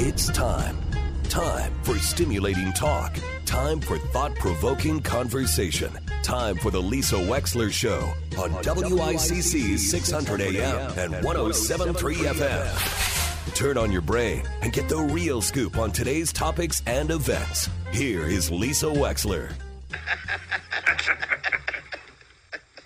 It's 0.00 0.28
time. 0.28 0.78
Time 1.24 1.72
for 1.82 1.98
stimulating 1.98 2.72
talk. 2.72 3.18
Time 3.44 3.80
for 3.80 3.98
thought 3.98 4.32
provoking 4.36 5.00
conversation. 5.02 5.92
Time 6.22 6.56
for 6.56 6.70
the 6.70 6.80
Lisa 6.80 7.16
Wexler 7.16 7.72
Show 7.72 8.12
on, 8.40 8.52
WICC 8.62 9.76
600 9.76 10.40
AM 10.40 10.98
and 10.98 11.24
1073 11.24 12.14
FM. 12.14 13.54
Turn 13.56 13.76
on 13.76 13.90
your 13.90 14.00
brain 14.02 14.44
and 14.62 14.72
get 14.72 14.88
the 14.88 14.98
real 14.98 15.42
scoop 15.42 15.76
on 15.76 15.90
today's 15.90 16.32
topics 16.32 16.80
and 16.86 17.10
events. 17.10 17.68
Here 17.90 18.24
is 18.24 18.50
Lisa 18.50 18.86
Wexler. 18.86 19.52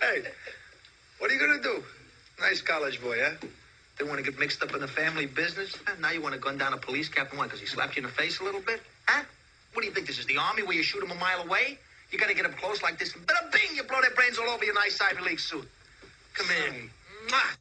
Hey, 0.01 0.23
what 1.19 1.31
are 1.31 1.35
you 1.35 1.41
gonna 1.41 1.63
do? 1.63 1.83
Nice 2.41 2.61
college 2.61 3.01
boy, 3.01 3.19
huh? 3.23 3.47
They 4.03 4.09
want 4.09 4.19
to 4.19 4.29
get 4.29 4.37
mixed 4.41 4.61
up 4.65 4.75
in 4.75 4.81
the 4.81 4.89
family 4.89 5.27
business? 5.27 5.79
Ah, 5.87 5.93
now 6.01 6.11
you 6.11 6.21
want 6.21 6.35
to 6.35 6.41
gun 6.41 6.59
down 6.59 6.73
a 6.73 6.77
police 6.77 7.09
captain? 7.09 7.39
Why? 7.39 7.45
Because 7.45 7.61
he 7.61 7.67
slapped 7.67 7.95
you 7.95 8.03
in 8.03 8.09
the 8.09 8.13
face 8.13 8.41
a 8.41 8.43
little 8.43 8.61
bit? 8.61 8.81
Huh? 9.07 9.23
What 9.73 9.83
do 9.83 9.87
you 9.87 9.95
think? 9.95 10.09
This 10.09 10.19
is 10.19 10.27
the 10.27 10.39
army 10.39 10.65
where 10.65 10.75
you 10.75 10.83
shoot 10.83 10.99
them 10.99 11.13
a 11.13 11.15
mile 11.15 11.43
away? 11.43 11.79
You 12.11 12.19
got 12.19 12.29
to 12.29 12.35
get 12.35 12.45
up 12.45 12.57
close 12.57 12.83
like 12.83 12.99
this, 12.99 13.15
and 13.15 13.25
bada 13.25 13.53
bing, 13.53 13.77
you 13.77 13.85
blow 13.85 14.01
their 14.01 14.11
brains 14.11 14.41
all 14.41 14.49
over 14.49 14.65
your 14.65 14.75
nice 14.75 15.01
Ivy 15.01 15.23
League 15.23 15.39
suit. 15.39 15.69
Come 16.35 16.47
here. 16.49 16.91
Mwah. 17.29 17.57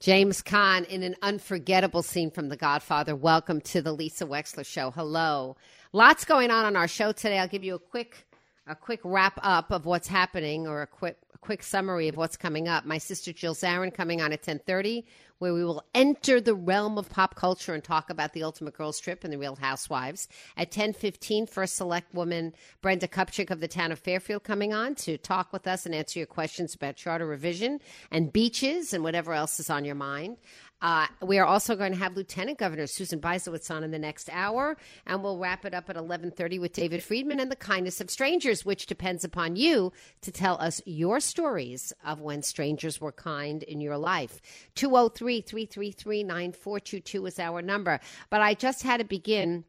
James 0.00 0.42
Caan 0.42 0.84
in 0.88 1.04
an 1.04 1.14
unforgettable 1.22 2.02
scene 2.02 2.32
from 2.32 2.48
The 2.48 2.56
Godfather. 2.56 3.14
Welcome 3.14 3.60
to 3.60 3.80
the 3.80 3.92
Lisa 3.92 4.26
Wexler 4.26 4.66
Show. 4.66 4.90
Hello. 4.90 5.56
Lots 5.92 6.24
going 6.24 6.50
on 6.50 6.64
on 6.64 6.74
our 6.74 6.88
show 6.88 7.12
today. 7.12 7.38
I'll 7.38 7.46
give 7.46 7.62
you 7.62 7.76
a 7.76 7.78
quick 7.78 8.26
a 8.66 8.74
quick 8.74 9.00
wrap 9.04 9.38
up 9.44 9.70
of 9.70 9.86
what's 9.86 10.08
happening 10.08 10.66
or 10.66 10.82
a 10.82 10.86
quick 10.88 11.16
a 11.22 11.25
quick 11.46 11.62
summary 11.62 12.08
of 12.08 12.16
what's 12.16 12.36
coming 12.36 12.66
up. 12.66 12.84
My 12.84 12.98
sister 12.98 13.32
Jill 13.32 13.54
Zarin 13.54 13.94
coming 13.94 14.20
on 14.20 14.32
at 14.32 14.42
10:30 14.42 15.04
where 15.38 15.54
we 15.54 15.64
will 15.64 15.84
enter 15.94 16.40
the 16.40 16.54
realm 16.54 16.98
of 16.98 17.08
pop 17.08 17.36
culture 17.36 17.72
and 17.72 17.84
talk 17.84 18.10
about 18.10 18.32
the 18.32 18.42
Ultimate 18.42 18.74
Girls 18.74 18.98
Trip 18.98 19.22
and 19.22 19.32
the 19.32 19.38
Real 19.38 19.54
Housewives. 19.54 20.26
At 20.56 20.72
10:15 20.72 21.46
first 21.46 21.76
select 21.76 22.12
woman 22.12 22.52
Brenda 22.82 23.06
Kupchik 23.06 23.50
of 23.52 23.60
the 23.60 23.68
town 23.68 23.92
of 23.92 24.00
Fairfield 24.00 24.42
coming 24.42 24.74
on 24.74 24.96
to 24.96 25.16
talk 25.18 25.52
with 25.52 25.68
us 25.68 25.86
and 25.86 25.94
answer 25.94 26.18
your 26.18 26.26
questions 26.26 26.74
about 26.74 26.96
charter 26.96 27.26
revision 27.26 27.80
and 28.10 28.32
beaches 28.32 28.92
and 28.92 29.04
whatever 29.04 29.32
else 29.32 29.60
is 29.60 29.70
on 29.70 29.84
your 29.84 29.94
mind. 29.94 30.38
Uh, 30.82 31.06
we 31.22 31.38
are 31.38 31.46
also 31.46 31.74
going 31.74 31.92
to 31.92 31.98
have 31.98 32.16
Lieutenant 32.16 32.58
Governor 32.58 32.86
Susan 32.86 33.18
Bysiewicz 33.18 33.70
on 33.70 33.82
in 33.82 33.90
the 33.90 33.98
next 33.98 34.28
hour, 34.30 34.76
and 35.06 35.22
we'll 35.22 35.38
wrap 35.38 35.64
it 35.64 35.72
up 35.72 35.88
at 35.88 35.96
11:30 35.96 36.58
with 36.58 36.74
David 36.74 37.02
Friedman 37.02 37.40
and 37.40 37.50
the 37.50 37.56
kindness 37.56 37.98
of 38.00 38.10
strangers, 38.10 38.66
which 38.66 38.86
depends 38.86 39.24
upon 39.24 39.56
you 39.56 39.90
to 40.20 40.30
tell 40.30 40.60
us 40.60 40.82
your 40.84 41.18
stories 41.18 41.94
of 42.04 42.20
when 42.20 42.42
strangers 42.42 43.00
were 43.00 43.12
kind 43.12 43.62
in 43.62 43.80
your 43.80 43.96
life. 43.96 44.42
203-333-9422 44.74 47.26
is 47.26 47.38
our 47.38 47.62
number. 47.62 47.98
But 48.28 48.42
I 48.42 48.52
just 48.52 48.82
had 48.82 48.98
to 48.98 49.04
begin 49.04 49.64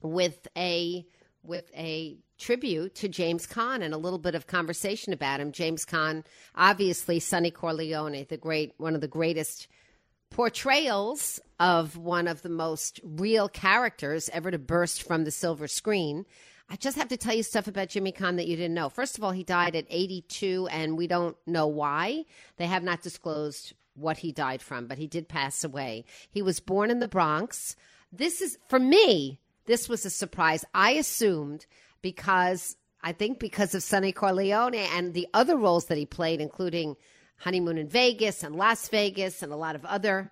with 0.00 0.48
a 0.56 1.04
with 1.42 1.70
a 1.76 2.16
tribute 2.38 2.94
to 2.94 3.08
James 3.08 3.46
Caan 3.46 3.82
and 3.82 3.92
a 3.92 3.98
little 3.98 4.18
bit 4.18 4.34
of 4.34 4.46
conversation 4.46 5.12
about 5.12 5.40
him. 5.40 5.52
James 5.52 5.84
Caan, 5.84 6.24
obviously 6.54 7.20
Sonny 7.20 7.50
Corleone, 7.50 8.26
the 8.28 8.36
great 8.36 8.72
one 8.78 8.94
of 8.94 9.00
the 9.00 9.08
greatest 9.08 9.68
portrayals 10.30 11.40
of 11.58 11.96
one 11.96 12.26
of 12.26 12.42
the 12.42 12.48
most 12.48 13.00
real 13.02 13.48
characters 13.48 14.30
ever 14.32 14.50
to 14.50 14.58
burst 14.58 15.02
from 15.02 15.24
the 15.24 15.30
silver 15.30 15.68
screen. 15.68 16.24
I 16.68 16.76
just 16.76 16.96
have 16.96 17.08
to 17.08 17.16
tell 17.16 17.34
you 17.34 17.42
stuff 17.42 17.66
about 17.66 17.88
Jimmy 17.88 18.12
Caan 18.12 18.36
that 18.36 18.46
you 18.46 18.56
didn't 18.56 18.74
know. 18.74 18.88
First 18.88 19.18
of 19.18 19.24
all, 19.24 19.32
he 19.32 19.42
died 19.42 19.74
at 19.74 19.86
82, 19.90 20.68
and 20.70 20.96
we 20.96 21.08
don't 21.08 21.36
know 21.46 21.66
why. 21.66 22.24
They 22.58 22.66
have 22.66 22.84
not 22.84 23.02
disclosed 23.02 23.74
what 23.94 24.18
he 24.18 24.30
died 24.30 24.62
from, 24.62 24.86
but 24.86 24.96
he 24.96 25.08
did 25.08 25.28
pass 25.28 25.64
away. 25.64 26.04
He 26.30 26.42
was 26.42 26.60
born 26.60 26.90
in 26.90 27.00
the 27.00 27.08
Bronx. 27.08 27.74
This 28.12 28.40
is, 28.40 28.56
for 28.68 28.78
me, 28.78 29.40
this 29.66 29.88
was 29.88 30.06
a 30.06 30.10
surprise. 30.10 30.64
I 30.72 30.92
assumed 30.92 31.66
because, 32.02 32.76
I 33.02 33.12
think 33.12 33.40
because 33.40 33.74
of 33.74 33.82
Sonny 33.82 34.12
Corleone 34.12 34.74
and 34.74 35.12
the 35.12 35.26
other 35.34 35.56
roles 35.56 35.86
that 35.86 35.98
he 35.98 36.06
played, 36.06 36.40
including 36.40 36.96
Honeymoon 37.40 37.78
in 37.78 37.88
Vegas 37.88 38.42
and 38.42 38.54
Las 38.54 38.88
Vegas 38.88 39.42
and 39.42 39.52
a 39.52 39.56
lot 39.56 39.74
of 39.74 39.84
other 39.84 40.30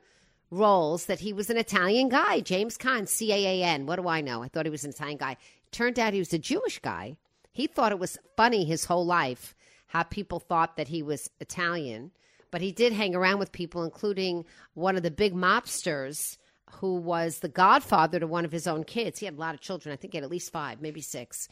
roles 0.51 1.07
that 1.07 1.21
he 1.21 1.33
was 1.33 1.51
an 1.51 1.57
Italian 1.57 2.09
guy. 2.09 2.41
James 2.41 2.77
Caan, 2.77 3.09
C 3.09 3.33
A 3.33 3.37
A 3.37 3.65
N. 3.65 3.87
What 3.87 3.97
do 3.97 4.09
I 4.09 4.21
know? 4.21 4.43
I 4.43 4.49
thought 4.49 4.67
he 4.67 4.71
was 4.71 4.85
an 4.85 4.91
Italian 4.91 5.19
guy. 5.19 5.37
Turned 5.73 5.99
out 5.99 6.13
he 6.13 6.19
was 6.19 6.33
a 6.33 6.39
Jewish 6.39 6.79
guy. 6.79 7.17
He 7.53 7.67
thought 7.67 7.93
it 7.93 7.99
was 7.99 8.19
funny 8.37 8.65
his 8.65 8.85
whole 8.85 9.07
life 9.07 9.55
how 9.89 10.03
people 10.03 10.39
thought 10.39 10.77
that 10.77 10.89
he 10.89 11.03
was 11.03 11.31
Italian. 11.41 12.11
But 12.51 12.61
he 12.61 12.73
did 12.73 12.93
hang 12.93 13.15
around 13.15 13.39
with 13.39 13.53
people, 13.53 13.85
including 13.85 14.45
one 14.75 14.97
of 14.97 15.03
the 15.03 15.11
big 15.11 15.35
mobsters 15.35 16.37
who 16.73 16.97
was 16.97 17.39
the 17.39 17.49
godfather 17.49 18.21
to 18.21 18.27
one 18.27 18.45
of 18.45 18.53
his 18.53 18.67
own 18.67 18.85
kids. 18.85 19.19
He 19.19 19.25
had 19.25 19.37
a 19.37 19.41
lot 19.41 19.55
of 19.55 19.61
children. 19.61 19.95
I 19.95 19.97
think 19.97 20.13
he 20.13 20.19
had 20.19 20.25
at 20.25 20.31
least 20.31 20.53
five, 20.53 20.83
maybe 20.83 21.01
six 21.01 21.49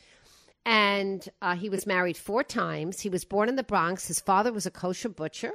and 0.67 1.29
uh, 1.41 1.55
he 1.55 1.69
was 1.69 1.87
married 1.87 2.17
four 2.17 2.43
times. 2.43 3.01
He 3.01 3.09
was 3.09 3.25
born 3.25 3.49
in 3.49 3.55
the 3.55 3.63
Bronx. 3.63 4.09
His 4.09 4.19
father 4.19 4.53
was 4.53 4.67
a 4.67 4.71
kosher 4.71 5.09
butcher. 5.09 5.53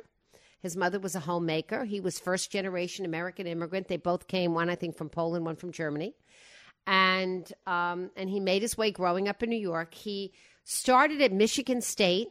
His 0.62 0.78
mother 0.78 1.00
was 1.00 1.16
a 1.16 1.20
homemaker. 1.20 1.84
He 1.84 2.00
was 2.00 2.18
first 2.18 2.50
generation 2.50 3.04
American 3.04 3.46
immigrant. 3.46 3.90
They 3.90 3.98
both 3.98 4.28
came, 4.28 4.54
one 4.54 4.70
I 4.70 4.76
think 4.76 4.96
from 4.96 5.10
Poland, 5.10 5.44
one 5.44 5.58
from 5.58 5.74
Germany, 5.74 6.16
and 6.88 7.52
um, 7.68 8.10
and 8.16 8.30
he 8.30 8.40
made 8.40 8.62
his 8.62 8.78
way 8.78 8.92
growing 8.92 9.28
up 9.28 9.44
in 9.44 9.50
New 9.50 9.60
York. 9.60 9.94
He 9.94 10.32
started 10.64 11.22
at 11.22 11.34
Michigan 11.34 11.82
State 11.82 12.30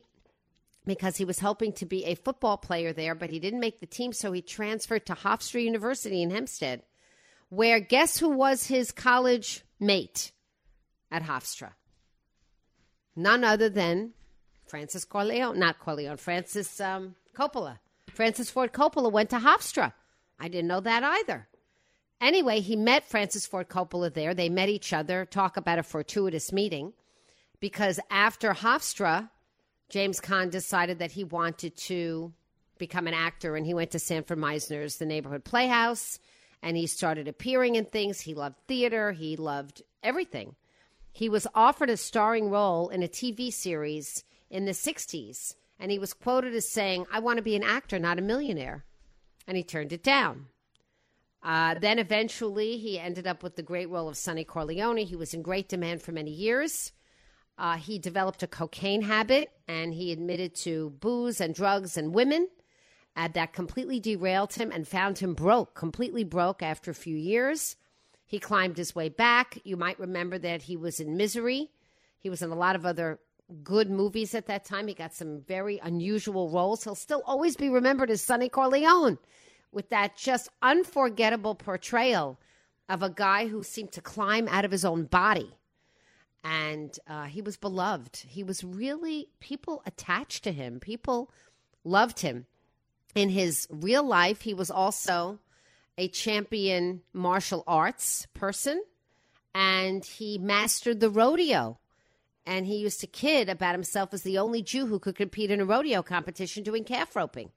because 0.86 1.18
he 1.18 1.26
was 1.26 1.41
hoping 1.41 1.74
to 1.74 1.86
be 1.86 2.06
a 2.06 2.14
football 2.14 2.56
player 2.56 2.94
there, 2.94 3.14
but 3.14 3.28
he 3.28 3.38
didn't 3.41 3.60
make 3.60 3.80
the 3.80 3.86
team, 3.86 4.14
so 4.14 4.32
he 4.32 4.41
transferred 4.41 5.04
to 5.06 5.14
Hofstra 5.14 5.62
University 5.62 6.22
in 6.22 6.30
Hempstead, 6.30 6.82
where 7.50 7.78
guess 7.78 8.16
who 8.16 8.30
was 8.30 8.68
his 8.68 8.91
college 8.91 9.64
mate 9.78 10.32
at 11.10 11.24
Hofstra? 11.24 11.72
None 13.16 13.44
other 13.44 13.69
than 13.69 14.12
Francis 14.66 15.04
Corleone, 15.04 15.59
not 15.59 15.78
Corleone, 15.78 16.16
Francis 16.16 16.81
um, 16.81 17.15
Coppola. 17.34 17.78
Francis 18.12 18.50
Ford 18.50 18.72
Coppola 18.72 19.10
went 19.10 19.31
to 19.31 19.38
Hofstra. 19.38 19.93
I 20.38 20.48
didn't 20.48 20.69
know 20.69 20.81
that 20.81 21.03
either. 21.03 21.48
Anyway, 22.21 22.60
he 22.60 22.76
met 22.76 23.09
Francis 23.09 23.47
Ford 23.47 23.69
Coppola 23.69 24.12
there. 24.12 24.34
They 24.34 24.48
met 24.48 24.69
each 24.69 24.93
other, 24.93 25.25
talk 25.25 25.56
about 25.56 25.78
a 25.78 25.82
fortuitous 25.82 26.53
meeting, 26.53 26.93
because 27.60 27.98
after 28.10 28.53
Hofstra, 28.53 29.31
James 29.88 30.21
Caan 30.21 30.50
decided 30.50 30.98
that 30.98 31.12
he 31.12 31.25
wanted 31.25 31.77
to 31.77 32.32
become 32.78 33.06
an 33.06 33.15
actor, 33.15 33.56
and 33.56 33.66
he 33.66 33.75
went 33.75 33.91
to 33.92 33.98
Sanford 33.98 34.38
Meisner's 34.38 34.97
The 34.97 35.06
Neighborhood 35.06 35.44
Playhouse, 35.44 36.19
and 36.62 36.77
he 36.77 36.87
started 36.87 37.27
appearing 37.27 37.77
in 37.77 37.87
things. 37.87 38.21
He 38.21 38.34
loved 38.34 38.56
theater, 38.69 39.12
he 39.12 39.37
loved 39.37 39.82
everything. 40.03 40.54
He 41.12 41.28
was 41.28 41.47
offered 41.54 41.91
a 41.91 41.97
starring 41.97 42.50
role 42.50 42.88
in 42.88 43.03
a 43.03 43.09
TV 43.09 43.53
series 43.53 44.25
in 44.48 44.65
the 44.65 44.72
60s, 44.72 45.54
and 45.78 45.91
he 45.91 45.98
was 45.98 46.12
quoted 46.12 46.54
as 46.54 46.69
saying, 46.69 47.06
I 47.12 47.21
want 47.21 47.38
to 47.38 47.43
be 47.43 47.56
an 47.56 47.65
actor, 47.65 47.98
not 47.98 48.19
a 48.19 48.22
millionaire. 48.22 48.84
And 49.47 49.56
he 49.56 49.62
turned 49.62 49.93
it 49.93 50.03
down. 50.03 50.47
Uh, 51.43 51.75
then 51.75 51.98
eventually 51.98 52.76
he 52.76 52.98
ended 52.98 53.26
up 53.26 53.43
with 53.43 53.56
the 53.56 53.62
great 53.62 53.88
role 53.88 54.09
of 54.09 54.16
Sonny 54.16 54.44
Corleone. 54.44 55.06
He 55.06 55.16
was 55.16 55.32
in 55.32 55.43
great 55.43 55.69
demand 55.69 56.03
for 56.03 56.12
many 56.12 56.31
years. 56.31 56.93
Uh, 57.56 57.77
he 57.77 57.98
developed 57.98 58.42
a 58.42 58.47
cocaine 58.47 59.03
habit 59.03 59.50
and 59.69 59.94
he 59.94 60.12
admitted 60.12 60.54
to 60.54 60.91
booze 61.00 61.41
and 61.41 61.54
drugs 61.54 61.97
and 61.97 62.15
women. 62.15 62.48
Uh, 63.16 63.28
that 63.28 63.53
completely 63.53 63.98
derailed 63.98 64.54
him 64.54 64.71
and 64.71 64.87
found 64.87 65.19
him 65.19 65.34
broke, 65.34 65.75
completely 65.75 66.25
broke 66.25 66.62
after 66.62 66.91
a 66.91 66.94
few 66.94 67.16
years. 67.16 67.77
He 68.30 68.38
climbed 68.38 68.76
his 68.76 68.94
way 68.94 69.08
back. 69.08 69.58
You 69.64 69.76
might 69.76 69.98
remember 69.98 70.38
that 70.38 70.62
he 70.62 70.76
was 70.76 71.00
in 71.00 71.16
Misery. 71.16 71.68
He 72.20 72.30
was 72.30 72.42
in 72.42 72.50
a 72.50 72.54
lot 72.54 72.76
of 72.76 72.86
other 72.86 73.18
good 73.64 73.91
movies 73.91 74.36
at 74.36 74.46
that 74.46 74.64
time. 74.64 74.86
He 74.86 74.94
got 74.94 75.12
some 75.12 75.41
very 75.41 75.80
unusual 75.82 76.48
roles. 76.48 76.84
He'll 76.84 76.94
still 76.94 77.24
always 77.26 77.56
be 77.56 77.68
remembered 77.68 78.08
as 78.08 78.22
Sonny 78.22 78.48
Corleone 78.48 79.18
with 79.72 79.88
that 79.88 80.16
just 80.16 80.48
unforgettable 80.62 81.56
portrayal 81.56 82.38
of 82.88 83.02
a 83.02 83.10
guy 83.10 83.48
who 83.48 83.65
seemed 83.65 83.91
to 83.94 84.00
climb 84.00 84.47
out 84.47 84.65
of 84.65 84.71
his 84.71 84.84
own 84.84 85.06
body. 85.06 85.56
And 86.44 86.97
uh, 87.09 87.24
he 87.24 87.42
was 87.42 87.56
beloved. 87.56 88.15
He 88.28 88.44
was 88.44 88.62
really, 88.62 89.26
people 89.41 89.83
attached 89.86 90.44
to 90.44 90.53
him, 90.53 90.78
people 90.78 91.33
loved 91.83 92.21
him. 92.21 92.47
In 93.16 93.28
his 93.28 93.66
real 93.71 94.04
life, 94.04 94.42
he 94.42 94.54
was 94.54 94.71
also 94.71 95.41
a 96.00 96.08
champion 96.08 97.02
martial 97.12 97.62
arts 97.66 98.26
person 98.32 98.82
and 99.54 100.02
he 100.02 100.38
mastered 100.38 100.98
the 100.98 101.10
rodeo. 101.10 101.78
And 102.47 102.66
he 102.66 102.78
used 102.78 103.00
to 103.00 103.06
kid 103.06 103.50
about 103.50 103.74
himself 103.74 104.14
as 104.14 104.22
the 104.22 104.38
only 104.38 104.62
Jew 104.62 104.86
who 104.86 104.98
could 104.98 105.14
compete 105.14 105.50
in 105.50 105.60
a 105.60 105.64
rodeo 105.66 106.02
competition 106.02 106.62
doing 106.62 106.84
calf 106.84 107.14
roping. 107.14 107.50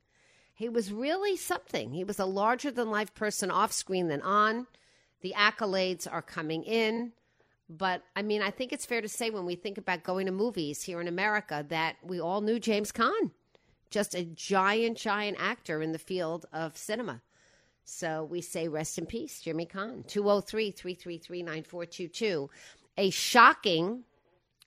He 0.53 0.67
was 0.67 0.91
really 0.91 1.37
something. 1.37 1.93
He 1.93 2.03
was 2.03 2.19
a 2.19 2.25
larger 2.25 2.69
than 2.69 2.91
life 2.91 3.15
person 3.15 3.49
off 3.49 3.71
screen 3.71 4.09
than 4.09 4.21
on. 4.21 4.67
The 5.21 5.33
accolades 5.37 6.05
are 6.11 6.21
coming 6.21 6.63
in. 6.63 7.13
But 7.69 8.03
I 8.13 8.23
mean, 8.23 8.41
I 8.41 8.51
think 8.51 8.73
it's 8.73 8.85
fair 8.85 8.99
to 8.99 9.07
say 9.07 9.29
when 9.29 9.45
we 9.45 9.55
think 9.55 9.77
about 9.77 10.03
going 10.03 10.25
to 10.25 10.33
movies 10.33 10.83
here 10.83 10.99
in 10.99 11.07
America 11.07 11.65
that 11.69 11.95
we 12.03 12.19
all 12.19 12.41
knew 12.41 12.59
James 12.59 12.91
Caan, 12.91 13.31
just 13.89 14.13
a 14.13 14.25
giant, 14.25 14.97
giant 14.97 15.37
actor 15.39 15.81
in 15.81 15.93
the 15.93 15.97
field 15.97 16.45
of 16.51 16.75
cinema. 16.75 17.21
So 17.85 18.23
we 18.23 18.41
say 18.41 18.67
rest 18.67 18.97
in 18.97 19.05
peace, 19.05 19.41
Jimmy 19.41 19.65
Caan. 19.65 20.07
203 20.07 20.71
333 20.71 21.43
9422. 21.43 22.49
A 22.97 23.09
shocking 23.09 24.03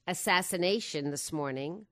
assassination 0.07 1.11
this 1.11 1.33
morning 1.33 1.87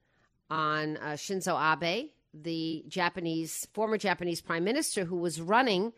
on 0.51 0.97
uh, 0.99 1.13
Shinzo 1.13 1.59
Abe, 1.59 2.11
the 2.33 2.85
Japanese 2.89 3.67
former 3.73 3.97
Japanese 3.97 4.41
prime 4.41 4.65
minister 4.65 5.05
who 5.05 5.17
was 5.17 5.41
running 5.41 5.93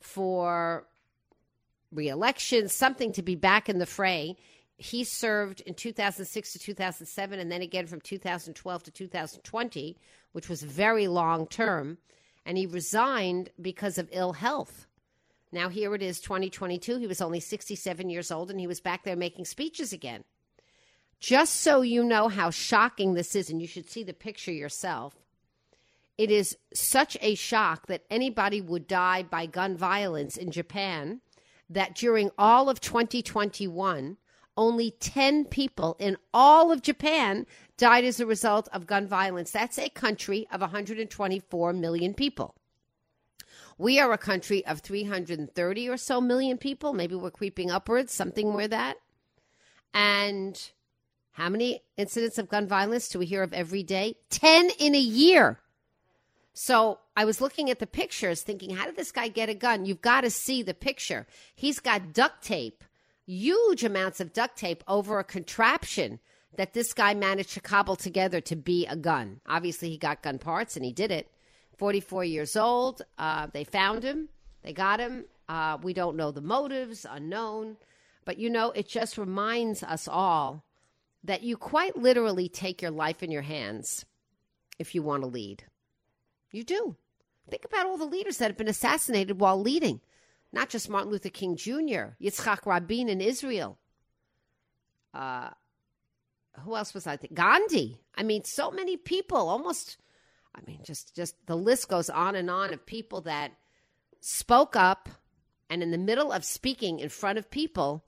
for 0.00 0.86
reelection, 1.92 2.68
something 2.68 3.12
to 3.12 3.22
be 3.22 3.34
back 3.34 3.68
in 3.68 3.78
the 3.78 3.86
fray. 3.86 4.36
He 4.76 5.02
served 5.02 5.60
in 5.62 5.74
2006 5.74 6.52
to 6.52 6.58
2007 6.58 7.38
and 7.38 7.50
then 7.50 7.62
again 7.62 7.86
from 7.86 8.00
2012 8.00 8.82
to 8.84 8.90
2020, 8.90 9.96
which 10.32 10.48
was 10.48 10.62
very 10.62 11.08
long 11.08 11.46
term. 11.48 11.98
And 12.48 12.56
he 12.56 12.66
resigned 12.66 13.50
because 13.60 13.98
of 13.98 14.08
ill 14.10 14.32
health. 14.32 14.86
Now, 15.52 15.68
here 15.68 15.94
it 15.94 16.02
is, 16.02 16.18
2022. 16.18 16.96
He 16.96 17.06
was 17.06 17.20
only 17.20 17.40
67 17.40 18.08
years 18.08 18.30
old 18.30 18.50
and 18.50 18.58
he 18.58 18.66
was 18.66 18.80
back 18.80 19.04
there 19.04 19.16
making 19.16 19.44
speeches 19.44 19.92
again. 19.92 20.24
Just 21.20 21.56
so 21.56 21.82
you 21.82 22.02
know 22.02 22.28
how 22.28 22.48
shocking 22.48 23.12
this 23.12 23.36
is, 23.36 23.50
and 23.50 23.60
you 23.60 23.68
should 23.68 23.90
see 23.90 24.02
the 24.02 24.14
picture 24.14 24.52
yourself, 24.52 25.14
it 26.16 26.30
is 26.30 26.56
such 26.72 27.18
a 27.20 27.34
shock 27.34 27.86
that 27.88 28.04
anybody 28.10 28.62
would 28.62 28.88
die 28.88 29.24
by 29.24 29.44
gun 29.44 29.76
violence 29.76 30.36
in 30.38 30.50
Japan 30.50 31.20
that 31.68 31.94
during 31.94 32.30
all 32.38 32.70
of 32.70 32.80
2021, 32.80 34.16
only 34.58 34.90
10 34.90 35.46
people 35.46 35.96
in 35.98 36.18
all 36.34 36.70
of 36.70 36.82
Japan 36.82 37.46
died 37.78 38.04
as 38.04 38.20
a 38.20 38.26
result 38.26 38.68
of 38.72 38.86
gun 38.86 39.06
violence. 39.06 39.50
That's 39.50 39.78
a 39.78 39.88
country 39.88 40.46
of 40.52 40.60
124 40.60 41.72
million 41.72 42.12
people. 42.12 42.54
We 43.78 44.00
are 44.00 44.12
a 44.12 44.18
country 44.18 44.66
of 44.66 44.80
330 44.80 45.88
or 45.88 45.96
so 45.96 46.20
million 46.20 46.58
people. 46.58 46.92
Maybe 46.92 47.14
we're 47.14 47.30
creeping 47.30 47.70
upwards, 47.70 48.12
something 48.12 48.50
more 48.50 48.66
that. 48.66 48.96
And 49.94 50.60
how 51.32 51.48
many 51.48 51.82
incidents 51.96 52.38
of 52.38 52.48
gun 52.48 52.66
violence 52.66 53.08
do 53.08 53.20
we 53.20 53.26
hear 53.26 53.44
of 53.44 53.52
every 53.54 53.84
day? 53.84 54.16
10 54.30 54.70
in 54.80 54.96
a 54.96 55.00
year. 55.00 55.60
So 56.52 56.98
I 57.16 57.24
was 57.24 57.40
looking 57.40 57.70
at 57.70 57.78
the 57.78 57.86
pictures 57.86 58.42
thinking, 58.42 58.74
how 58.74 58.86
did 58.86 58.96
this 58.96 59.12
guy 59.12 59.28
get 59.28 59.48
a 59.48 59.54
gun? 59.54 59.84
You've 59.84 60.02
got 60.02 60.22
to 60.22 60.30
see 60.30 60.64
the 60.64 60.74
picture. 60.74 61.28
He's 61.54 61.78
got 61.78 62.12
duct 62.12 62.42
tape, 62.42 62.82
huge 63.28 63.84
amounts 63.84 64.20
of 64.20 64.32
duct 64.32 64.56
tape 64.56 64.82
over 64.88 65.18
a 65.18 65.24
contraption 65.24 66.18
that 66.56 66.72
this 66.72 66.92
guy 66.92 67.14
managed 67.14 67.52
to 67.52 67.60
cobble 67.60 67.96
together 67.96 68.40
to 68.40 68.56
be 68.56 68.86
a 68.86 68.96
gun. 68.96 69.40
Obviously, 69.46 69.90
he 69.90 69.98
got 69.98 70.22
gun 70.22 70.38
parts 70.38 70.76
and 70.76 70.84
he 70.84 70.92
did 70.92 71.10
it. 71.10 71.30
44 71.76 72.24
years 72.24 72.56
old. 72.56 73.02
Uh, 73.18 73.46
they 73.52 73.64
found 73.64 74.02
him, 74.02 74.28
they 74.62 74.72
got 74.72 74.98
him. 74.98 75.24
Uh, 75.48 75.78
we 75.82 75.92
don't 75.92 76.16
know 76.16 76.30
the 76.30 76.40
motives, 76.40 77.06
unknown. 77.08 77.76
But 78.24 78.38
you 78.38 78.50
know, 78.50 78.70
it 78.72 78.88
just 78.88 79.16
reminds 79.16 79.82
us 79.82 80.08
all 80.08 80.64
that 81.24 81.42
you 81.42 81.56
quite 81.56 81.96
literally 81.96 82.48
take 82.48 82.82
your 82.82 82.90
life 82.90 83.22
in 83.22 83.30
your 83.30 83.42
hands 83.42 84.04
if 84.78 84.94
you 84.94 85.02
want 85.02 85.22
to 85.22 85.28
lead. 85.28 85.64
You 86.50 86.64
do. 86.64 86.96
Think 87.50 87.64
about 87.64 87.86
all 87.86 87.96
the 87.96 88.04
leaders 88.04 88.38
that 88.38 88.48
have 88.48 88.58
been 88.58 88.68
assassinated 88.68 89.40
while 89.40 89.60
leading. 89.60 90.00
Not 90.52 90.70
just 90.70 90.88
Martin 90.88 91.10
Luther 91.10 91.28
King 91.28 91.56
Jr., 91.56 92.14
Yitzhak 92.20 92.64
Rabin 92.64 93.08
in 93.08 93.20
Israel. 93.20 93.78
Uh, 95.12 95.50
who 96.64 96.74
else 96.74 96.94
was 96.94 97.06
I 97.06 97.16
think? 97.16 97.34
Gandhi. 97.34 98.00
I 98.16 98.22
mean, 98.22 98.44
so 98.44 98.70
many 98.70 98.96
people, 98.96 99.48
almost, 99.48 99.98
I 100.54 100.60
mean, 100.66 100.80
just, 100.84 101.14
just 101.14 101.34
the 101.46 101.56
list 101.56 101.88
goes 101.88 102.10
on 102.10 102.34
and 102.34 102.50
on 102.50 102.72
of 102.72 102.86
people 102.86 103.20
that 103.22 103.52
spoke 104.20 104.74
up 104.74 105.08
and 105.70 105.82
in 105.82 105.90
the 105.90 105.98
middle 105.98 106.32
of 106.32 106.44
speaking 106.44 106.98
in 106.98 107.08
front 107.08 107.38
of 107.38 107.50
people, 107.50 108.04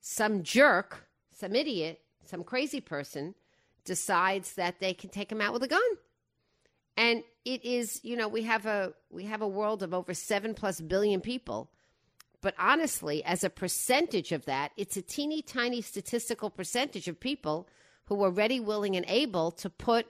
some 0.00 0.42
jerk, 0.42 1.08
some 1.34 1.54
idiot, 1.54 2.00
some 2.24 2.44
crazy 2.44 2.80
person 2.80 3.34
decides 3.84 4.54
that 4.54 4.80
they 4.80 4.92
can 4.92 5.10
take 5.10 5.32
him 5.32 5.40
out 5.40 5.52
with 5.52 5.62
a 5.62 5.68
gun 5.68 5.80
and 6.96 7.22
it 7.44 7.64
is 7.64 8.00
you 8.02 8.16
know 8.16 8.28
we 8.28 8.42
have 8.42 8.66
a 8.66 8.92
we 9.10 9.24
have 9.24 9.42
a 9.42 9.48
world 9.48 9.82
of 9.82 9.94
over 9.94 10.14
7 10.14 10.54
plus 10.54 10.80
billion 10.80 11.20
people. 11.20 11.70
But 12.42 12.54
honestly 12.58 13.22
as 13.24 13.44
a 13.44 13.50
percentage 13.50 14.32
of 14.32 14.44
that 14.46 14.72
it's 14.76 14.96
a 14.96 15.02
teeny 15.02 15.42
tiny 15.42 15.82
statistical 15.82 16.50
percentage 16.50 17.08
of 17.08 17.20
people 17.20 17.68
who 18.06 18.22
are 18.24 18.30
ready 18.30 18.60
willing 18.60 18.96
and 18.96 19.06
able 19.08 19.50
to 19.52 19.70
put 19.70 20.06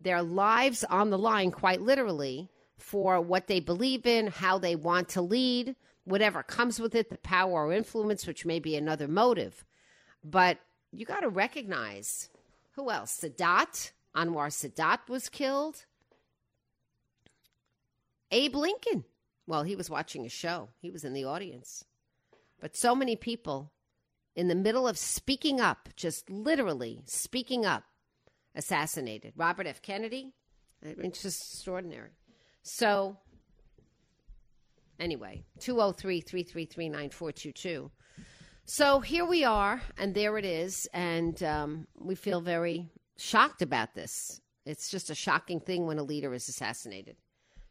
their 0.00 0.22
lives 0.22 0.84
on 0.84 1.10
the 1.10 1.18
line 1.18 1.50
quite 1.50 1.80
literally 1.80 2.50
for 2.76 3.20
what 3.20 3.46
they 3.46 3.60
believe 3.60 4.06
in 4.06 4.26
how 4.26 4.58
they 4.58 4.76
want 4.76 5.08
to 5.10 5.22
lead 5.22 5.74
whatever 6.04 6.42
comes 6.42 6.78
with 6.78 6.94
it 6.94 7.08
the 7.08 7.18
power 7.18 7.66
or 7.66 7.72
influence 7.72 8.26
which 8.26 8.44
may 8.44 8.58
be 8.58 8.76
another 8.76 9.08
motive. 9.08 9.64
But 10.22 10.58
you 10.92 11.06
got 11.06 11.20
to 11.20 11.28
recognize 11.28 12.28
who 12.72 12.90
else? 12.90 13.20
Sadat 13.20 13.92
anwar 14.14 14.48
sadat 14.48 15.08
was 15.08 15.28
killed 15.28 15.86
Abe 18.34 18.56
Lincoln. 18.56 19.04
Well, 19.46 19.62
he 19.62 19.76
was 19.76 19.88
watching 19.88 20.26
a 20.26 20.28
show, 20.28 20.70
he 20.80 20.90
was 20.90 21.04
in 21.04 21.12
the 21.12 21.24
audience. 21.24 21.84
But 22.60 22.76
so 22.76 22.94
many 22.94 23.14
people 23.14 23.72
in 24.34 24.48
the 24.48 24.54
middle 24.56 24.88
of 24.88 24.98
speaking 24.98 25.60
up, 25.60 25.88
just 25.94 26.28
literally 26.28 27.02
speaking 27.06 27.64
up, 27.64 27.84
assassinated. 28.56 29.34
Robert 29.36 29.68
F. 29.68 29.80
Kennedy, 29.82 30.32
it's 30.82 31.22
just 31.22 31.54
extraordinary. 31.54 32.10
So, 32.62 33.18
anyway, 34.98 35.44
203 35.60 36.20
333 36.20 36.88
9422. 36.88 37.90
So 38.64 38.98
here 38.98 39.26
we 39.26 39.44
are, 39.44 39.80
and 39.96 40.12
there 40.14 40.38
it 40.38 40.44
is, 40.44 40.88
and 40.92 41.40
um, 41.42 41.86
we 42.00 42.14
feel 42.14 42.40
very 42.40 42.88
shocked 43.16 43.62
about 43.62 43.94
this. 43.94 44.40
It's 44.66 44.90
just 44.90 45.10
a 45.10 45.14
shocking 45.14 45.60
thing 45.60 45.86
when 45.86 45.98
a 45.98 46.02
leader 46.02 46.34
is 46.34 46.48
assassinated. 46.48 47.16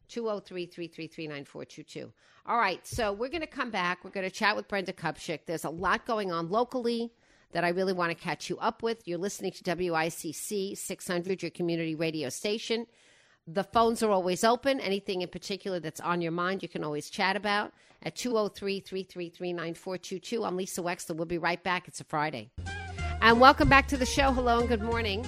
203 0.10 0.66
333 0.66 1.28
9422. 1.28 2.12
All 2.46 2.58
right, 2.58 2.86
so 2.86 3.14
we're 3.14 3.30
going 3.30 3.42
to 3.42 3.48
come 3.48 3.72
back. 3.72 4.04
We're 4.04 4.12
going 4.12 4.30
to 4.30 4.36
chat 4.36 4.56
with 4.56 4.68
Brenda 4.68 4.94
Kupchik. 4.94 5.46
There's 5.46 5.64
a 5.64 5.70
lot 5.70 6.06
going 6.06 6.32
on 6.32 6.50
locally 6.50 7.12
that 7.54 7.64
I 7.64 7.70
really 7.70 7.94
want 7.94 8.10
to 8.10 8.22
catch 8.22 8.50
you 8.50 8.58
up 8.58 8.84
with. 8.84 9.08
You're 9.08 9.18
listening 9.18 9.52
to 9.52 9.64
WICC 9.64 10.78
600, 10.78 11.42
your 11.42 11.52
community 11.52 11.96
radio 11.96 12.30
station. 12.30 12.86
The 13.48 13.64
phones 13.64 14.04
are 14.04 14.12
always 14.12 14.44
open. 14.44 14.80
Anything 14.80 15.22
in 15.22 15.30
particular 15.30 15.80
that's 15.80 16.02
on 16.02 16.22
your 16.22 16.32
mind, 16.32 16.64
you 16.64 16.70
can 16.70 16.84
always 16.84 17.10
chat 17.10 17.36
about 17.36 17.74
at 18.02 18.16
203 18.16 18.80
333 18.82 19.54
9422. 19.54 20.44
I'm 20.44 20.58
Lisa 20.58 20.82
Wexler. 20.82 21.16
We'll 21.16 21.26
be 21.26 21.38
right 21.38 21.62
back. 21.64 21.88
It's 21.88 22.02
a 22.02 22.06
Friday. 22.06 22.50
And 23.22 23.40
welcome 23.40 23.70
back 23.70 23.88
to 23.90 23.98
the 23.98 24.06
show. 24.06 24.32
Hello 24.32 24.60
and 24.60 24.68
good 24.68 24.82
morning. 24.82 25.26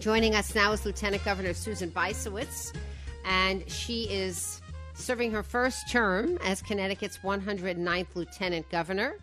Joining 0.00 0.34
us 0.34 0.54
now 0.54 0.72
is 0.72 0.86
Lieutenant 0.86 1.24
Governor 1.24 1.52
Susan 1.52 1.90
Bysiewicz 1.90 2.74
and 3.24 3.68
she 3.70 4.04
is 4.04 4.60
serving 4.94 5.32
her 5.32 5.42
first 5.42 5.90
term 5.90 6.38
as 6.44 6.62
Connecticut's 6.62 7.18
109th 7.18 8.14
Lieutenant 8.14 8.68
Governor. 8.70 9.16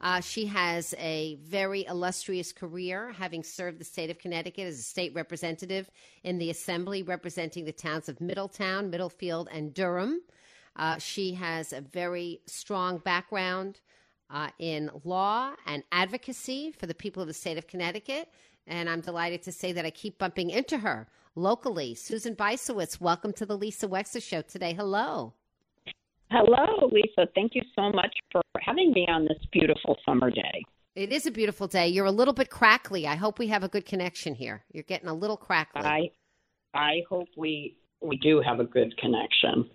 Uh, 0.00 0.20
she 0.20 0.46
has 0.46 0.94
a 0.98 1.36
very 1.42 1.84
illustrious 1.86 2.52
career, 2.52 3.12
having 3.12 3.42
served 3.42 3.78
the 3.78 3.84
state 3.84 4.10
of 4.10 4.18
Connecticut 4.18 4.66
as 4.66 4.78
a 4.78 4.82
state 4.82 5.14
representative 5.14 5.90
in 6.24 6.38
the 6.38 6.50
Assembly, 6.50 7.02
representing 7.02 7.64
the 7.64 7.72
towns 7.72 8.08
of 8.08 8.20
Middletown, 8.20 8.90
Middlefield, 8.90 9.48
and 9.52 9.74
Durham. 9.74 10.22
Uh, 10.76 10.98
she 10.98 11.34
has 11.34 11.72
a 11.72 11.82
very 11.82 12.40
strong 12.46 12.98
background 12.98 13.80
uh, 14.30 14.48
in 14.58 14.90
law 15.04 15.52
and 15.66 15.82
advocacy 15.92 16.72
for 16.72 16.86
the 16.86 16.94
people 16.94 17.20
of 17.20 17.28
the 17.28 17.34
state 17.34 17.58
of 17.58 17.66
Connecticut. 17.66 18.28
And 18.66 18.88
I'm 18.88 19.00
delighted 19.00 19.42
to 19.42 19.52
say 19.52 19.72
that 19.72 19.84
I 19.84 19.90
keep 19.90 20.18
bumping 20.18 20.50
into 20.50 20.78
her 20.78 21.08
locally. 21.34 21.94
Susan 21.94 22.34
Bysiewicz, 22.34 23.00
welcome 23.00 23.32
to 23.34 23.46
the 23.46 23.56
Lisa 23.56 23.88
Wexler 23.88 24.22
Show 24.22 24.42
today. 24.42 24.74
Hello. 24.74 25.34
Hello, 26.30 26.88
Lisa. 26.92 27.28
Thank 27.34 27.54
you 27.54 27.62
so 27.74 27.90
much 27.90 28.14
for 28.30 28.42
having 28.60 28.92
me 28.92 29.06
on 29.08 29.24
this 29.24 29.38
beautiful 29.52 29.96
summer 30.06 30.30
day. 30.30 30.64
It 30.94 31.12
is 31.12 31.26
a 31.26 31.30
beautiful 31.30 31.66
day. 31.66 31.88
You're 31.88 32.06
a 32.06 32.12
little 32.12 32.34
bit 32.34 32.50
crackly. 32.50 33.06
I 33.06 33.16
hope 33.16 33.38
we 33.38 33.48
have 33.48 33.64
a 33.64 33.68
good 33.68 33.84
connection 33.84 34.34
here. 34.34 34.62
You're 34.72 34.84
getting 34.84 35.08
a 35.08 35.14
little 35.14 35.36
crackly. 35.36 35.82
I 35.82 36.10
I 36.74 37.02
hope 37.08 37.28
we 37.36 37.76
we 38.00 38.16
do 38.16 38.40
have 38.40 38.60
a 38.60 38.64
good 38.64 38.96
connection. 38.96 39.70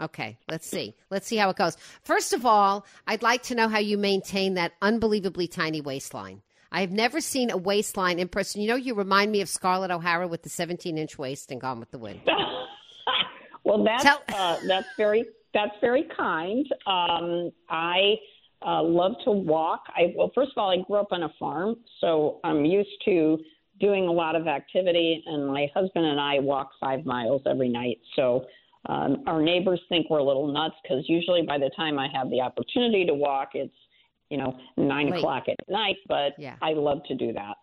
Okay, 0.00 0.38
let's 0.48 0.66
see. 0.66 0.94
Let's 1.10 1.26
see 1.26 1.36
how 1.36 1.50
it 1.50 1.56
goes. 1.56 1.76
First 2.02 2.32
of 2.32 2.46
all, 2.46 2.86
I'd 3.06 3.22
like 3.22 3.42
to 3.44 3.54
know 3.54 3.68
how 3.68 3.78
you 3.78 3.98
maintain 3.98 4.54
that 4.54 4.72
unbelievably 4.80 5.48
tiny 5.48 5.80
waistline. 5.80 6.42
I 6.72 6.80
have 6.82 6.92
never 6.92 7.20
seen 7.20 7.50
a 7.50 7.56
waistline 7.56 8.18
in 8.18 8.28
person. 8.28 8.60
You 8.62 8.68
know, 8.68 8.76
you 8.76 8.94
remind 8.94 9.32
me 9.32 9.40
of 9.40 9.48
Scarlett 9.48 9.90
O'Hara 9.90 10.28
with 10.28 10.42
the 10.42 10.48
17 10.48 10.96
inch 10.98 11.18
waist 11.18 11.50
and 11.50 11.60
Gone 11.60 11.80
with 11.80 11.90
the 11.90 11.98
Wind. 11.98 12.20
well, 13.64 13.82
that's 13.84 14.04
Tell- 14.04 14.22
uh, 14.34 14.56
that's 14.66 14.86
very 14.96 15.24
that's 15.52 15.74
very 15.80 16.04
kind. 16.16 16.64
Um, 16.86 17.50
I 17.68 18.14
uh, 18.64 18.82
love 18.82 19.12
to 19.24 19.30
walk. 19.32 19.82
I 19.88 20.12
well, 20.16 20.30
first 20.34 20.52
of 20.52 20.58
all, 20.58 20.70
I 20.70 20.82
grew 20.86 20.96
up 20.96 21.08
on 21.10 21.24
a 21.24 21.32
farm, 21.38 21.76
so 22.00 22.38
I'm 22.44 22.64
used 22.64 23.02
to 23.06 23.38
doing 23.80 24.06
a 24.06 24.12
lot 24.12 24.36
of 24.36 24.46
activity. 24.46 25.24
And 25.26 25.46
my 25.48 25.66
husband 25.74 26.04
and 26.06 26.20
I 26.20 26.38
walk 26.38 26.70
five 26.78 27.04
miles 27.04 27.42
every 27.46 27.68
night. 27.68 27.98
So 28.14 28.44
Um, 28.86 29.24
our 29.26 29.42
neighbors 29.42 29.80
think 29.90 30.08
we're 30.08 30.20
a 30.20 30.24
little 30.24 30.46
nuts 30.50 30.76
because 30.82 31.04
usually 31.06 31.42
by 31.42 31.58
the 31.58 31.70
time 31.76 31.98
I 31.98 32.08
have 32.16 32.30
the 32.30 32.40
opportunity 32.40 33.04
to 33.04 33.14
walk, 33.14 33.50
it's 33.54 33.74
you 34.30 34.38
know 34.38 34.56
nine 34.76 35.10
Late. 35.10 35.18
o'clock 35.18 35.44
at 35.48 35.56
night. 35.68 35.96
But 36.08 36.32
yeah. 36.38 36.56
I 36.62 36.72
love 36.72 37.02
to 37.08 37.14
do 37.14 37.32
that. 37.32 37.56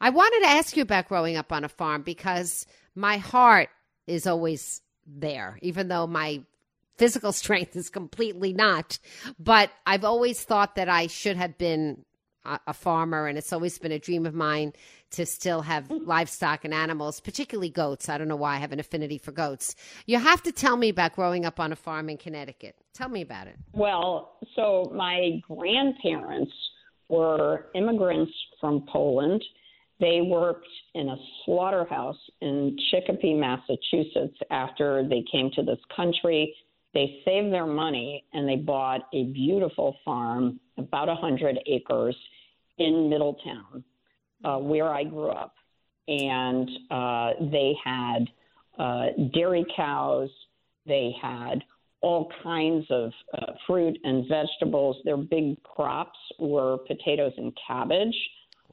I 0.00 0.10
wanted 0.10 0.40
to 0.40 0.50
ask 0.50 0.76
you 0.76 0.82
about 0.82 1.08
growing 1.08 1.36
up 1.36 1.52
on 1.52 1.64
a 1.64 1.68
farm 1.68 2.02
because 2.02 2.66
my 2.94 3.18
heart 3.18 3.68
is 4.06 4.26
always 4.26 4.82
there, 5.06 5.58
even 5.62 5.88
though 5.88 6.06
my 6.06 6.42
physical 6.96 7.32
strength 7.42 7.76
is 7.76 7.90
completely 7.90 8.52
not. 8.52 8.98
But 9.38 9.70
I've 9.86 10.04
always 10.04 10.42
thought 10.42 10.76
that 10.76 10.88
I 10.88 11.06
should 11.06 11.36
have 11.36 11.58
been 11.58 12.04
a, 12.44 12.74
farmer, 12.74 13.26
and 13.26 13.38
it's 13.38 13.52
always 13.52 13.78
been 13.78 13.92
a 13.92 13.98
dream 13.98 14.26
of 14.26 14.34
mine 14.34 14.74
to 15.12 15.24
still 15.24 15.62
have 15.62 15.86
hmm. 15.86 16.04
livestock 16.04 16.64
and 16.64 16.74
animals, 16.74 17.20
particularly 17.20 17.70
goats. 17.70 18.08
I 18.08 18.18
don't 18.18 18.28
know 18.28 18.36
why 18.36 18.56
I 18.56 18.58
have 18.58 18.72
an 18.72 18.80
affinity 18.80 19.18
for 19.18 19.32
goats. 19.32 19.74
You 20.06 20.18
have 20.18 20.42
to 20.42 20.52
tell 20.52 20.76
me 20.76 20.90
about 20.90 21.14
growing 21.14 21.46
up 21.46 21.58
on 21.58 21.72
a 21.72 21.76
farm 21.76 22.10
in 22.10 22.18
Connecticut. 22.18 22.76
Tell 22.94 23.08
me 23.08 23.22
about 23.22 23.48
it. 23.48 23.56
Well, 23.72 24.36
so 24.54 24.90
my 24.94 25.40
grandparents 25.48 26.52
were 27.08 27.66
immigrants 27.74 28.32
from 28.60 28.86
Poland. 28.90 29.42
They 30.00 30.20
worked 30.22 30.68
in 30.94 31.08
a 31.08 31.16
slaughterhouse 31.44 32.18
in 32.40 32.76
Chicopee, 32.90 33.34
Massachusetts 33.34 34.38
after 34.50 35.06
they 35.08 35.24
came 35.30 35.50
to 35.56 35.62
this 35.62 35.78
country. 35.94 36.54
They 36.94 37.20
saved 37.24 37.52
their 37.52 37.66
money 37.66 38.24
and 38.32 38.48
they 38.48 38.56
bought 38.56 39.08
a 39.12 39.24
beautiful 39.24 39.96
farm, 40.04 40.60
about 40.78 41.08
100 41.08 41.58
acres 41.66 42.16
in 42.78 43.10
Middletown, 43.10 43.82
uh, 44.44 44.58
where 44.58 44.92
I 44.92 45.02
grew 45.02 45.30
up. 45.30 45.54
And 46.06 46.68
uh, 46.90 47.30
they 47.50 47.74
had 47.84 48.28
uh, 48.78 49.06
dairy 49.32 49.64
cows, 49.76 50.28
they 50.86 51.12
had 51.20 51.64
all 52.04 52.30
kinds 52.42 52.86
of 52.90 53.10
uh, 53.36 53.52
fruit 53.66 53.96
and 54.04 54.26
vegetables. 54.28 54.96
Their 55.04 55.16
big 55.16 55.62
crops 55.62 56.18
were 56.38 56.76
potatoes 56.86 57.32
and 57.38 57.52
cabbage. 57.66 58.14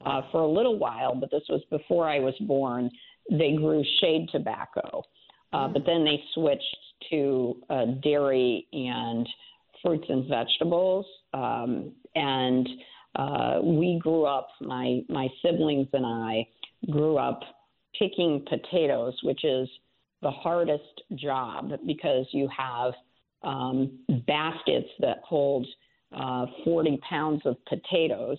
Uh, 0.04 0.20
for 0.32 0.40
a 0.40 0.48
little 0.48 0.78
while, 0.78 1.14
but 1.14 1.30
this 1.30 1.44
was 1.48 1.62
before 1.70 2.08
I 2.08 2.18
was 2.18 2.34
born, 2.40 2.90
they 3.30 3.52
grew 3.52 3.84
shade 4.00 4.28
tobacco. 4.32 5.04
Uh, 5.52 5.68
mm. 5.68 5.74
But 5.74 5.86
then 5.86 6.04
they 6.04 6.20
switched 6.34 6.76
to 7.10 7.56
uh, 7.70 7.84
dairy 8.02 8.66
and 8.72 9.28
fruits 9.80 10.06
and 10.08 10.28
vegetables. 10.28 11.06
Um, 11.32 11.92
and 12.16 12.68
uh, 13.14 13.60
we 13.62 14.00
grew 14.02 14.24
up, 14.24 14.48
my, 14.60 15.02
my 15.08 15.28
siblings 15.40 15.86
and 15.92 16.04
I 16.04 16.48
grew 16.90 17.16
up 17.16 17.40
picking 17.96 18.44
potatoes, 18.48 19.14
which 19.22 19.44
is 19.44 19.68
the 20.20 20.30
hardest 20.30 21.02
job 21.14 21.70
because 21.86 22.26
you 22.32 22.48
have 22.56 22.92
um, 23.44 23.98
baskets 24.26 24.88
that 25.00 25.20
hold 25.24 25.66
uh, 26.12 26.46
40 26.64 26.98
pounds 27.08 27.42
of 27.44 27.56
potatoes, 27.66 28.38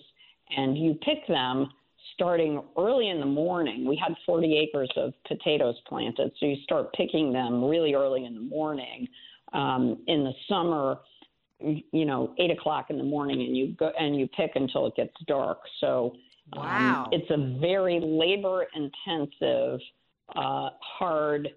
and 0.56 0.78
you 0.78 0.94
pick 1.04 1.26
them 1.26 1.68
starting 2.14 2.62
early 2.78 3.08
in 3.08 3.18
the 3.18 3.26
morning. 3.26 3.86
We 3.86 3.96
had 3.96 4.14
40 4.24 4.56
acres 4.56 4.90
of 4.96 5.12
potatoes 5.26 5.74
planted, 5.88 6.32
so 6.38 6.46
you 6.46 6.56
start 6.62 6.92
picking 6.94 7.32
them 7.32 7.64
really 7.64 7.94
early 7.94 8.24
in 8.24 8.34
the 8.34 8.40
morning. 8.40 9.08
Um, 9.52 9.98
in 10.08 10.24
the 10.24 10.32
summer, 10.48 10.98
you 11.60 12.04
know, 12.04 12.34
eight 12.38 12.50
o'clock 12.50 12.86
in 12.90 12.98
the 12.98 13.04
morning, 13.04 13.40
and 13.40 13.56
you 13.56 13.74
go 13.78 13.90
and 13.98 14.18
you 14.18 14.28
pick 14.28 14.52
until 14.54 14.86
it 14.86 14.96
gets 14.96 15.14
dark. 15.26 15.58
So, 15.80 16.14
um, 16.54 16.60
wow, 16.60 17.08
it's 17.12 17.30
a 17.30 17.58
very 17.60 18.00
labor-intensive, 18.00 19.80
uh, 20.34 20.70
hard 20.98 21.48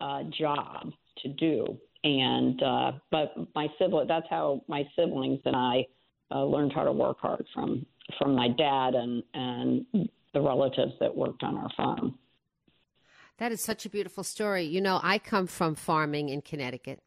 uh, 0.00 0.24
job 0.36 0.92
to 1.22 1.28
do. 1.28 1.78
And 2.04 2.62
uh, 2.62 2.92
but 3.10 3.34
my 3.54 3.66
sibling, 3.78 4.06
that's 4.06 4.26
how 4.28 4.62
my 4.68 4.84
siblings 4.94 5.40
and 5.46 5.56
I 5.56 5.86
uh, 6.30 6.44
learned 6.44 6.72
how 6.74 6.84
to 6.84 6.92
work 6.92 7.18
hard 7.20 7.44
from 7.54 7.86
from 8.18 8.34
my 8.34 8.48
dad 8.48 8.94
and 8.94 9.22
and 9.32 9.86
the 10.34 10.40
relatives 10.40 10.92
that 11.00 11.16
worked 11.16 11.42
on 11.42 11.56
our 11.56 11.70
farm. 11.76 12.18
That 13.38 13.52
is 13.52 13.60
such 13.60 13.86
a 13.86 13.88
beautiful 13.88 14.22
story. 14.22 14.64
You 14.64 14.80
know, 14.80 15.00
I 15.02 15.18
come 15.18 15.46
from 15.46 15.74
farming 15.74 16.28
in 16.28 16.42
Connecticut. 16.42 17.00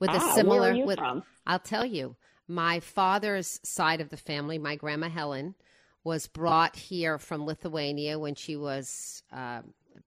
With 0.00 0.10
ah, 0.10 0.32
a 0.32 0.34
similar 0.34 0.60
where 0.60 0.70
are 0.72 0.74
you 0.74 0.84
with 0.86 0.98
from? 0.98 1.22
I'll 1.46 1.58
tell 1.58 1.84
you. 1.84 2.16
My 2.50 2.80
father's 2.80 3.60
side 3.62 4.00
of 4.00 4.08
the 4.08 4.16
family, 4.16 4.58
my 4.58 4.74
grandma 4.74 5.10
Helen, 5.10 5.54
was 6.02 6.26
brought 6.26 6.76
here 6.76 7.18
from 7.18 7.44
Lithuania 7.44 8.18
when 8.18 8.34
she 8.34 8.56
was 8.56 9.22
uh, 9.30 9.60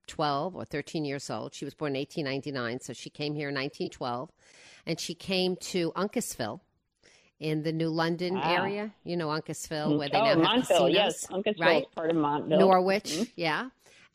12 0.07 0.55
or 0.55 0.65
13 0.65 1.05
years 1.05 1.29
old. 1.29 1.53
She 1.53 1.65
was 1.65 1.73
born 1.73 1.95
in 1.95 1.99
1899, 1.99 2.79
so 2.81 2.93
she 2.93 3.09
came 3.09 3.35
here 3.35 3.49
in 3.49 3.55
1912. 3.55 4.31
And 4.85 4.99
she 4.99 5.13
came 5.13 5.55
to 5.57 5.91
Uncasville, 5.95 6.61
in 7.41 7.63
the 7.63 7.73
New 7.73 7.89
London 7.89 8.37
ah. 8.37 8.53
area. 8.53 8.93
You 9.03 9.17
know 9.17 9.27
Uncasville, 9.27 9.97
where 9.97 10.07
they 10.07 10.17
oh, 10.17 10.23
now 10.23 10.29
have 10.29 10.37
Montville, 10.37 10.87
casinos, 10.87 10.93
yes, 10.93 11.27
Uncasville 11.27 11.59
right? 11.59 11.81
is 11.81 11.87
part 11.93 12.09
of 12.11 12.15
Montville. 12.15 12.59
Norwich, 12.59 13.11
mm-hmm. 13.11 13.23
yeah. 13.35 13.69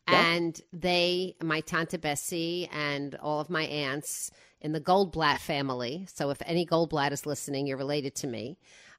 And 0.09 0.59
they, 0.71 1.35
my 1.43 1.59
tante 1.59 1.97
Bessie, 1.97 2.69
and 2.71 3.13
all 3.15 3.41
of 3.41 3.49
my 3.49 3.63
aunts 3.63 4.31
in 4.61 4.71
the 4.71 4.79
Goldblatt 4.79 5.39
family. 5.39 6.07
So 6.13 6.29
if 6.29 6.41
any 6.45 6.65
Goldblatt 6.65 7.11
is 7.11 7.25
listening, 7.25 7.67
you're 7.67 7.77
related 7.77 8.15
to 8.15 8.27
me. 8.27 8.57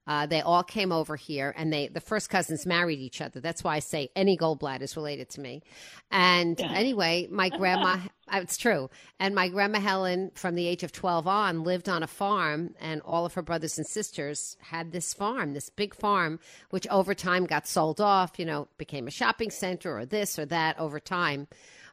Uh, 0.08 0.24
they 0.24 0.40
all 0.40 0.62
came 0.62 0.90
over 0.90 1.16
here, 1.16 1.52
and 1.54 1.70
they 1.70 1.86
the 1.88 2.00
first 2.00 2.30
cousins 2.30 2.64
married 2.64 2.98
each 2.98 3.20
other. 3.20 3.40
That's 3.40 3.62
why 3.62 3.76
I 3.76 3.80
say 3.80 4.08
any 4.16 4.38
Goldblatt 4.38 4.80
is 4.80 4.96
related 4.96 5.28
to 5.30 5.40
me. 5.42 5.62
And 6.10 6.58
yeah. 6.58 6.72
anyway, 6.72 7.28
my 7.30 7.50
grandma, 7.50 7.98
uh, 8.32 8.38
it's 8.40 8.56
true. 8.56 8.88
And 9.20 9.34
my 9.34 9.48
grandma 9.48 9.80
Helen, 9.80 10.30
from 10.34 10.54
the 10.54 10.66
age 10.66 10.82
of 10.82 10.92
twelve 10.92 11.26
on, 11.26 11.62
lived 11.62 11.90
on 11.90 12.02
a 12.02 12.06
farm, 12.06 12.74
and 12.80 13.02
all 13.02 13.26
of 13.26 13.34
her 13.34 13.42
brothers 13.42 13.76
and 13.76 13.86
sisters 13.86 14.56
had 14.62 14.92
this 14.92 15.12
farm, 15.12 15.52
this 15.52 15.68
big 15.68 15.94
farm, 15.94 16.40
which 16.70 16.88
over 16.88 17.12
time 17.12 17.44
got 17.44 17.68
sold 17.68 18.00
off. 18.00 18.38
You 18.38 18.46
know, 18.46 18.66
became 18.78 19.08
a 19.08 19.10
shopping 19.10 19.50
center 19.50 19.94
or 19.94 20.06
this 20.06 20.38
or 20.38 20.46
that 20.46 20.78
over 20.80 20.98
time. 20.98 21.48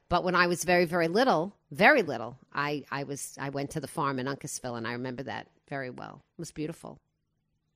But 0.08 0.24
when 0.24 0.36
I 0.36 0.48
was 0.48 0.64
very, 0.64 0.86
very 0.86 1.10
little, 1.10 1.54
very 1.72 2.02
little, 2.02 2.38
I, 2.54 2.86
I 2.90 3.04
was 3.04 3.36
I 3.38 3.50
went 3.50 3.72
to 3.72 3.82
the 3.82 3.88
farm 3.88 4.20
in 4.20 4.28
Uncasville, 4.28 4.78
and 4.78 4.88
I 4.88 4.94
remember 4.94 5.24
that 5.24 5.48
very 5.68 5.90
well. 5.90 6.22
It 6.38 6.40
was 6.40 6.52
beautiful. 6.52 6.98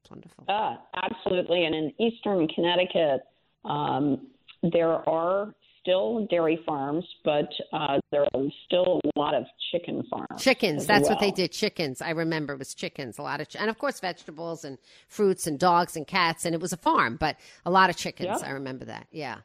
Wonderful. 0.10 0.46
Uh, 0.48 0.75
absolutely. 0.96 1.66
And 1.66 1.75
in 1.75 1.94
eastern 2.00 2.48
Connecticut, 2.48 3.22
um, 3.66 4.28
there 4.63 5.08
are 5.08 5.54
still 5.82 6.25
dairy 6.28 6.60
farms, 6.66 7.06
but 7.24 7.50
uh, 7.74 8.00
there 8.12 8.24
are 8.34 8.44
still 8.66 9.00
a 9.16 9.20
lot 9.20 9.34
of 9.34 9.46
chicken 9.72 10.04
farms. 10.10 10.42
Chickens. 10.42 10.86
That's 10.86 11.04
well. 11.04 11.12
what 11.12 11.20
they 11.20 11.32
did. 11.32 11.51
Chickens. 11.51 12.01
I 12.01 12.12
remember 12.12 12.54
it 12.54 12.60
was 12.60 12.74
chickens. 12.74 13.18
A 13.18 13.22
lot 13.22 13.42
of, 13.42 13.50
ch- 13.50 13.56
and 13.56 13.70
of 13.70 13.78
course 13.78 14.00
vegetables 14.00 14.66
and 14.66 14.78
fruits 15.08 15.48
and 15.48 15.60
dogs 15.60 15.96
and 15.96 16.06
cats. 16.06 16.46
And 16.46 16.54
it 16.54 16.62
was 16.62 16.74
a 16.74 16.78
farm, 16.78 17.18
but 17.18 17.38
a 17.66 17.72
lot 17.72 17.89
of 17.89 17.96
chickens. 17.98 18.44
I 18.44 18.51
remember 18.51 18.86
that. 18.86 19.08
Yeah. 19.12 19.38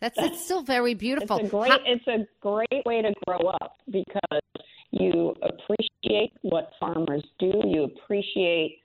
That's, 0.00 0.16
that's 0.20 0.44
still 0.44 0.62
very 0.62 0.94
beautiful. 0.94 1.38
It's 1.38 1.48
a 1.48 1.50
great. 1.50 1.70
How- 1.70 1.78
it's 1.84 2.06
a 2.06 2.26
great 2.40 2.84
way 2.84 3.02
to 3.02 3.12
grow 3.26 3.50
up 3.62 3.76
because 3.90 4.42
you 4.90 5.34
appreciate 5.42 6.32
what 6.42 6.70
farmers 6.80 7.24
do. 7.38 7.52
You 7.64 7.84
appreciate 7.84 8.78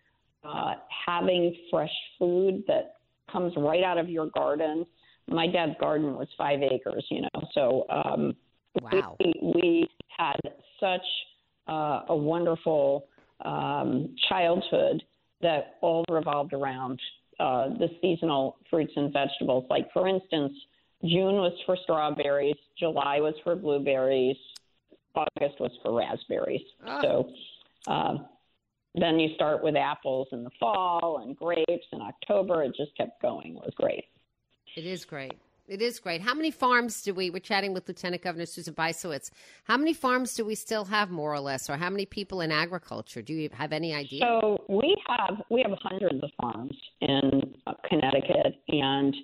uh, 0.43 0.73
having 1.05 1.55
fresh 1.69 1.91
food 2.19 2.63
that 2.67 2.95
comes 3.31 3.53
right 3.57 3.83
out 3.83 3.97
of 3.97 4.09
your 4.09 4.27
garden. 4.27 4.85
My 5.27 5.47
dad's 5.47 5.75
garden 5.79 6.15
was 6.15 6.27
five 6.37 6.61
acres, 6.61 7.05
you 7.09 7.21
know, 7.21 7.47
so 7.53 7.85
um, 7.89 8.35
wow. 8.81 9.15
we, 9.19 9.33
we 9.41 9.89
had 10.17 10.39
such 10.79 11.05
uh, 11.67 12.01
a 12.09 12.15
wonderful 12.15 13.07
um, 13.45 14.15
childhood 14.29 15.01
that 15.41 15.75
all 15.81 16.03
revolved 16.09 16.53
around 16.53 16.99
uh, 17.39 17.69
the 17.79 17.87
seasonal 18.01 18.57
fruits 18.69 18.93
and 18.95 19.11
vegetables. 19.11 19.65
Like, 19.69 19.91
for 19.93 20.07
instance, 20.07 20.53
June 21.03 21.35
was 21.35 21.53
for 21.65 21.77
strawberries, 21.83 22.55
July 22.77 23.19
was 23.19 23.33
for 23.43 23.55
blueberries, 23.55 24.37
August 25.15 25.59
was 25.59 25.71
for 25.81 25.93
raspberries. 25.93 26.61
Ah. 26.85 27.01
So, 27.01 27.29
uh, 27.87 28.13
then 28.95 29.19
you 29.19 29.33
start 29.35 29.63
with 29.63 29.75
apples 29.75 30.27
in 30.31 30.43
the 30.43 30.51
fall 30.59 31.21
and 31.23 31.35
grapes 31.35 31.87
in 31.91 32.01
October. 32.01 32.63
It 32.63 32.75
just 32.75 32.95
kept 32.95 33.21
going. 33.21 33.55
It 33.57 33.63
was 33.63 33.73
great. 33.75 34.05
It 34.75 34.85
is 34.85 35.05
great. 35.05 35.33
It 35.67 35.81
is 35.81 35.99
great. 35.99 36.21
How 36.21 36.33
many 36.33 36.51
farms 36.51 37.01
do 37.03 37.13
we? 37.13 37.29
We're 37.29 37.39
chatting 37.39 37.73
with 37.73 37.87
Lieutenant 37.87 38.21
Governor 38.21 38.45
Susan 38.45 38.73
Bysiewicz. 38.73 39.31
How 39.63 39.77
many 39.77 39.93
farms 39.93 40.33
do 40.33 40.43
we 40.43 40.55
still 40.55 40.83
have, 40.85 41.09
more 41.09 41.33
or 41.33 41.39
less, 41.39 41.69
or 41.69 41.77
how 41.77 41.89
many 41.89 42.05
people 42.05 42.41
in 42.41 42.51
agriculture? 42.51 43.21
Do 43.21 43.33
you 43.33 43.49
have 43.53 43.71
any 43.71 43.93
idea? 43.93 44.21
So 44.23 44.61
we 44.67 44.95
have 45.07 45.41
we 45.49 45.63
have 45.65 45.77
hundreds 45.81 46.21
of 46.21 46.29
farms 46.39 46.75
in 46.99 47.55
Connecticut, 47.87 48.61
and 48.67 49.15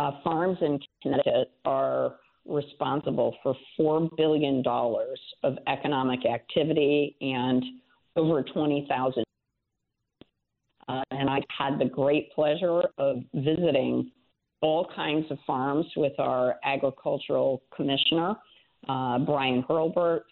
uh, 0.00 0.10
farms 0.24 0.58
in 0.62 0.80
Connecticut 1.00 1.52
are 1.64 2.16
responsible 2.44 3.36
for 3.42 3.54
four 3.76 4.10
billion 4.16 4.62
dollars 4.62 5.20
of 5.44 5.56
economic 5.68 6.26
activity 6.26 7.16
and 7.20 7.64
over 8.16 8.42
20,000. 8.42 9.24
Uh, 10.86 11.02
and 11.10 11.30
I 11.30 11.40
had 11.56 11.78
the 11.78 11.86
great 11.86 12.32
pleasure 12.32 12.82
of 12.98 13.16
visiting 13.34 14.10
all 14.60 14.88
kinds 14.94 15.26
of 15.30 15.38
farms 15.46 15.86
with 15.96 16.12
our 16.18 16.56
agricultural 16.64 17.62
commissioner, 17.74 18.34
uh, 18.88 19.18
Bryan 19.18 19.64
Hurlburt. 19.68 20.22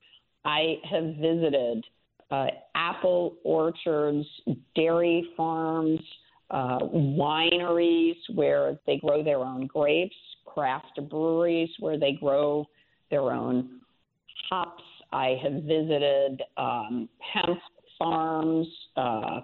I 0.44 0.76
have 0.90 1.16
visited 1.16 1.84
uh, 2.30 2.46
apple 2.74 3.36
orchards, 3.44 4.26
dairy 4.74 5.28
farms, 5.36 6.00
uh, 6.50 6.78
wineries 6.80 8.16
where 8.34 8.78
they 8.86 8.98
grow 8.98 9.22
their 9.22 9.40
own 9.40 9.66
grapes, 9.66 10.16
craft 10.46 11.00
breweries 11.08 11.70
where 11.80 11.98
they 11.98 12.12
grow 12.12 12.66
their 13.10 13.32
own 13.32 13.80
hops. 14.50 14.82
I 15.12 15.38
have 15.42 15.62
visited 15.64 16.42
um, 16.56 17.08
hemp 17.32 17.58
farms, 18.02 18.66
uh, 18.96 19.40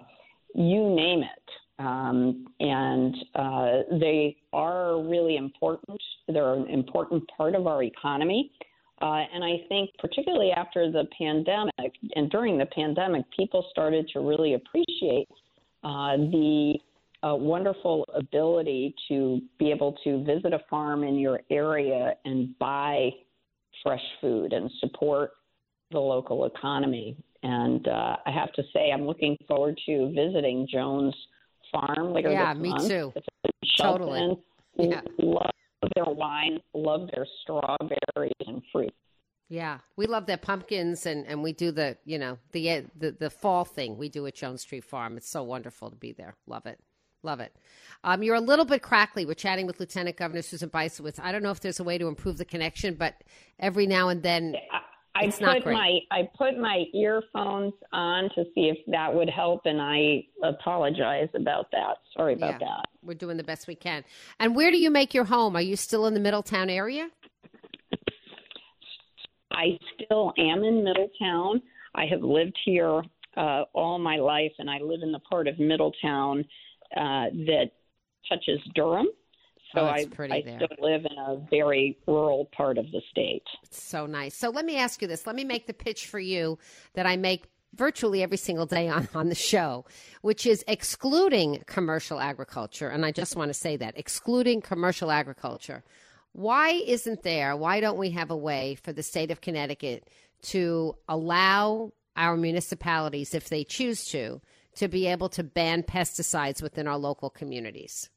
you 0.55 0.89
name 0.95 1.23
it. 1.23 1.49
Um, 1.79 2.47
and 2.59 3.15
uh, 3.35 3.97
they 3.99 4.35
are 4.51 5.01
really 5.01 5.37
important. 5.37 5.99
They're 6.27 6.55
an 6.55 6.67
important 6.67 7.23
part 7.35 7.55
of 7.55 7.67
our 7.67 7.83
economy. 7.83 8.51
Uh, 9.01 9.23
and 9.33 9.45
I 9.45 9.63
think, 9.69 9.91
particularly 9.97 10.51
after 10.51 10.91
the 10.91 11.05
pandemic 11.17 11.93
and 12.15 12.29
during 12.29 12.57
the 12.57 12.65
pandemic, 12.65 13.23
people 13.35 13.65
started 13.71 14.09
to 14.09 14.19
really 14.19 14.55
appreciate 14.55 15.29
uh, 15.85 16.17
the 16.17 16.75
uh, 17.23 17.35
wonderful 17.35 18.05
ability 18.13 18.93
to 19.07 19.41
be 19.57 19.71
able 19.71 19.95
to 20.03 20.23
visit 20.25 20.53
a 20.53 20.59
farm 20.69 21.03
in 21.03 21.15
your 21.15 21.39
area 21.49 22.15
and 22.25 22.57
buy 22.59 23.09
fresh 23.83 24.03
food 24.19 24.51
and 24.51 24.69
support 24.81 25.31
the 25.91 25.99
local 25.99 26.45
economy. 26.45 27.15
And 27.43 27.87
uh, 27.87 28.17
I 28.25 28.31
have 28.31 28.51
to 28.53 28.63
say, 28.73 28.91
I'm 28.91 29.05
looking 29.05 29.37
forward 29.47 29.79
to 29.85 30.11
visiting 30.13 30.67
Jones 30.71 31.15
Farm 31.71 32.13
later 32.13 32.31
yeah, 32.31 32.53
this 32.53 32.61
me 32.61 32.73
too. 32.87 33.13
Totally. 33.77 34.37
Yeah. 34.77 35.01
Love 35.19 35.51
their 35.95 36.05
wine, 36.05 36.59
love 36.73 37.09
their 37.13 37.25
strawberries 37.41 38.33
and 38.47 38.61
fruit. 38.71 38.93
Yeah, 39.49 39.79
we 39.95 40.05
love 40.05 40.27
their 40.27 40.37
pumpkins, 40.37 41.05
and, 41.05 41.25
and 41.25 41.41
we 41.41 41.53
do 41.53 41.71
the 41.71 41.97
you 42.05 42.19
know 42.19 42.37
the 42.51 42.85
the 42.97 43.11
the 43.11 43.29
fall 43.29 43.65
thing 43.65 43.97
we 43.97 44.07
do 44.09 44.25
at 44.27 44.35
Jones 44.35 44.61
Street 44.61 44.83
Farm. 44.83 45.17
It's 45.17 45.29
so 45.29 45.43
wonderful 45.43 45.89
to 45.89 45.95
be 45.95 46.11
there. 46.11 46.35
Love 46.47 46.65
it. 46.65 46.79
Love 47.23 47.39
it. 47.39 47.53
Um, 48.03 48.23
you're 48.23 48.35
a 48.35 48.41
little 48.41 48.63
bit 48.63 48.81
crackly. 48.81 49.25
We're 49.25 49.33
chatting 49.33 49.65
with 49.65 49.79
Lieutenant 49.79 50.15
Governor 50.15 50.41
Susan 50.41 50.69
Bysiewicz. 50.69 51.19
I 51.19 51.31
don't 51.31 51.43
know 51.43 51.51
if 51.51 51.59
there's 51.59 51.79
a 51.79 51.83
way 51.83 51.97
to 51.97 52.07
improve 52.07 52.37
the 52.37 52.45
connection, 52.45 52.93
but 52.93 53.15
every 53.59 53.87
now 53.87 54.07
and 54.09 54.23
then 54.23 54.55
I, 55.15 55.25
it's 55.25 55.39
put 55.39 55.65
my 55.65 55.99
I 56.11 56.29
put 56.37 56.57
my 56.57 56.85
earphones 56.93 57.73
on 57.91 58.29
to 58.35 58.43
see 58.55 58.69
if 58.69 58.77
that 58.87 59.13
would 59.13 59.29
help, 59.29 59.61
and 59.65 59.81
I 59.81 60.23
apologize 60.43 61.29
about 61.33 61.71
that. 61.71 61.97
Sorry 62.15 62.33
about 62.33 62.61
Yeah. 62.61 62.67
that. 62.67 62.85
We're 63.01 63.15
doing 63.15 63.37
the 63.37 63.43
best 63.43 63.67
we 63.67 63.75
can. 63.75 64.03
And 64.39 64.55
where 64.55 64.71
do 64.71 64.77
you 64.77 64.91
make 64.91 65.13
your 65.13 65.25
home? 65.25 65.55
Are 65.55 65.61
you 65.61 65.75
still 65.75 66.05
in 66.05 66.13
the 66.13 66.19
Middletown 66.19 66.69
area? 66.69 67.09
I 69.51 69.77
still 69.95 70.31
am 70.37 70.63
in 70.63 70.83
Middletown. 70.83 71.61
I 71.95 72.05
have 72.05 72.21
lived 72.21 72.57
here 72.63 73.01
uh, 73.35 73.63
all 73.73 73.97
my 73.99 74.17
life, 74.17 74.51
and 74.59 74.69
I 74.69 74.77
live 74.77 75.01
in 75.01 75.11
the 75.11 75.19
part 75.19 75.47
of 75.47 75.59
Middletown 75.59 76.45
uh, 76.95 77.29
that 77.45 77.71
touches 78.27 78.59
Durham. 78.75 79.07
Oh, 79.75 79.79
so 79.79 79.85
Oh, 79.85 79.89
I, 79.89 80.05
pretty 80.05 80.33
I 80.33 80.41
there. 80.41 80.57
still 80.57 80.77
live 80.79 81.05
in 81.05 81.17
a 81.17 81.37
very 81.49 81.97
rural 82.07 82.45
part 82.55 82.77
of 82.77 82.85
the 82.91 83.01
state. 83.11 83.43
It's 83.63 83.81
so 83.81 84.05
nice. 84.05 84.35
So 84.35 84.49
let 84.49 84.65
me 84.65 84.77
ask 84.77 85.01
you 85.01 85.07
this. 85.07 85.27
Let 85.27 85.35
me 85.35 85.43
make 85.43 85.67
the 85.67 85.73
pitch 85.73 86.07
for 86.07 86.19
you 86.19 86.57
that 86.93 87.05
I 87.05 87.17
make 87.17 87.45
virtually 87.75 88.23
every 88.23 88.37
single 88.37 88.65
day 88.65 88.87
on, 88.89 89.07
on 89.13 89.29
the 89.29 89.35
show, 89.35 89.85
which 90.21 90.45
is 90.45 90.63
excluding 90.67 91.63
commercial 91.67 92.19
agriculture. 92.19 92.89
And 92.89 93.05
I 93.05 93.11
just 93.11 93.35
want 93.35 93.49
to 93.49 93.53
say 93.53 93.77
that 93.77 93.97
excluding 93.97 94.61
commercial 94.61 95.11
agriculture. 95.11 95.83
Why 96.31 96.69
isn't 96.71 97.23
there, 97.23 97.55
why 97.55 97.79
don't 97.79 97.97
we 97.97 98.11
have 98.11 98.31
a 98.31 98.37
way 98.37 98.75
for 98.75 98.91
the 98.93 99.03
state 99.03 99.31
of 99.31 99.41
Connecticut 99.41 100.07
to 100.43 100.95
allow 101.07 101.91
our 102.15 102.35
municipalities, 102.37 103.33
if 103.33 103.49
they 103.49 103.63
choose 103.63 104.05
to, 104.05 104.41
to 104.75 104.87
be 104.87 105.07
able 105.07 105.29
to 105.29 105.43
ban 105.43 105.83
pesticides 105.83 106.61
within 106.61 106.87
our 106.87 106.97
local 106.97 107.29
communities? 107.29 108.09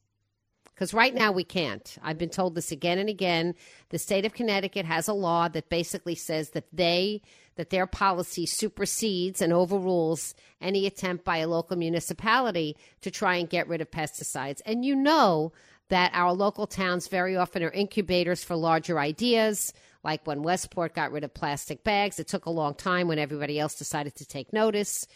Because 0.83 0.95
right 0.95 1.15
now 1.15 1.31
we 1.31 1.45
can't. 1.45 1.97
I've 2.03 2.19
been 2.19 2.29
told 2.29 2.57
this 2.57 2.73
again 2.73 2.99
and 2.99 3.09
again. 3.09 3.55
The 3.91 4.01
state 4.01 4.25
of 4.25 4.35
Connecticut 4.35 4.85
has 4.85 5.07
a 5.07 5.13
law 5.13 5.47
that 5.47 5.69
basically 5.69 6.17
says 6.17 6.51
that 6.51 6.65
they 6.73 7.23
that 7.55 7.71
their 7.71 7.87
policy 7.87 8.47
supersedes 8.47 9.41
and 9.41 9.53
overrules 9.53 10.35
any 10.61 10.85
attempt 10.85 11.25
by 11.25 11.37
a 11.37 11.47
local 11.47 11.77
municipality 11.77 12.77
to 13.03 13.13
try 13.13 13.37
and 13.37 13.49
get 13.49 13.69
rid 13.69 13.81
of 13.81 13.93
pesticides. 13.93 14.61
And 14.67 14.85
you 14.85 14.97
know 14.97 15.53
that 15.89 16.11
our 16.15 16.33
local 16.33 16.67
towns 16.67 17.07
very 17.07 17.37
often 17.37 17.63
are 17.63 17.71
incubators 17.71 18.43
for 18.43 18.57
larger 18.57 18.99
ideas. 18.99 19.73
Like 20.03 20.27
when 20.27 20.43
Westport 20.43 20.97
got 20.97 21.13
rid 21.13 21.23
of 21.23 21.33
plastic 21.33 21.85
bags, 21.85 22.19
it 22.19 22.27
took 22.27 22.47
a 22.47 22.51
long 22.51 22.75
time 22.75 23.07
when 23.07 23.21
everybody 23.21 23.61
else 23.61 23.77
decided 23.77 24.17
to 24.17 24.27
take 24.27 24.53
notice. 24.53 25.07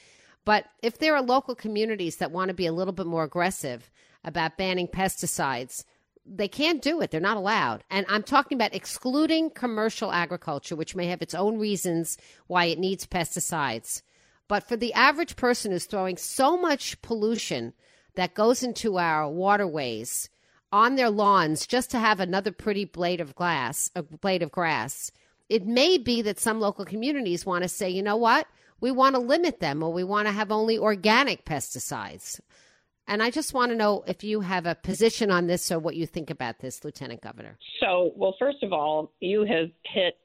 But 0.44 0.66
if 0.80 0.98
there 0.98 1.16
are 1.16 1.22
local 1.22 1.56
communities 1.56 2.18
that 2.18 2.30
want 2.30 2.50
to 2.50 2.54
be 2.54 2.66
a 2.66 2.72
little 2.72 2.92
bit 2.92 3.06
more 3.06 3.24
aggressive 3.24 3.90
about 4.26 4.58
banning 4.58 4.88
pesticides, 4.88 5.84
they 6.26 6.48
can't 6.48 6.82
do 6.82 7.00
it. 7.00 7.10
They're 7.10 7.20
not 7.20 7.36
allowed. 7.36 7.84
And 7.88 8.04
I'm 8.08 8.24
talking 8.24 8.56
about 8.56 8.74
excluding 8.74 9.50
commercial 9.50 10.12
agriculture, 10.12 10.76
which 10.76 10.96
may 10.96 11.06
have 11.06 11.22
its 11.22 11.34
own 11.34 11.58
reasons 11.58 12.18
why 12.48 12.66
it 12.66 12.78
needs 12.78 13.06
pesticides. 13.06 14.02
But 14.48 14.68
for 14.68 14.76
the 14.76 14.92
average 14.92 15.36
person 15.36 15.70
who's 15.70 15.86
throwing 15.86 16.16
so 16.16 16.56
much 16.56 17.00
pollution 17.02 17.72
that 18.16 18.34
goes 18.34 18.62
into 18.62 18.98
our 18.98 19.28
waterways 19.28 20.28
on 20.72 20.96
their 20.96 21.10
lawns 21.10 21.66
just 21.66 21.90
to 21.92 21.98
have 21.98 22.18
another 22.20 22.50
pretty 22.50 22.84
blade 22.84 23.20
of 23.20 23.34
glass, 23.34 23.90
a 23.94 24.02
blade 24.02 24.42
of 24.42 24.50
grass, 24.50 25.10
it 25.48 25.64
may 25.64 25.96
be 25.96 26.22
that 26.22 26.40
some 26.40 26.60
local 26.60 26.84
communities 26.84 27.46
want 27.46 27.62
to 27.62 27.68
say, 27.68 27.88
you 27.88 28.02
know 28.02 28.16
what? 28.16 28.46
We 28.80 28.90
want 28.90 29.14
to 29.14 29.20
limit 29.20 29.60
them 29.60 29.82
or 29.82 29.92
we 29.92 30.04
want 30.04 30.26
to 30.26 30.32
have 30.32 30.50
only 30.50 30.76
organic 30.78 31.44
pesticides. 31.44 32.40
And 33.08 33.22
I 33.22 33.30
just 33.30 33.54
want 33.54 33.70
to 33.70 33.76
know 33.76 34.02
if 34.06 34.24
you 34.24 34.40
have 34.40 34.66
a 34.66 34.74
position 34.74 35.30
on 35.30 35.46
this 35.46 35.70
or 35.70 35.78
what 35.78 35.94
you 35.94 36.06
think 36.06 36.30
about 36.30 36.58
this, 36.58 36.84
Lieutenant 36.84 37.20
Governor. 37.20 37.56
So, 37.80 38.12
well, 38.16 38.34
first 38.38 38.62
of 38.62 38.72
all, 38.72 39.12
you 39.20 39.44
have 39.44 39.70
hit 39.84 40.18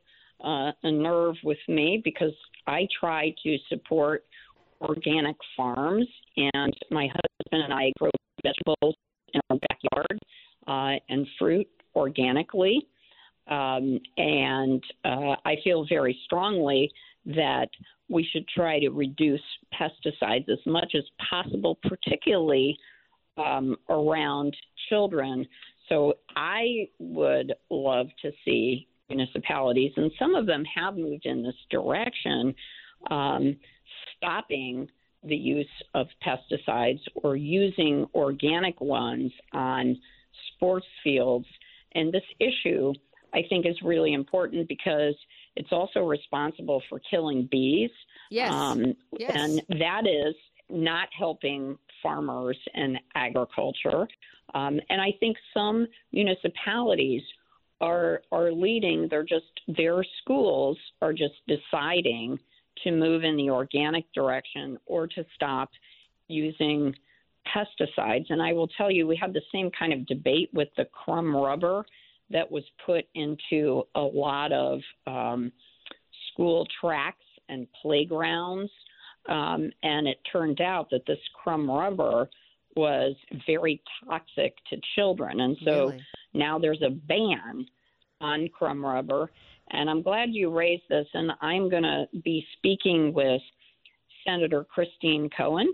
uh, 0.43 0.71
a 0.83 0.91
nerve 0.91 1.35
with 1.43 1.59
me 1.67 2.01
because 2.03 2.33
I 2.65 2.87
try 2.99 3.33
to 3.43 3.57
support 3.69 4.25
organic 4.81 5.35
farms, 5.55 6.07
and 6.35 6.73
my 6.89 7.07
husband 7.07 7.63
and 7.63 7.73
I 7.73 7.91
grow 7.99 8.09
vegetables 8.43 8.95
in 9.33 9.41
our 9.49 9.57
backyard 9.69 10.19
uh, 10.67 10.99
and 11.09 11.27
fruit 11.37 11.67
organically. 11.95 12.87
Um, 13.47 13.99
and 14.17 14.83
uh, 15.03 15.35
I 15.45 15.55
feel 15.63 15.85
very 15.87 16.17
strongly 16.25 16.91
that 17.25 17.69
we 18.10 18.27
should 18.31 18.47
try 18.47 18.79
to 18.79 18.89
reduce 18.89 19.41
pesticides 19.73 20.49
as 20.49 20.60
much 20.65 20.93
as 20.95 21.03
possible, 21.29 21.77
particularly 21.84 22.77
um, 23.38 23.77
around 23.89 24.55
children. 24.89 25.47
So 25.88 26.13
I 26.36 26.89
would 26.99 27.53
love 27.69 28.07
to 28.21 28.31
see 28.45 28.88
municipalities, 29.10 29.91
and 29.97 30.12
some 30.17 30.36
of 30.36 30.45
them 30.45 30.63
have 30.75 30.95
moved 30.95 31.25
in 31.25 31.43
this 31.43 31.55
direction, 31.69 32.53
um, 33.10 33.57
stopping 34.17 34.88
the 35.23 35.36
use 35.36 35.67
of 35.93 36.07
pesticides 36.25 37.01
or 37.15 37.36
using 37.36 38.07
organic 38.15 38.79
ones 38.81 39.31
on 39.53 39.97
sports 40.53 40.88
fields. 41.03 41.45
And 41.93 42.12
this 42.12 42.23
issue, 42.39 42.93
I 43.34 43.43
think, 43.49 43.65
is 43.65 43.75
really 43.84 44.13
important 44.13 44.67
because 44.67 45.15
it's 45.55 45.71
also 45.71 46.01
responsible 46.01 46.81
for 46.89 46.99
killing 46.99 47.47
bees. 47.51 47.91
Yes. 48.29 48.51
Um, 48.51 48.95
Yes. 49.17 49.35
And 49.35 49.79
that 49.79 50.07
is 50.07 50.35
not 50.69 51.09
helping 51.17 51.77
farmers 52.01 52.57
and 52.73 52.99
agriculture. 53.15 54.07
Um, 54.53 54.79
and 54.89 55.01
I 55.01 55.13
think 55.19 55.37
some 55.53 55.87
municipalities 56.11 57.21
are 57.81 58.21
are 58.31 58.51
leading. 58.51 59.07
They're 59.09 59.23
just 59.23 59.45
their 59.67 60.03
schools 60.21 60.77
are 61.01 61.13
just 61.13 61.35
deciding 61.47 62.39
to 62.83 62.91
move 62.91 63.23
in 63.23 63.35
the 63.35 63.49
organic 63.49 64.11
direction 64.13 64.77
or 64.85 65.07
to 65.07 65.25
stop 65.35 65.69
using 66.27 66.95
pesticides. 67.47 68.25
And 68.29 68.41
I 68.41 68.53
will 68.53 68.67
tell 68.67 68.91
you, 68.91 69.07
we 69.07 69.15
had 69.15 69.33
the 69.33 69.41
same 69.51 69.69
kind 69.77 69.91
of 69.93 70.05
debate 70.05 70.49
with 70.53 70.69
the 70.77 70.85
crumb 70.85 71.35
rubber 71.35 71.85
that 72.31 72.51
was 72.51 72.63
put 72.85 73.05
into 73.15 73.83
a 73.95 74.01
lot 74.01 74.51
of 74.51 74.79
um, 75.07 75.51
school 76.31 76.67
tracks 76.79 77.25
and 77.49 77.67
playgrounds. 77.81 78.71
Um, 79.29 79.71
and 79.83 80.07
it 80.07 80.17
turned 80.31 80.61
out 80.61 80.89
that 80.91 81.05
this 81.05 81.19
crumb 81.41 81.69
rubber 81.69 82.29
was 82.75 83.15
very 83.45 83.81
toxic 84.05 84.55
to 84.69 84.77
children. 84.95 85.41
And 85.41 85.57
so 85.63 85.87
Really? 85.87 86.01
now 86.33 86.57
there's 86.57 86.81
a 86.81 86.89
ban 86.89 87.65
on 88.19 88.47
crumb 88.49 88.83
rubber. 88.83 89.31
And 89.71 89.89
I'm 89.89 90.01
glad 90.01 90.29
you 90.31 90.49
raised 90.49 90.83
this. 90.89 91.07
And 91.13 91.31
I'm 91.41 91.69
going 91.69 91.83
to 91.83 92.05
be 92.23 92.45
speaking 92.57 93.13
with 93.13 93.41
Senator 94.25 94.63
Christine 94.63 95.29
Cohen. 95.35 95.73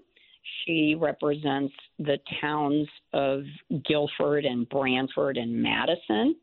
She 0.65 0.95
represents 0.97 1.73
the 1.99 2.17
towns 2.41 2.87
of 3.13 3.43
Guilford 3.85 4.45
and 4.45 4.67
Branford 4.69 5.37
and 5.37 5.61
Madison. 5.61 6.35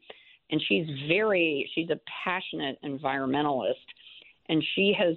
And 0.51 0.63
she's 0.69 0.87
very, 1.09 1.71
she's 1.75 1.91
a 1.91 2.01
passionate 2.25 2.79
environmentalist. 2.85 3.75
and 4.49 4.63
she 4.75 4.95
has 4.99 5.17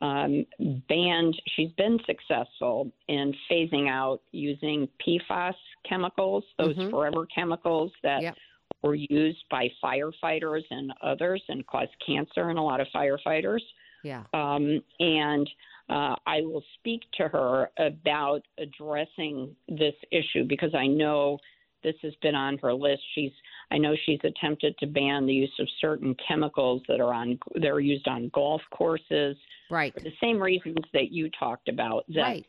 um, 0.00 0.44
banned, 0.88 1.40
she's 1.56 1.70
been 1.76 1.98
successful 2.04 2.90
in 3.08 3.32
phasing 3.50 3.88
out 3.88 4.20
using 4.32 4.88
PFAS 5.06 5.54
chemicals, 5.88 6.44
those 6.58 6.76
mm-hmm. 6.76 6.90
forever 6.90 7.26
chemicals 7.34 7.92
that 8.02 8.22
yep. 8.22 8.34
were 8.82 8.96
used 8.96 9.44
by 9.50 9.68
firefighters 9.82 10.62
and 10.70 10.92
others 11.02 11.42
and 11.48 11.66
cause 11.66 11.88
cancer 12.04 12.50
in 12.50 12.56
a 12.56 12.64
lot 12.64 12.80
of 12.80 12.86
firefighters. 12.94 13.60
Yeah. 14.02 14.24
Um, 14.34 14.82
and 15.00 15.48
uh, 15.88 16.14
I 16.26 16.40
will 16.42 16.62
speak 16.78 17.02
to 17.18 17.28
her 17.28 17.70
about 17.78 18.42
addressing 18.58 19.54
this 19.68 19.94
issue 20.10 20.44
because 20.48 20.74
I 20.74 20.86
know 20.86 21.38
this 21.82 21.94
has 22.02 22.14
been 22.22 22.34
on 22.34 22.58
her 22.58 22.72
list. 22.72 23.02
She's 23.14 23.32
I 23.70 23.78
know 23.78 23.94
she's 24.06 24.20
attempted 24.24 24.76
to 24.78 24.86
ban 24.86 25.26
the 25.26 25.34
use 25.34 25.52
of 25.60 25.68
certain 25.80 26.16
chemicals 26.26 26.82
that 26.88 27.00
are 27.00 27.12
on 27.12 27.38
that 27.56 27.68
are 27.68 27.80
used 27.80 28.08
on 28.08 28.30
golf 28.34 28.62
courses. 28.70 29.36
Right. 29.70 29.92
For 29.92 30.00
the 30.00 30.12
same 30.22 30.40
reasons 30.40 30.78
that 30.94 31.12
you 31.12 31.30
talked 31.38 31.68
about. 31.68 32.04
That 32.08 32.22
right. 32.22 32.46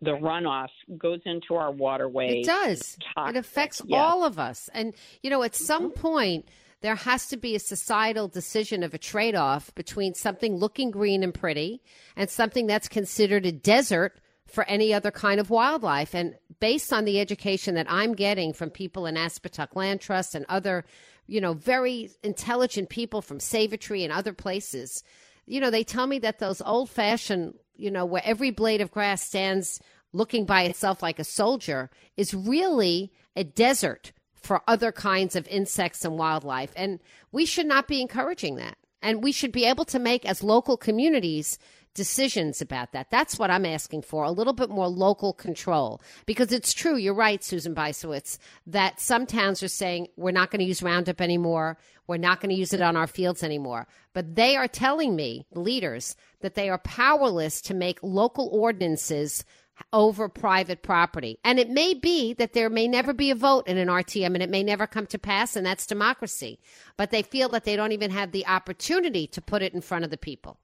The 0.00 0.12
runoff 0.12 0.68
goes 0.96 1.20
into 1.24 1.56
our 1.56 1.72
waterways. 1.72 2.46
It 2.46 2.48
does. 2.48 2.96
It 3.16 3.36
affects 3.36 3.82
all 3.92 4.24
of 4.24 4.38
us. 4.38 4.70
And 4.72 4.94
you 5.22 5.28
know, 5.28 5.42
at 5.42 5.54
some 5.54 5.90
mm-hmm. 5.90 6.00
point 6.00 6.48
there 6.80 6.94
has 6.94 7.26
to 7.26 7.36
be 7.36 7.54
a 7.54 7.60
societal 7.60 8.28
decision 8.28 8.82
of 8.82 8.94
a 8.94 8.98
trade 8.98 9.34
off 9.34 9.74
between 9.74 10.14
something 10.14 10.56
looking 10.56 10.90
green 10.90 11.22
and 11.22 11.34
pretty 11.34 11.82
and 12.16 12.30
something 12.30 12.66
that's 12.66 12.88
considered 12.88 13.44
a 13.46 13.52
desert 13.52 14.20
for 14.46 14.64
any 14.64 14.94
other 14.94 15.10
kind 15.10 15.40
of 15.40 15.50
wildlife. 15.50 16.14
And 16.14 16.34
based 16.60 16.92
on 16.92 17.04
the 17.04 17.20
education 17.20 17.74
that 17.74 17.90
I'm 17.90 18.14
getting 18.14 18.52
from 18.52 18.70
people 18.70 19.06
in 19.06 19.16
Aspetuck 19.16 19.76
Land 19.76 20.00
Trust 20.00 20.34
and 20.34 20.46
other, 20.48 20.84
you 21.26 21.40
know, 21.40 21.52
very 21.52 22.10
intelligent 22.22 22.88
people 22.88 23.20
from 23.20 23.40
Save-A-Tree 23.40 24.04
and 24.04 24.12
other 24.12 24.32
places, 24.32 25.02
you 25.46 25.60
know, 25.60 25.70
they 25.70 25.84
tell 25.84 26.06
me 26.06 26.18
that 26.20 26.38
those 26.38 26.62
old 26.62 26.88
fashioned, 26.88 27.54
you 27.76 27.90
know, 27.90 28.06
where 28.06 28.22
every 28.24 28.50
blade 28.50 28.80
of 28.80 28.90
grass 28.90 29.22
stands 29.22 29.80
looking 30.12 30.46
by 30.46 30.62
itself 30.62 31.02
like 31.02 31.18
a 31.18 31.24
soldier 31.24 31.90
is 32.16 32.32
really 32.32 33.12
a 33.36 33.44
desert 33.44 34.12
for 34.40 34.62
other 34.66 34.92
kinds 34.92 35.36
of 35.36 35.46
insects 35.48 36.04
and 36.04 36.18
wildlife. 36.18 36.72
And 36.76 37.00
we 37.32 37.46
should 37.46 37.66
not 37.66 37.88
be 37.88 38.00
encouraging 38.00 38.56
that. 38.56 38.76
And 39.00 39.22
we 39.22 39.32
should 39.32 39.52
be 39.52 39.64
able 39.64 39.84
to 39.86 39.98
make, 39.98 40.24
as 40.24 40.42
local 40.42 40.76
communities, 40.76 41.58
decisions 41.94 42.60
about 42.60 42.92
that. 42.92 43.10
That's 43.10 43.38
what 43.38 43.50
I'm 43.50 43.66
asking 43.66 44.02
for 44.02 44.24
a 44.24 44.30
little 44.30 44.52
bit 44.52 44.70
more 44.70 44.88
local 44.88 45.32
control. 45.32 46.00
Because 46.26 46.52
it's 46.52 46.72
true, 46.72 46.96
you're 46.96 47.14
right, 47.14 47.42
Susan 47.42 47.74
Bysiewicz, 47.74 48.38
that 48.66 49.00
some 49.00 49.26
towns 49.26 49.62
are 49.62 49.68
saying 49.68 50.08
we're 50.16 50.30
not 50.30 50.50
going 50.50 50.60
to 50.60 50.64
use 50.64 50.82
Roundup 50.82 51.20
anymore. 51.20 51.78
We're 52.06 52.16
not 52.16 52.40
going 52.40 52.50
to 52.50 52.56
use 52.56 52.72
it 52.72 52.80
on 52.80 52.96
our 52.96 53.06
fields 53.06 53.42
anymore. 53.42 53.86
But 54.14 54.34
they 54.36 54.56
are 54.56 54.68
telling 54.68 55.14
me, 55.14 55.46
leaders, 55.52 56.16
that 56.40 56.54
they 56.54 56.68
are 56.70 56.78
powerless 56.78 57.60
to 57.62 57.74
make 57.74 57.98
local 58.02 58.48
ordinances 58.52 59.44
over 59.92 60.28
private 60.28 60.82
property. 60.82 61.38
And 61.44 61.58
it 61.58 61.70
may 61.70 61.94
be 61.94 62.34
that 62.34 62.52
there 62.52 62.70
may 62.70 62.88
never 62.88 63.12
be 63.12 63.30
a 63.30 63.34
vote 63.34 63.66
in 63.66 63.78
an 63.78 63.88
RTM 63.88 64.34
and 64.34 64.42
it 64.42 64.50
may 64.50 64.62
never 64.62 64.86
come 64.86 65.06
to 65.06 65.18
pass, 65.18 65.56
and 65.56 65.64
that's 65.64 65.86
democracy. 65.86 66.58
But 66.96 67.10
they 67.10 67.22
feel 67.22 67.48
that 67.50 67.64
they 67.64 67.76
don't 67.76 67.92
even 67.92 68.10
have 68.10 68.32
the 68.32 68.46
opportunity 68.46 69.26
to 69.28 69.40
put 69.40 69.62
it 69.62 69.74
in 69.74 69.80
front 69.80 70.04
of 70.04 70.10
the 70.10 70.16
people. 70.16 70.58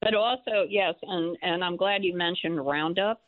But 0.00 0.14
also, 0.14 0.64
yes, 0.68 0.94
and, 1.02 1.36
and 1.42 1.62
I'm 1.62 1.76
glad 1.76 2.04
you 2.04 2.16
mentioned 2.16 2.64
Roundup 2.64 3.20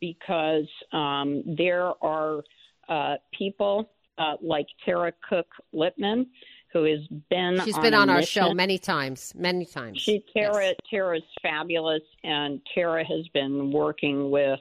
because 0.00 0.68
um, 0.92 1.42
there 1.56 1.92
are 2.02 2.42
uh, 2.88 3.16
people 3.36 3.90
uh, 4.18 4.34
like 4.40 4.66
Tara 4.84 5.12
Cook 5.28 5.46
Littman 5.74 6.26
who 6.72 6.84
has 6.84 7.00
been 7.30 7.60
she's 7.64 7.78
been 7.78 7.94
on, 7.94 8.10
our 8.10 8.22
show 8.22 8.52
many 8.52 8.78
times, 8.78 9.32
many 9.34 9.64
times. 9.64 10.00
She 10.00 10.22
Tara 10.36 10.66
yes. 10.66 10.74
Tara's 10.90 11.22
fabulous, 11.42 12.02
and 12.22 12.60
Tara 12.74 13.04
has 13.04 13.26
been 13.32 13.72
working 13.72 14.30
with 14.30 14.60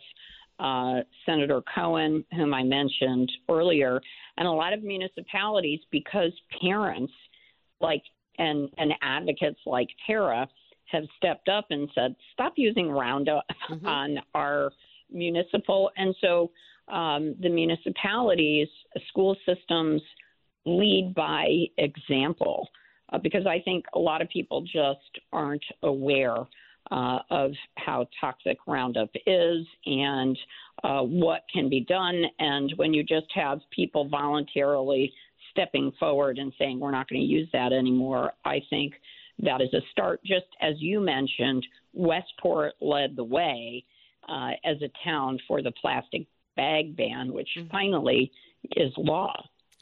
uh, 0.60 1.00
Senator 1.26 1.62
Cohen, 1.74 2.24
whom 2.34 2.54
I 2.54 2.64
mentioned 2.64 3.30
earlier, 3.50 4.00
and 4.38 4.48
a 4.48 4.52
lot 4.52 4.72
of 4.72 4.84
municipalities 4.84 5.82
because 5.92 6.32
parents 6.62 7.12
like 7.82 8.04
and 8.38 8.70
and 8.78 8.94
advocates 9.02 9.60
like 9.66 9.90
Tara 10.08 10.48
have 10.92 11.04
stepped 11.18 11.50
up 11.50 11.66
and 11.72 11.90
said, 11.96 12.16
stop 12.32 12.54
using 12.56 12.90
Roundup 12.90 13.46
mm-hmm. 13.70 13.88
on 13.88 14.18
our 14.36 14.72
municipal. 15.12 15.90
And 15.98 16.16
so 16.22 16.52
um, 16.88 17.36
the 17.42 17.50
municipalities, 17.50 18.68
school 19.08 19.36
systems 19.46 20.02
lead 20.66 21.14
by 21.16 21.66
example 21.78 22.68
uh, 23.12 23.18
because 23.18 23.46
I 23.46 23.60
think 23.60 23.86
a 23.94 24.00
lot 24.00 24.22
of 24.22 24.30
people 24.30 24.62
just 24.62 25.20
aren't 25.32 25.64
aware 25.84 26.38
uh, 26.92 27.20
of 27.30 27.52
how 27.76 28.08
toxic 28.20 28.58
Roundup 28.68 29.10
is 29.26 29.66
and 29.86 30.38
uh, 30.84 31.02
what 31.02 31.42
can 31.52 31.70
be 31.70 31.82
done. 31.82 32.24
And 32.40 32.72
when 32.76 32.94
you 32.94 33.04
just 33.04 33.28
have 33.34 33.60
people 33.72 34.08
voluntarily 34.08 35.12
stepping 35.52 35.92
forward 36.00 36.38
and 36.38 36.54
saying, 36.60 36.80
we're 36.80 36.92
not 36.92 37.10
going 37.10 37.22
to 37.22 37.28
use 37.28 37.50
that 37.54 37.74
anymore, 37.74 38.34
I 38.44 38.62
think 38.70 38.94
that 39.40 39.62
is 39.62 39.74
a 39.74 39.82
start. 39.92 40.22
Just 40.24 40.46
as 40.62 40.76
you 40.78 41.00
mentioned, 41.00 41.66
Westport 41.94 42.74
led 42.82 43.16
the 43.16 43.24
way 43.24 43.84
uh, 44.28 44.52
as 44.64 44.78
a 44.82 44.92
town 45.04 45.40
for 45.48 45.62
the 45.62 45.72
plastic 45.82 46.28
bag 46.56 46.96
ban, 46.96 47.34
which 47.34 47.50
mm-hmm. 47.58 47.70
finally 47.70 48.32
is 48.76 48.92
law. 48.98 49.34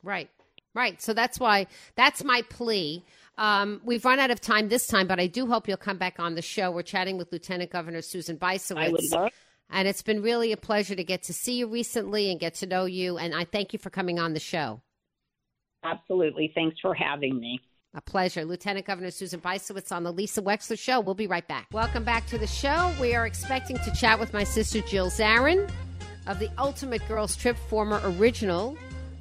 Right. 0.03 0.29
Right. 0.73 1.01
So 1.01 1.13
that's 1.13 1.39
why 1.39 1.67
that's 1.95 2.23
my 2.23 2.41
plea. 2.49 3.03
Um, 3.37 3.81
we've 3.83 4.03
run 4.05 4.19
out 4.19 4.31
of 4.31 4.41
time 4.41 4.69
this 4.69 4.85
time, 4.87 5.07
but 5.07 5.19
I 5.19 5.27
do 5.27 5.47
hope 5.47 5.67
you'll 5.67 5.77
come 5.77 5.97
back 5.97 6.19
on 6.19 6.35
the 6.35 6.41
show. 6.41 6.71
We're 6.71 6.83
chatting 6.83 7.17
with 7.17 7.31
Lieutenant 7.31 7.71
Governor 7.71 8.01
Susan 8.01 8.37
would 8.89 9.01
love. 9.11 9.31
And 9.69 9.87
it's 9.87 10.03
been 10.03 10.21
really 10.21 10.51
a 10.51 10.57
pleasure 10.57 10.93
to 10.93 11.03
get 11.03 11.23
to 11.23 11.33
see 11.33 11.57
you 11.57 11.67
recently 11.67 12.29
and 12.29 12.39
get 12.39 12.55
to 12.55 12.67
know 12.67 12.85
you. 12.85 13.17
And 13.17 13.33
I 13.33 13.45
thank 13.45 13.73
you 13.73 13.79
for 13.79 13.89
coming 13.89 14.19
on 14.19 14.33
the 14.33 14.39
show. 14.39 14.81
Absolutely. 15.83 16.51
Thanks 16.53 16.79
for 16.79 16.93
having 16.93 17.39
me. 17.39 17.59
A 17.95 18.01
pleasure. 18.01 18.45
Lieutenant 18.45 18.85
Governor 18.85 19.11
Susan 19.11 19.39
Bysiewicz 19.39 19.91
on 19.91 20.03
the 20.03 20.11
Lisa 20.11 20.41
Wexler 20.41 20.77
Show. 20.77 20.99
We'll 20.99 21.15
be 21.15 21.27
right 21.27 21.47
back. 21.47 21.67
Welcome 21.71 22.03
back 22.03 22.25
to 22.27 22.37
the 22.37 22.47
show. 22.47 22.91
We 22.99 23.13
are 23.13 23.25
expecting 23.25 23.77
to 23.77 23.91
chat 23.91 24.19
with 24.19 24.33
my 24.33 24.43
sister 24.43 24.81
Jill 24.81 25.09
Zarin 25.09 25.69
of 26.25 26.39
the 26.39 26.49
Ultimate 26.57 27.05
Girls 27.07 27.35
Trip, 27.35 27.57
former 27.57 27.99
original 28.03 28.77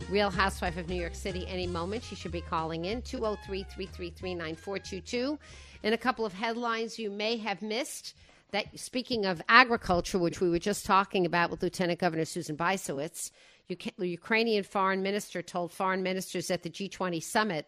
Real 0.09 0.31
Housewife 0.31 0.77
of 0.77 0.89
New 0.89 1.01
York 1.01 1.15
City, 1.15 1.47
any 1.49 1.67
moment. 1.67 2.05
She 2.05 2.15
should 2.15 2.33
be 2.33 2.41
calling 2.41 2.85
in 2.85 3.03
203 3.03 3.65
333 3.65 4.35
9422. 4.35 5.39
In 5.83 5.93
a 5.93 5.99
couple 5.99 6.25
of 6.25 6.33
headlines 6.33 6.99
you 6.99 7.11
may 7.11 7.37
have 7.39 7.63
missed, 7.63 8.15
that 8.53 8.79
speaking 8.79 9.25
of 9.25 9.43
agriculture, 9.49 10.19
which 10.19 10.41
we 10.41 10.51
were 10.51 10.59
just 10.59 10.87
talking 10.87 11.27
about 11.27 11.51
with 11.51 11.63
Lieutenant 11.63 11.99
Governor 11.99 12.25
Susan 12.25 12.57
the 12.57 14.09
Ukrainian 14.09 14.65
foreign 14.65 15.03
minister 15.03 15.41
told 15.41 15.73
foreign 15.73 16.03
ministers 16.03 16.51
at 16.51 16.63
the 16.63 16.71
G20 16.71 17.23
summit 17.23 17.67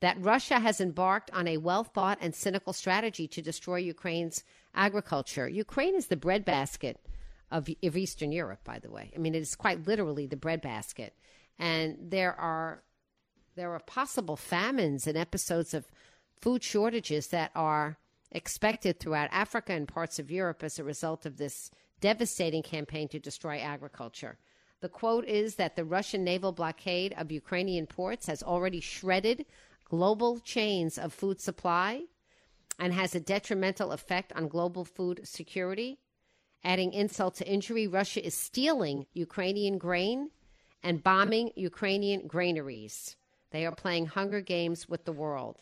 that 0.00 0.16
Russia 0.20 0.58
has 0.58 0.80
embarked 0.80 1.30
on 1.32 1.46
a 1.46 1.58
well 1.58 1.84
thought 1.84 2.18
and 2.20 2.34
cynical 2.34 2.72
strategy 2.72 3.28
to 3.28 3.40
destroy 3.40 3.76
Ukraine's 3.76 4.42
agriculture. 4.74 5.48
Ukraine 5.48 5.94
is 5.94 6.08
the 6.08 6.16
breadbasket 6.16 6.98
of, 7.54 7.68
of 7.84 7.96
Eastern 7.96 8.32
Europe, 8.32 8.64
by 8.64 8.80
the 8.80 8.90
way. 8.90 9.12
I 9.14 9.18
mean, 9.18 9.34
it 9.34 9.42
is 9.42 9.54
quite 9.54 9.86
literally 9.86 10.26
the 10.26 10.36
breadbasket. 10.36 11.14
And 11.58 11.96
there 12.00 12.34
are 12.34 12.82
there 13.54 13.72
are 13.72 13.80
possible 13.80 14.36
famines 14.36 15.06
and 15.06 15.16
episodes 15.16 15.72
of 15.72 15.86
food 16.40 16.64
shortages 16.64 17.28
that 17.28 17.52
are 17.54 17.98
expected 18.32 18.98
throughout 18.98 19.28
Africa 19.30 19.72
and 19.72 19.86
parts 19.86 20.18
of 20.18 20.32
Europe 20.32 20.64
as 20.64 20.80
a 20.80 20.84
result 20.84 21.24
of 21.24 21.36
this 21.36 21.70
devastating 22.00 22.64
campaign 22.64 23.06
to 23.08 23.20
destroy 23.20 23.58
agriculture. 23.58 24.38
The 24.80 24.88
quote 24.88 25.24
is 25.24 25.54
that 25.54 25.76
the 25.76 25.84
Russian 25.84 26.24
naval 26.24 26.50
blockade 26.50 27.14
of 27.16 27.30
Ukrainian 27.30 27.86
ports 27.86 28.26
has 28.26 28.42
already 28.42 28.80
shredded 28.80 29.46
global 29.88 30.40
chains 30.40 30.98
of 30.98 31.12
food 31.12 31.40
supply 31.40 32.02
and 32.80 32.92
has 32.92 33.14
a 33.14 33.20
detrimental 33.20 33.92
effect 33.92 34.32
on 34.34 34.48
global 34.48 34.84
food 34.84 35.20
security. 35.22 36.00
Adding 36.64 36.94
insult 36.94 37.34
to 37.36 37.46
injury, 37.46 37.86
Russia 37.86 38.24
is 38.24 38.34
stealing 38.34 39.04
Ukrainian 39.12 39.76
grain 39.76 40.30
and 40.82 41.02
bombing 41.02 41.50
Ukrainian 41.56 42.26
granaries. 42.26 43.16
They 43.50 43.66
are 43.66 43.74
playing 43.74 44.06
Hunger 44.06 44.40
Games 44.40 44.88
with 44.88 45.04
the 45.04 45.12
world. 45.12 45.58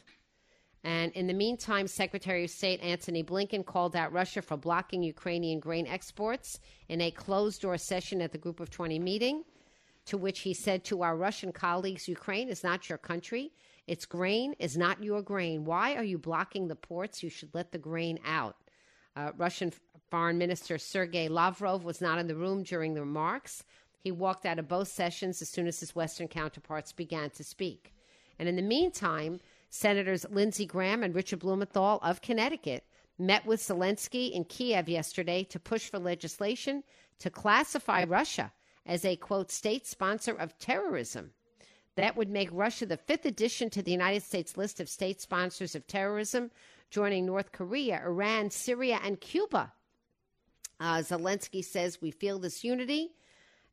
And 0.84 1.12
in 1.12 1.26
the 1.26 1.34
meantime, 1.34 1.86
Secretary 1.86 2.44
of 2.44 2.50
State 2.50 2.80
Antony 2.80 3.22
Blinken 3.22 3.64
called 3.64 3.94
out 3.94 4.12
Russia 4.12 4.42
for 4.42 4.56
blocking 4.56 5.02
Ukrainian 5.02 5.60
grain 5.60 5.86
exports 5.86 6.60
in 6.88 7.00
a 7.00 7.10
closed 7.10 7.62
door 7.62 7.78
session 7.78 8.20
at 8.22 8.32
the 8.32 8.38
Group 8.38 8.60
of 8.60 8.70
20 8.70 8.98
meeting, 8.98 9.44
to 10.06 10.16
which 10.16 10.40
he 10.40 10.54
said 10.54 10.84
to 10.84 11.02
our 11.02 11.16
Russian 11.16 11.52
colleagues 11.52 12.08
Ukraine 12.08 12.48
is 12.48 12.64
not 12.64 12.88
your 12.88 12.98
country. 12.98 13.52
Its 13.86 14.06
grain 14.06 14.54
is 14.58 14.76
not 14.76 15.02
your 15.02 15.22
grain. 15.22 15.64
Why 15.64 15.94
are 15.94 16.04
you 16.04 16.18
blocking 16.18 16.68
the 16.68 16.76
ports? 16.76 17.22
You 17.22 17.30
should 17.30 17.54
let 17.54 17.72
the 17.72 17.78
grain 17.78 18.18
out. 18.24 18.56
Uh, 19.14 19.32
Russian 19.36 19.72
Foreign 20.10 20.38
Minister 20.38 20.78
Sergei 20.78 21.28
Lavrov 21.28 21.84
was 21.84 22.00
not 22.00 22.18
in 22.18 22.26
the 22.26 22.36
room 22.36 22.62
during 22.62 22.94
the 22.94 23.00
remarks. 23.00 23.64
He 23.98 24.10
walked 24.10 24.46
out 24.46 24.58
of 24.58 24.68
both 24.68 24.88
sessions 24.88 25.40
as 25.42 25.48
soon 25.48 25.66
as 25.66 25.80
his 25.80 25.94
Western 25.94 26.28
counterparts 26.28 26.92
began 26.92 27.30
to 27.30 27.44
speak. 27.44 27.94
And 28.38 28.48
in 28.48 28.56
the 28.56 28.62
meantime, 28.62 29.40
Senators 29.70 30.26
Lindsey 30.30 30.66
Graham 30.66 31.02
and 31.02 31.14
Richard 31.14 31.38
Blumenthal 31.38 31.98
of 32.02 32.20
Connecticut 32.20 32.84
met 33.18 33.46
with 33.46 33.60
Zelensky 33.60 34.32
in 34.32 34.44
Kiev 34.44 34.88
yesterday 34.88 35.44
to 35.44 35.60
push 35.60 35.88
for 35.88 35.98
legislation 35.98 36.82
to 37.20 37.30
classify 37.30 38.04
Russia 38.04 38.52
as 38.84 39.04
a 39.04 39.16
quote 39.16 39.50
state 39.50 39.86
sponsor 39.86 40.32
of 40.34 40.58
terrorism. 40.58 41.30
That 41.94 42.16
would 42.16 42.30
make 42.30 42.48
Russia 42.50 42.86
the 42.86 42.96
fifth 42.96 43.26
addition 43.26 43.70
to 43.70 43.82
the 43.82 43.92
United 43.92 44.22
States 44.22 44.56
list 44.56 44.80
of 44.80 44.88
state 44.88 45.20
sponsors 45.20 45.74
of 45.74 45.86
terrorism, 45.86 46.50
joining 46.92 47.24
North 47.24 47.52
Korea, 47.52 48.02
Iran, 48.04 48.50
Syria, 48.50 49.00
and 49.02 49.18
Cuba. 49.18 49.72
Uh, 50.78 50.98
Zelensky 50.98 51.64
says 51.64 52.02
we 52.02 52.10
feel 52.10 52.38
this 52.38 52.62
unity. 52.62 53.14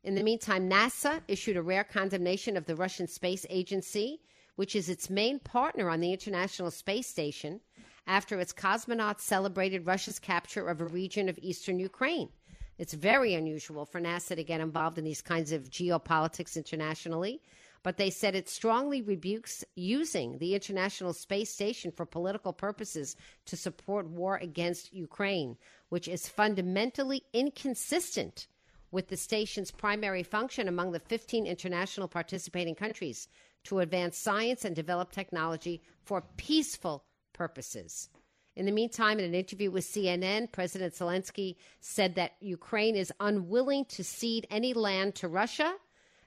In 0.02 0.14
the 0.14 0.22
meantime, 0.22 0.70
NASA 0.70 1.20
issued 1.28 1.58
a 1.58 1.62
rare 1.62 1.84
condemnation 1.84 2.56
of 2.56 2.64
the 2.64 2.74
Russian 2.74 3.06
Space 3.06 3.44
Agency, 3.50 4.22
which 4.56 4.74
is 4.74 4.88
its 4.88 5.10
main 5.10 5.38
partner 5.38 5.90
on 5.90 6.00
the 6.00 6.12
International 6.14 6.70
Space 6.70 7.06
Station, 7.06 7.60
after 8.06 8.40
its 8.40 8.54
cosmonauts 8.54 9.20
celebrated 9.20 9.86
Russia's 9.86 10.18
capture 10.18 10.66
of 10.66 10.80
a 10.80 10.86
region 10.86 11.28
of 11.28 11.38
eastern 11.42 11.78
Ukraine. 11.78 12.30
It's 12.78 12.94
very 12.94 13.34
unusual 13.34 13.84
for 13.84 14.00
NASA 14.00 14.34
to 14.34 14.42
get 14.42 14.62
involved 14.62 14.96
in 14.96 15.04
these 15.04 15.20
kinds 15.20 15.52
of 15.52 15.68
geopolitics 15.68 16.56
internationally, 16.56 17.42
but 17.82 17.96
they 17.96 18.10
said 18.10 18.34
it 18.34 18.48
strongly 18.48 19.00
rebukes 19.00 19.64
using 19.74 20.38
the 20.38 20.54
International 20.54 21.12
Space 21.12 21.50
Station 21.50 21.90
for 21.90 22.04
political 22.04 22.52
purposes 22.52 23.16
to 23.46 23.56
support 23.56 24.08
war 24.08 24.36
against 24.36 24.92
Ukraine, 24.92 25.56
which 25.88 26.06
is 26.06 26.28
fundamentally 26.28 27.22
inconsistent 27.32 28.46
with 28.90 29.08
the 29.08 29.16
station's 29.16 29.70
primary 29.70 30.22
function 30.22 30.68
among 30.68 30.92
the 30.92 30.98
15 30.98 31.46
international 31.46 32.08
participating 32.08 32.74
countries 32.74 33.28
to 33.64 33.80
advance 33.80 34.16
science 34.16 34.64
and 34.64 34.74
develop 34.74 35.12
technology 35.12 35.82
for 36.02 36.24
peaceful 36.36 37.04
purposes. 37.32 38.08
In 38.56 38.66
the 38.66 38.72
meantime, 38.72 39.18
in 39.18 39.24
an 39.24 39.34
interview 39.34 39.70
with 39.70 39.84
CNN, 39.84 40.50
President 40.52 40.92
Zelensky 40.92 41.56
said 41.80 42.16
that 42.16 42.32
Ukraine 42.40 42.96
is 42.96 43.12
unwilling 43.20 43.84
to 43.86 44.02
cede 44.02 44.46
any 44.50 44.74
land 44.74 45.14
to 45.16 45.28
Russia. 45.28 45.74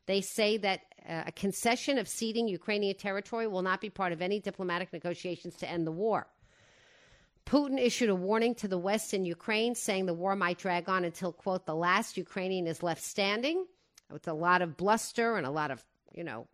They 0.06 0.22
say 0.22 0.58
that 0.58 0.82
a 1.06 1.32
concession 1.32 1.98
of 1.98 2.08
ceding 2.08 2.48
Ukrainian 2.48 2.96
territory 2.96 3.48
will 3.48 3.62
not 3.62 3.82
be 3.82 3.90
part 3.90 4.14
of 4.14 4.22
any 4.22 4.40
diplomatic 4.40 4.94
negotiations 4.94 5.56
to 5.58 5.70
end 5.70 5.86
the 5.86 5.92
war. 5.92 6.28
Putin 7.46 7.80
issued 7.80 8.10
a 8.10 8.16
warning 8.16 8.56
to 8.56 8.68
the 8.68 8.78
West 8.78 9.14
in 9.14 9.26
Ukraine, 9.26 9.76
saying 9.76 10.06
the 10.06 10.14
war 10.14 10.36
might 10.36 10.58
drag 10.58 10.88
on 10.88 11.04
until, 11.04 11.34
quote, 11.34 11.66
the 11.66 11.76
last 11.76 12.16
Ukrainian 12.16 12.68
is 12.68 12.82
left 12.82 13.04
standing, 13.04 13.66
with 14.10 14.28
a 14.28 14.34
lot 14.34 14.62
of 14.62 14.78
bluster 14.78 15.38
and 15.38 15.46
a 15.46 15.52
lot 15.52 15.72
of, 15.72 15.84
you 16.14 16.24
know, 16.24 16.48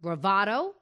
bravado. 0.00 0.74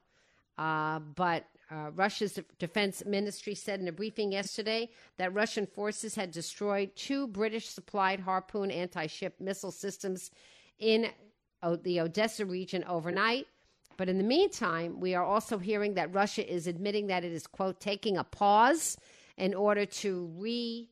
Uh, 0.57 0.99
but 0.99 1.45
uh, 1.71 1.89
Russia's 1.95 2.37
defense 2.59 3.03
ministry 3.05 3.55
said 3.55 3.79
in 3.79 3.87
a 3.87 3.91
briefing 3.91 4.31
yesterday 4.31 4.89
that 5.17 5.33
Russian 5.33 5.65
forces 5.65 6.13
had 6.15 6.31
destroyed 6.31 6.91
two 6.95 7.27
British 7.27 7.69
supplied 7.69 8.19
Harpoon 8.19 8.69
anti 8.69 9.07
ship 9.07 9.35
missile 9.39 9.71
systems 9.71 10.31
in 10.79 11.07
the 11.83 11.99
Odessa 11.99 12.45
region 12.45 12.83
overnight. 12.87 13.47
But 13.97 14.09
in 14.09 14.17
the 14.17 14.23
meantime, 14.23 14.99
we 14.99 15.13
are 15.15 15.23
also 15.23 15.57
hearing 15.57 15.93
that 15.95 16.13
Russia 16.13 16.49
is 16.51 16.67
admitting 16.67 17.07
that 17.07 17.23
it 17.23 17.31
is, 17.31 17.45
quote, 17.45 17.79
taking 17.79 18.17
a 18.17 18.23
pause 18.23 18.97
in 19.37 19.53
order 19.53 19.85
to 19.85 20.31
re 20.37 20.87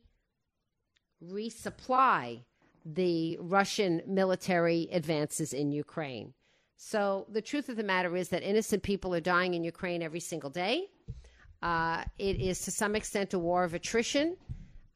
resupply 1.22 2.40
the 2.84 3.36
Russian 3.40 4.00
military 4.06 4.88
advances 4.90 5.52
in 5.52 5.70
Ukraine. 5.70 6.32
So 6.76 7.26
the 7.28 7.42
truth 7.42 7.68
of 7.68 7.76
the 7.76 7.82
matter 7.82 8.16
is 8.16 8.30
that 8.30 8.42
innocent 8.42 8.82
people 8.82 9.14
are 9.14 9.20
dying 9.20 9.52
in 9.54 9.62
Ukraine 9.64 10.02
every 10.02 10.20
single 10.20 10.48
day. 10.48 10.86
Uh, 11.62 12.04
it 12.18 12.40
is 12.40 12.62
to 12.62 12.70
some 12.70 12.96
extent 12.96 13.34
a 13.34 13.38
war 13.38 13.64
of 13.64 13.74
attrition. 13.74 14.36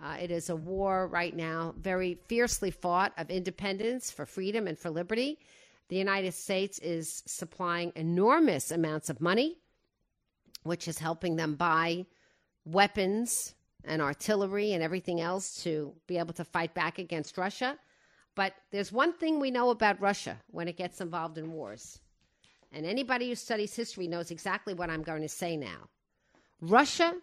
Uh, 0.03 0.17
it 0.21 0.31
is 0.31 0.49
a 0.49 0.57
war 0.57 1.09
right 1.09 1.37
now, 1.37 1.75
very 1.79 2.19
fiercely 2.27 2.71
fought, 2.71 3.13
of 3.19 3.31
independence 3.31 4.11
for 4.11 4.25
freedom 4.25 4.67
and 4.67 4.79
for 4.79 4.91
liberty. 4.91 5.39
The 5.89 5.97
United 5.97 6.33
States 6.33 6.79
is 6.79 7.23
supplying 7.27 7.93
enormous 7.95 8.71
amounts 8.71 9.11
of 9.11 9.21
money, 9.21 9.59
which 10.63 10.89
is 10.89 10.99
helping 10.99 11.37
them 11.37 11.55
buy 11.57 12.07
weapons 12.65 13.55
and 13.85 14.01
artillery 14.01 14.73
and 14.73 14.83
everything 14.83 15.21
else 15.21 15.63
to 15.63 15.93
be 16.07 16.19
able 16.19 16.33
to 16.35 16.45
fight 16.45 16.75
back 16.75 16.99
against 16.99 17.37
Russia. 17.37 17.79
But 18.35 18.55
there's 18.73 18.91
one 18.91 19.13
thing 19.13 19.39
we 19.39 19.51
know 19.51 19.71
about 19.71 20.01
Russia 20.01 20.41
when 20.51 20.69
it 20.69 20.77
gets 20.77 21.01
involved 21.01 21.39
in 21.39 21.53
wars. 21.53 22.01
And 22.73 22.87
anybody 22.87 23.29
who 23.29 23.35
studies 23.35 23.77
history 23.77 24.09
knows 24.09 24.31
exactly 24.31 24.75
what 24.75 24.91
I'm 24.91 25.03
going 25.03 25.23
to 25.23 25.29
say 25.29 25.57
now. 25.57 25.89
Russia 26.61 27.15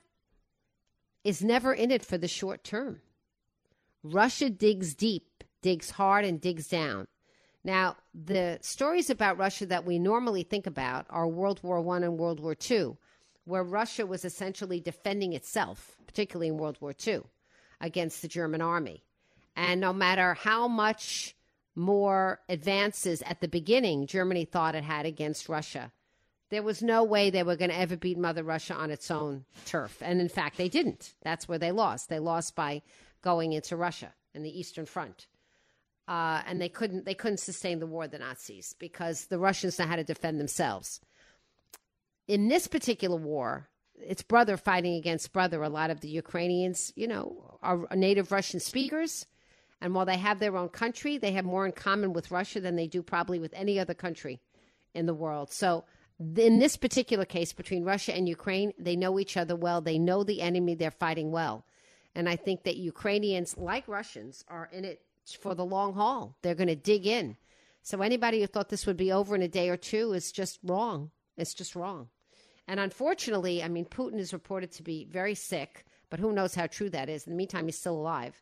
is 1.23 1.43
never 1.43 1.73
in 1.73 1.91
it 1.91 2.05
for 2.05 2.17
the 2.17 2.27
short 2.27 2.63
term. 2.63 3.01
Russia 4.03 4.49
digs 4.49 4.95
deep, 4.95 5.43
digs 5.61 5.91
hard, 5.91 6.25
and 6.25 6.39
digs 6.39 6.67
down. 6.67 7.07
Now, 7.63 7.97
the 8.13 8.57
stories 8.61 9.09
about 9.09 9.37
Russia 9.37 9.67
that 9.67 9.85
we 9.85 9.99
normally 9.99 10.43
think 10.43 10.65
about 10.65 11.05
are 11.09 11.27
World 11.27 11.59
War 11.61 11.77
I 11.95 11.97
and 11.97 12.17
World 12.17 12.39
War 12.39 12.55
II, 12.69 12.97
where 13.45 13.63
Russia 13.63 14.05
was 14.05 14.25
essentially 14.25 14.79
defending 14.79 15.33
itself, 15.33 15.95
particularly 16.07 16.47
in 16.47 16.57
World 16.57 16.77
War 16.81 16.93
II, 17.05 17.21
against 17.79 18.21
the 18.21 18.27
German 18.27 18.61
army. 18.61 19.03
And 19.55 19.79
no 19.79 19.93
matter 19.93 20.33
how 20.33 20.67
much 20.67 21.35
more 21.75 22.39
advances 22.49 23.21
at 23.23 23.41
the 23.41 23.47
beginning 23.47 24.07
Germany 24.07 24.45
thought 24.45 24.75
it 24.75 24.83
had 24.83 25.05
against 25.05 25.49
Russia, 25.49 25.91
there 26.49 26.63
was 26.63 26.81
no 26.81 27.03
way 27.03 27.29
they 27.29 27.43
were 27.43 27.55
going 27.55 27.71
to 27.71 27.77
ever 27.77 27.95
beat 27.95 28.17
Mother 28.17 28.43
Russia 28.43 28.73
on 28.73 28.91
its 28.91 29.09
own 29.09 29.45
turf. 29.65 30.01
And 30.01 30.19
in 30.19 30.29
fact, 30.29 30.57
they 30.57 30.67
didn't. 30.67 31.13
That's 31.21 31.47
where 31.47 31.59
they 31.59 31.71
lost. 31.71 32.09
They 32.09 32.19
lost 32.19 32.55
by 32.55 32.81
going 33.21 33.53
into 33.53 33.77
Russia 33.77 34.13
in 34.33 34.43
the 34.43 34.59
Eastern 34.59 34.85
Front. 34.85 35.27
Uh, 36.11 36.41
and 36.45 36.59
they 36.59 36.67
couldn't 36.67 37.05
they 37.05 37.13
couldn't 37.13 37.37
sustain 37.37 37.79
the 37.79 37.87
war 37.87 38.05
the 38.05 38.19
Nazis 38.19 38.75
because 38.77 39.27
the 39.27 39.39
Russians 39.39 39.79
know 39.79 39.85
how 39.85 39.95
to 39.95 40.03
defend 40.03 40.41
themselves. 40.41 40.99
In 42.27 42.49
this 42.49 42.67
particular 42.67 43.15
war, 43.15 43.69
it's 43.95 44.21
brother 44.21 44.57
fighting 44.57 44.95
against 44.95 45.31
brother. 45.31 45.63
A 45.63 45.69
lot 45.69 45.89
of 45.89 46.01
the 46.01 46.09
Ukrainians, 46.09 46.91
you 46.97 47.07
know, 47.07 47.57
are 47.63 47.87
native 47.95 48.29
Russian 48.29 48.59
speakers. 48.59 49.25
And 49.79 49.95
while 49.95 50.05
they 50.05 50.17
have 50.17 50.39
their 50.39 50.57
own 50.57 50.67
country, 50.67 51.17
they 51.17 51.31
have 51.31 51.45
more 51.45 51.65
in 51.65 51.71
common 51.71 52.11
with 52.11 52.29
Russia 52.29 52.59
than 52.59 52.75
they 52.75 52.87
do 52.87 53.01
probably 53.01 53.39
with 53.39 53.53
any 53.55 53.79
other 53.79 53.93
country 53.93 54.41
in 54.93 55.05
the 55.05 55.13
world. 55.13 55.53
So, 55.53 55.85
in 56.19 56.59
this 56.59 56.75
particular 56.75 57.23
case, 57.23 57.53
between 57.53 57.85
Russia 57.85 58.13
and 58.13 58.27
Ukraine, 58.27 58.73
they 58.77 58.97
know 58.97 59.17
each 59.17 59.37
other 59.37 59.55
well. 59.55 59.79
They 59.79 59.97
know 59.97 60.25
the 60.25 60.41
enemy 60.41 60.75
they're 60.75 60.91
fighting 60.91 61.31
well. 61.31 61.63
And 62.13 62.27
I 62.27 62.35
think 62.35 62.63
that 62.63 62.75
Ukrainians, 62.75 63.57
like 63.57 63.87
Russians, 63.87 64.43
are 64.49 64.69
in 64.73 64.83
it 64.83 65.01
for 65.25 65.55
the 65.55 65.65
long 65.65 65.93
haul. 65.93 66.37
They're 66.41 66.55
going 66.55 66.67
to 66.67 66.75
dig 66.75 67.05
in. 67.05 67.37
So, 67.83 68.01
anybody 68.01 68.41
who 68.41 68.47
thought 68.47 68.69
this 68.69 68.85
would 68.85 68.97
be 68.97 69.11
over 69.11 69.35
in 69.35 69.41
a 69.41 69.47
day 69.47 69.69
or 69.69 69.77
two 69.77 70.13
is 70.13 70.31
just 70.31 70.59
wrong. 70.63 71.11
It's 71.37 71.53
just 71.53 71.75
wrong. 71.75 72.09
And 72.67 72.79
unfortunately, 72.79 73.63
I 73.63 73.67
mean, 73.67 73.85
Putin 73.85 74.19
is 74.19 74.33
reported 74.33 74.71
to 74.73 74.83
be 74.83 75.05
very 75.05 75.35
sick, 75.35 75.85
but 76.09 76.19
who 76.19 76.31
knows 76.31 76.53
how 76.53 76.67
true 76.67 76.89
that 76.91 77.09
is. 77.09 77.25
In 77.25 77.33
the 77.33 77.37
meantime, 77.37 77.65
he's 77.65 77.79
still 77.79 77.99
alive. 77.99 78.41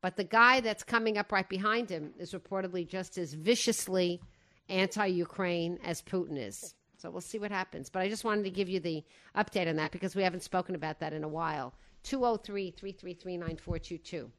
But 0.00 0.16
the 0.16 0.24
guy 0.24 0.60
that's 0.60 0.84
coming 0.84 1.18
up 1.18 1.32
right 1.32 1.48
behind 1.48 1.90
him 1.90 2.12
is 2.18 2.32
reportedly 2.32 2.88
just 2.88 3.18
as 3.18 3.34
viciously 3.34 4.20
anti 4.68 5.06
Ukraine 5.06 5.78
as 5.84 6.02
Putin 6.02 6.38
is. 6.38 6.74
So 6.96 7.10
we'll 7.10 7.20
see 7.20 7.38
what 7.38 7.50
happens. 7.50 7.90
But 7.90 8.02
I 8.02 8.08
just 8.08 8.24
wanted 8.24 8.44
to 8.44 8.50
give 8.50 8.68
you 8.68 8.80
the 8.80 9.04
update 9.36 9.68
on 9.68 9.76
that 9.76 9.92
because 9.92 10.16
we 10.16 10.22
haven't 10.22 10.42
spoken 10.42 10.74
about 10.74 11.00
that 11.00 11.12
in 11.12 11.24
a 11.24 11.28
while. 11.28 11.74
203 12.04 12.70
333 12.70 13.36
9422. 13.36 14.30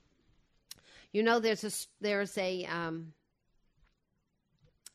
You 1.12 1.24
know, 1.24 1.40
there's 1.40 1.64
a, 1.64 1.72
there's 2.02 2.38
a, 2.38 2.66
um, 2.66 3.14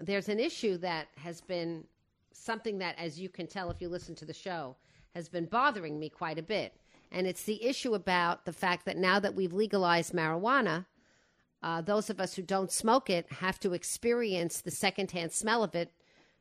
there's 0.00 0.29
an 0.29 0.38
issue 0.38 0.79
that 0.79 1.09
has 1.16 1.40
been 1.40 1.85
something 2.33 2.79
that, 2.79 2.96
as 2.98 3.18
you 3.18 3.29
can 3.29 3.46
tell 3.46 3.70
if 3.70 3.81
you 3.81 3.88
listen 3.88 4.14
to 4.16 4.24
the 4.24 4.35
show, 4.35 4.77
has 5.14 5.29
been 5.29 5.46
bothering 5.46 5.98
me 5.98 6.09
quite 6.09 6.38
a 6.38 6.42
bit. 6.42 6.74
And 7.11 7.27
it's 7.27 7.44
the 7.44 7.64
issue 7.64 7.94
about 7.94 8.44
the 8.44 8.53
fact 8.53 8.87
that 8.87 8.96
now 8.96 9.20
that 9.20 9.35
we've 9.35 9.53
legalized 9.53 10.12
marijuana, 10.12 10.87
uh, 11.62 11.81
those 11.81 12.11
of 12.11 12.20
us 12.20 12.35
who 12.35 12.42
don't 12.42 12.70
smoke 12.70 13.09
it 13.09 13.31
have 13.33 13.59
to 13.61 13.72
experience 13.72 14.61
the 14.61 14.70
secondhand 14.70 15.33
smell 15.33 15.64
of 15.64 15.74
it 15.74 15.92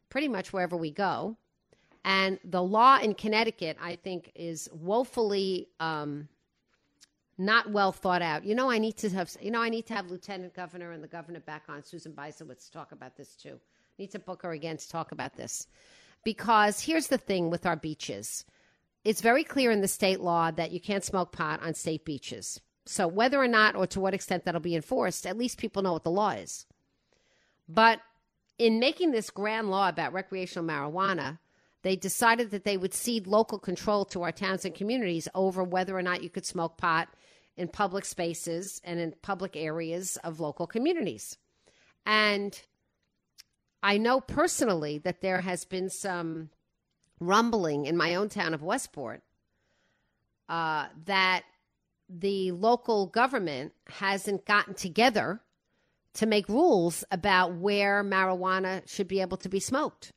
pretty 0.09 0.27
much 0.27 0.51
wherever 0.51 0.75
we 0.75 0.91
go. 0.91 1.38
And 2.03 2.39
the 2.43 2.62
law 2.62 2.99
in 2.99 3.13
Connecticut, 3.13 3.77
I 3.81 3.95
think, 3.95 4.31
is 4.36 4.67
woefully 4.73 5.69
um, 5.79 6.27
not 7.37 7.71
well 7.71 7.91
thought 7.91 8.21
out. 8.21 8.45
You 8.45 8.55
know, 8.55 8.69
I 8.69 8.77
need 8.77 8.97
to 8.97 9.09
have 9.09 9.35
you 9.41 9.51
know 9.51 9.61
I 9.61 9.69
need 9.69 9.87
to 9.87 9.93
have 9.93 10.09
Lieutenant 10.09 10.53
Governor 10.53 10.91
and 10.91 11.03
the 11.03 11.07
Governor 11.07 11.39
back 11.39 11.63
on 11.69 11.83
Susan 11.83 12.13
Bysiewicz 12.13 12.65
to 12.65 12.71
talk 12.71 12.91
about 12.91 13.15
this 13.17 13.35
too. 13.35 13.59
I 13.59 14.01
need 14.01 14.11
to 14.11 14.19
book 14.19 14.43
her 14.43 14.51
again 14.51 14.77
to 14.77 14.89
talk 14.89 15.11
about 15.11 15.35
this 15.35 15.67
because 16.23 16.79
here's 16.79 17.07
the 17.07 17.17
thing 17.17 17.49
with 17.49 17.65
our 17.65 17.75
beaches 17.75 18.45
it's 19.03 19.21
very 19.21 19.43
clear 19.43 19.71
in 19.71 19.81
the 19.81 19.87
state 19.87 20.21
law 20.21 20.51
that 20.51 20.71
you 20.71 20.79
can't 20.79 21.03
smoke 21.03 21.31
pot 21.31 21.61
on 21.61 21.73
state 21.73 22.05
beaches. 22.05 22.61
So 22.85 23.07
whether 23.07 23.37
or 23.37 23.47
not 23.47 23.75
or 23.75 23.87
to 23.87 23.99
what 23.99 24.13
extent 24.13 24.45
that'll 24.45 24.61
be 24.61 24.75
enforced, 24.75 25.25
at 25.25 25.37
least 25.37 25.57
people 25.57 25.83
know 25.83 25.93
what 25.93 26.03
the 26.03 26.11
law 26.11 26.31
is. 26.31 26.65
But 27.67 27.99
in 28.57 28.79
making 28.79 29.11
this 29.11 29.29
grand 29.29 29.69
law 29.69 29.89
about 29.89 30.13
recreational 30.13 30.67
marijuana, 30.67 31.39
they 31.81 31.95
decided 31.95 32.51
that 32.51 32.63
they 32.63 32.77
would 32.77 32.93
cede 32.93 33.27
local 33.27 33.59
control 33.59 34.05
to 34.05 34.21
our 34.21 34.31
towns 34.31 34.63
and 34.63 34.73
communities 34.73 35.27
over 35.35 35.63
whether 35.63 35.97
or 35.97 36.01
not 36.01 36.23
you 36.23 36.29
could 36.29 36.45
smoke 36.45 36.77
pot 36.77 37.09
in 37.55 37.67
public 37.67 38.05
spaces 38.05 38.81
and 38.83 38.99
in 38.99 39.13
public 39.21 39.55
areas 39.55 40.17
of 40.23 40.39
local 40.39 40.67
communities. 40.67 41.37
And 42.05 42.59
I 43.81 43.97
know 43.97 44.21
personally 44.21 44.97
that 44.99 45.21
there 45.21 45.41
has 45.41 45.65
been 45.65 45.89
some 45.89 46.49
rumbling 47.19 47.85
in 47.85 47.97
my 47.97 48.15
own 48.15 48.29
town 48.29 48.53
of 48.53 48.63
Westport 48.63 49.21
uh, 50.49 50.87
that 51.05 51.43
the 52.09 52.51
local 52.51 53.07
government 53.07 53.73
hasn't 53.87 54.45
gotten 54.45 54.73
together 54.73 55.41
to 56.15 56.25
make 56.25 56.47
rules 56.47 57.03
about 57.11 57.55
where 57.55 58.03
marijuana 58.03 58.87
should 58.87 59.07
be 59.07 59.21
able 59.21 59.37
to 59.37 59.49
be 59.49 59.59
smoked. 59.59 60.11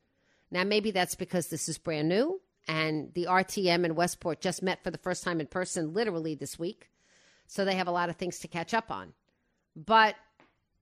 Now, 0.50 0.64
maybe 0.64 0.90
that's 0.90 1.14
because 1.14 1.48
this 1.48 1.68
is 1.68 1.78
brand 1.78 2.08
new 2.08 2.40
and 2.68 3.12
the 3.14 3.26
RTM 3.26 3.84
in 3.84 3.94
Westport 3.94 4.40
just 4.40 4.62
met 4.62 4.82
for 4.82 4.90
the 4.90 4.98
first 4.98 5.24
time 5.24 5.40
in 5.40 5.46
person 5.46 5.92
literally 5.94 6.34
this 6.34 6.58
week. 6.58 6.90
So 7.46 7.64
they 7.64 7.76
have 7.76 7.88
a 7.88 7.92
lot 7.92 8.08
of 8.08 8.16
things 8.16 8.38
to 8.40 8.48
catch 8.48 8.74
up 8.74 8.90
on. 8.90 9.12
But 9.74 10.16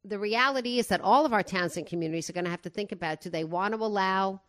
the 0.04 0.18
reality 0.18 0.78
is 0.78 0.88
that 0.88 1.00
all 1.00 1.24
of 1.24 1.32
our 1.32 1.42
towns 1.42 1.76
and 1.76 1.86
communities 1.86 2.28
are 2.28 2.34
going 2.34 2.44
to 2.44 2.50
have 2.50 2.62
to 2.62 2.70
think 2.70 2.92
about 2.92 3.20
do 3.20 3.30
they 3.30 3.44
want 3.44 3.74
to 3.74 3.80
allow 3.80 4.40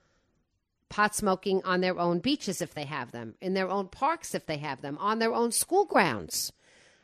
pot 0.89 1.15
smoking 1.15 1.62
on 1.63 1.82
their 1.82 1.97
own 1.97 2.19
beaches 2.19 2.62
if 2.62 2.73
they 2.73 2.86
have 2.86 3.12
them, 3.12 3.36
in 3.41 3.54
their 3.54 3.69
own 3.69 3.88
parks 3.88 4.36
if 4.36 4.45
they 4.45 4.58
have 4.58 4.82
them, 4.82 4.97
on 4.99 5.19
their 5.19 5.34
own 5.34 5.51
school 5.51 5.86
grounds? 5.86 6.51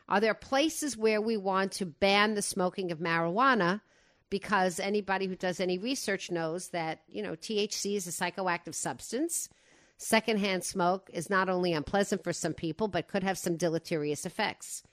Are 0.08 0.20
there 0.20 0.34
places 0.34 0.98
where 0.98 1.22
we 1.22 1.38
want 1.38 1.72
to 1.74 1.86
ban 1.86 2.34
the 2.34 2.42
smoking 2.42 2.92
of 2.92 3.00
marijuana? 3.00 3.82
Because 4.30 4.80
anybody 4.80 5.28
who 5.28 5.36
does 5.36 5.60
any 5.60 5.78
research 5.78 6.30
knows 6.30 6.70
that, 6.70 7.02
you 7.08 7.22
know, 7.22 7.32
THC 7.32 7.96
is 7.96 8.08
a 8.08 8.12
psychoactive 8.12 8.76
substance. 8.76 9.50
Secondhand 9.98 10.64
smoke 10.64 11.10
is 11.14 11.30
not 11.30 11.48
only 11.48 11.74
unpleasant 11.74 12.24
for 12.24 12.34
some 12.34 12.54
people, 12.54 12.88
but 12.88 13.08
could 13.08 13.24
have 13.24 13.38
some 13.38 13.56
deleterious 13.56 14.26
effects. 14.26 14.84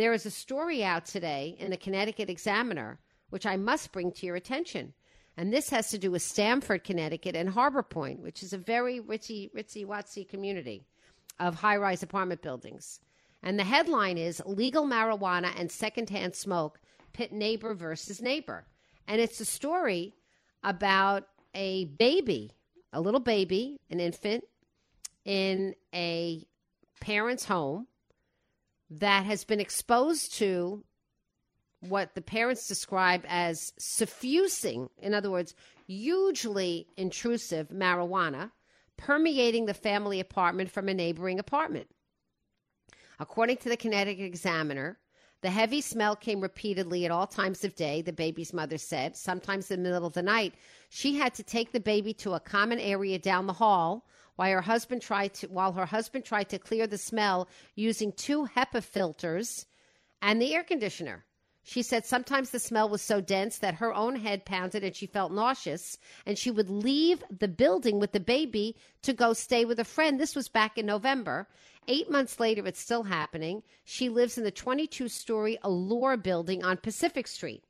There 0.00 0.14
is 0.14 0.24
a 0.24 0.30
story 0.30 0.82
out 0.82 1.04
today 1.04 1.56
in 1.58 1.70
the 1.70 1.76
Connecticut 1.76 2.30
Examiner, 2.30 2.98
which 3.28 3.44
I 3.44 3.58
must 3.58 3.92
bring 3.92 4.12
to 4.12 4.24
your 4.24 4.34
attention. 4.34 4.94
And 5.36 5.52
this 5.52 5.68
has 5.68 5.90
to 5.90 5.98
do 5.98 6.10
with 6.10 6.22
Stamford, 6.22 6.84
Connecticut, 6.84 7.36
and 7.36 7.50
Harbor 7.50 7.82
Point, 7.82 8.22
which 8.22 8.42
is 8.42 8.54
a 8.54 8.56
very 8.56 8.98
ritzy, 9.00 9.52
ritzy, 9.52 9.84
watsy 9.84 10.26
community 10.26 10.86
of 11.38 11.54
high 11.54 11.76
rise 11.76 12.02
apartment 12.02 12.40
buildings. 12.40 13.00
And 13.42 13.58
the 13.58 13.64
headline 13.64 14.16
is 14.16 14.40
Legal 14.46 14.86
Marijuana 14.86 15.52
and 15.58 15.70
Secondhand 15.70 16.34
Smoke 16.34 16.80
Pit 17.12 17.30
Neighbor 17.30 17.74
versus 17.74 18.22
Neighbor. 18.22 18.64
And 19.06 19.20
it's 19.20 19.38
a 19.40 19.44
story 19.44 20.14
about 20.64 21.28
a 21.54 21.84
baby, 21.84 22.52
a 22.94 23.02
little 23.02 23.20
baby, 23.20 23.78
an 23.90 24.00
infant, 24.00 24.44
in 25.26 25.74
a 25.94 26.46
parent's 27.02 27.44
home 27.44 27.86
that 28.90 29.24
has 29.24 29.44
been 29.44 29.60
exposed 29.60 30.34
to 30.34 30.84
what 31.80 32.14
the 32.14 32.20
parents 32.20 32.68
describe 32.68 33.24
as 33.28 33.72
suffusing, 33.78 34.90
in 34.98 35.14
other 35.14 35.30
words, 35.30 35.54
hugely 35.86 36.86
intrusive 36.96 37.68
marijuana 37.68 38.50
permeating 38.96 39.64
the 39.64 39.74
family 39.74 40.20
apartment 40.20 40.70
from 40.70 40.88
a 40.88 40.94
neighboring 40.94 41.38
apartment. 41.38 41.88
According 43.18 43.56
to 43.58 43.68
the 43.70 43.76
Connecticut 43.76 44.24
Examiner, 44.24 44.98
the 45.42 45.50
heavy 45.50 45.80
smell 45.80 46.14
came 46.14 46.40
repeatedly 46.40 47.06
at 47.06 47.10
all 47.10 47.26
times 47.26 47.64
of 47.64 47.74
day, 47.74 48.02
the 48.02 48.12
baby's 48.12 48.52
mother 48.52 48.76
said. 48.76 49.16
Sometimes 49.16 49.70
in 49.70 49.82
the 49.82 49.88
middle 49.88 50.06
of 50.06 50.12
the 50.12 50.22
night, 50.22 50.54
she 50.90 51.16
had 51.16 51.34
to 51.34 51.42
take 51.42 51.72
the 51.72 51.80
baby 51.80 52.12
to 52.14 52.34
a 52.34 52.40
common 52.40 52.78
area 52.78 53.18
down 53.18 53.46
the 53.46 53.54
hall 53.54 54.06
while 54.40 54.52
her 54.52 54.62
husband 54.62 55.02
tried 55.02 55.34
to 55.34 55.46
while 55.48 55.72
her 55.72 55.84
husband 55.84 56.24
tried 56.24 56.48
to 56.48 56.58
clear 56.58 56.86
the 56.86 56.96
smell 56.96 57.46
using 57.74 58.10
two 58.10 58.46
HEPA 58.46 58.82
filters 58.82 59.66
and 60.22 60.40
the 60.40 60.54
air 60.54 60.64
conditioner. 60.64 61.26
She 61.62 61.82
said 61.82 62.06
sometimes 62.06 62.48
the 62.48 62.58
smell 62.58 62.88
was 62.88 63.02
so 63.02 63.20
dense 63.20 63.58
that 63.58 63.74
her 63.74 63.92
own 63.92 64.16
head 64.16 64.46
pounded 64.46 64.82
and 64.82 64.96
she 64.96 65.04
felt 65.04 65.30
nauseous, 65.30 65.98
and 66.24 66.38
she 66.38 66.50
would 66.50 66.70
leave 66.70 67.22
the 67.28 67.48
building 67.48 68.00
with 68.00 68.12
the 68.12 68.18
baby 68.18 68.76
to 69.02 69.12
go 69.12 69.34
stay 69.34 69.66
with 69.66 69.78
a 69.78 69.84
friend. 69.84 70.18
This 70.18 70.34
was 70.34 70.48
back 70.48 70.78
in 70.78 70.86
November. 70.86 71.46
Eight 71.86 72.10
months 72.10 72.40
later, 72.40 72.66
it's 72.66 72.80
still 72.80 73.02
happening. 73.02 73.62
She 73.84 74.08
lives 74.08 74.38
in 74.38 74.44
the 74.44 74.50
22 74.50 75.08
story 75.08 75.58
Allure 75.62 76.16
building 76.16 76.64
on 76.64 76.78
Pacific 76.78 77.26
Street 77.26 77.62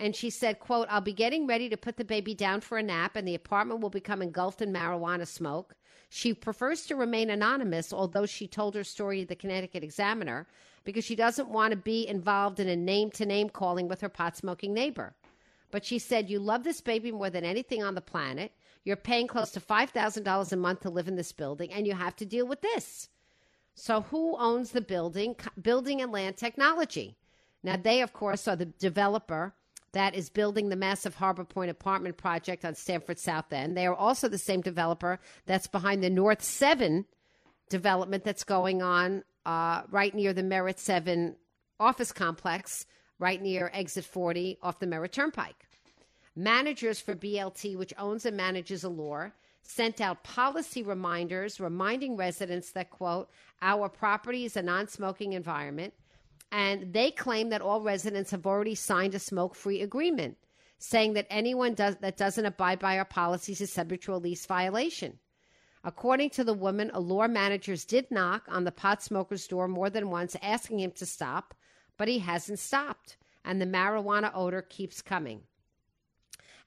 and 0.00 0.16
she 0.16 0.30
said 0.30 0.58
quote 0.58 0.88
i'll 0.90 1.00
be 1.00 1.12
getting 1.12 1.46
ready 1.46 1.68
to 1.68 1.76
put 1.76 1.96
the 1.96 2.04
baby 2.04 2.34
down 2.34 2.60
for 2.60 2.78
a 2.78 2.82
nap 2.82 3.14
and 3.14 3.28
the 3.28 3.34
apartment 3.34 3.80
will 3.80 3.90
become 3.90 4.22
engulfed 4.22 4.62
in 4.62 4.72
marijuana 4.72 5.26
smoke. 5.26 5.74
She 6.08 6.34
prefers 6.34 6.86
to 6.86 6.96
remain 6.96 7.30
anonymous 7.30 7.92
although 7.92 8.26
she 8.26 8.48
told 8.48 8.74
her 8.74 8.82
story 8.82 9.20
to 9.20 9.26
the 9.26 9.36
connecticut 9.36 9.84
examiner 9.84 10.48
because 10.84 11.04
she 11.04 11.14
doesn't 11.14 11.48
want 11.48 11.70
to 11.70 11.76
be 11.76 12.08
involved 12.08 12.58
in 12.58 12.68
a 12.68 12.74
name 12.74 13.10
to 13.12 13.26
name 13.26 13.48
calling 13.48 13.86
with 13.86 14.00
her 14.00 14.08
pot 14.08 14.36
smoking 14.36 14.74
neighbor. 14.74 15.14
But 15.70 15.84
she 15.84 16.00
said 16.00 16.28
you 16.28 16.40
love 16.40 16.64
this 16.64 16.80
baby 16.80 17.12
more 17.12 17.30
than 17.30 17.44
anything 17.44 17.82
on 17.82 17.94
the 17.94 18.00
planet. 18.00 18.52
You're 18.82 18.96
paying 18.96 19.28
close 19.28 19.52
to 19.52 19.60
$5000 19.60 20.52
a 20.52 20.56
month 20.56 20.80
to 20.80 20.90
live 20.90 21.06
in 21.06 21.14
this 21.14 21.32
building 21.32 21.72
and 21.72 21.86
you 21.86 21.94
have 21.94 22.16
to 22.16 22.26
deal 22.26 22.46
with 22.46 22.60
this. 22.60 23.08
So 23.74 24.00
who 24.00 24.36
owns 24.36 24.72
the 24.72 24.80
building 24.80 25.36
building 25.60 26.00
and 26.00 26.10
land 26.10 26.36
technology? 26.36 27.16
Now 27.62 27.76
they 27.76 28.02
of 28.02 28.12
course 28.12 28.48
are 28.48 28.56
the 28.56 28.66
developer 28.66 29.54
that 29.92 30.14
is 30.14 30.30
building 30.30 30.68
the 30.68 30.76
massive 30.76 31.14
Harbor 31.14 31.44
Point 31.44 31.70
apartment 31.70 32.16
project 32.16 32.64
on 32.64 32.74
Stamford 32.74 33.18
South 33.18 33.52
End. 33.52 33.76
They 33.76 33.86
are 33.86 33.94
also 33.94 34.28
the 34.28 34.38
same 34.38 34.60
developer 34.60 35.18
that's 35.46 35.66
behind 35.66 36.02
the 36.02 36.10
North 36.10 36.42
7 36.42 37.04
development 37.68 38.24
that's 38.24 38.44
going 38.44 38.82
on 38.82 39.24
uh, 39.46 39.82
right 39.90 40.14
near 40.14 40.32
the 40.32 40.42
Merritt 40.42 40.78
7 40.78 41.36
office 41.78 42.12
complex, 42.12 42.86
right 43.18 43.40
near 43.40 43.70
Exit 43.72 44.04
40 44.04 44.58
off 44.62 44.78
the 44.78 44.86
Merritt 44.86 45.12
Turnpike. 45.12 45.66
Managers 46.36 47.00
for 47.00 47.14
BLT, 47.14 47.76
which 47.76 47.92
owns 47.98 48.24
and 48.24 48.36
manages 48.36 48.84
Allure, 48.84 49.32
sent 49.62 50.00
out 50.00 50.22
policy 50.22 50.82
reminders 50.82 51.60
reminding 51.60 52.16
residents 52.16 52.72
that, 52.72 52.90
quote, 52.90 53.28
our 53.62 53.88
property 53.88 54.44
is 54.44 54.56
a 54.56 54.62
non 54.62 54.88
smoking 54.88 55.32
environment 55.32 55.92
and 56.52 56.92
they 56.92 57.10
claim 57.10 57.50
that 57.50 57.62
all 57.62 57.80
residents 57.80 58.30
have 58.30 58.46
already 58.46 58.74
signed 58.74 59.14
a 59.14 59.18
smoke 59.18 59.54
free 59.54 59.80
agreement, 59.82 60.36
saying 60.78 61.12
that 61.12 61.26
anyone 61.30 61.74
does, 61.74 61.96
that 61.96 62.16
doesn't 62.16 62.46
abide 62.46 62.78
by 62.78 62.98
our 62.98 63.04
policies 63.04 63.60
is 63.60 63.72
subject 63.72 64.04
to 64.04 64.14
a 64.14 64.16
lease 64.16 64.46
violation. 64.46 65.18
According 65.82 66.30
to 66.30 66.44
the 66.44 66.54
woman, 66.54 66.90
Allure 66.92 67.28
managers 67.28 67.84
did 67.84 68.10
knock 68.10 68.44
on 68.48 68.64
the 68.64 68.72
pot 68.72 69.02
smoker's 69.02 69.46
door 69.46 69.68
more 69.68 69.88
than 69.88 70.10
once, 70.10 70.36
asking 70.42 70.80
him 70.80 70.90
to 70.92 71.06
stop, 71.06 71.54
but 71.96 72.08
he 72.08 72.18
hasn't 72.18 72.58
stopped, 72.58 73.16
and 73.44 73.60
the 73.60 73.66
marijuana 73.66 74.30
odor 74.34 74.62
keeps 74.62 75.00
coming. 75.00 75.42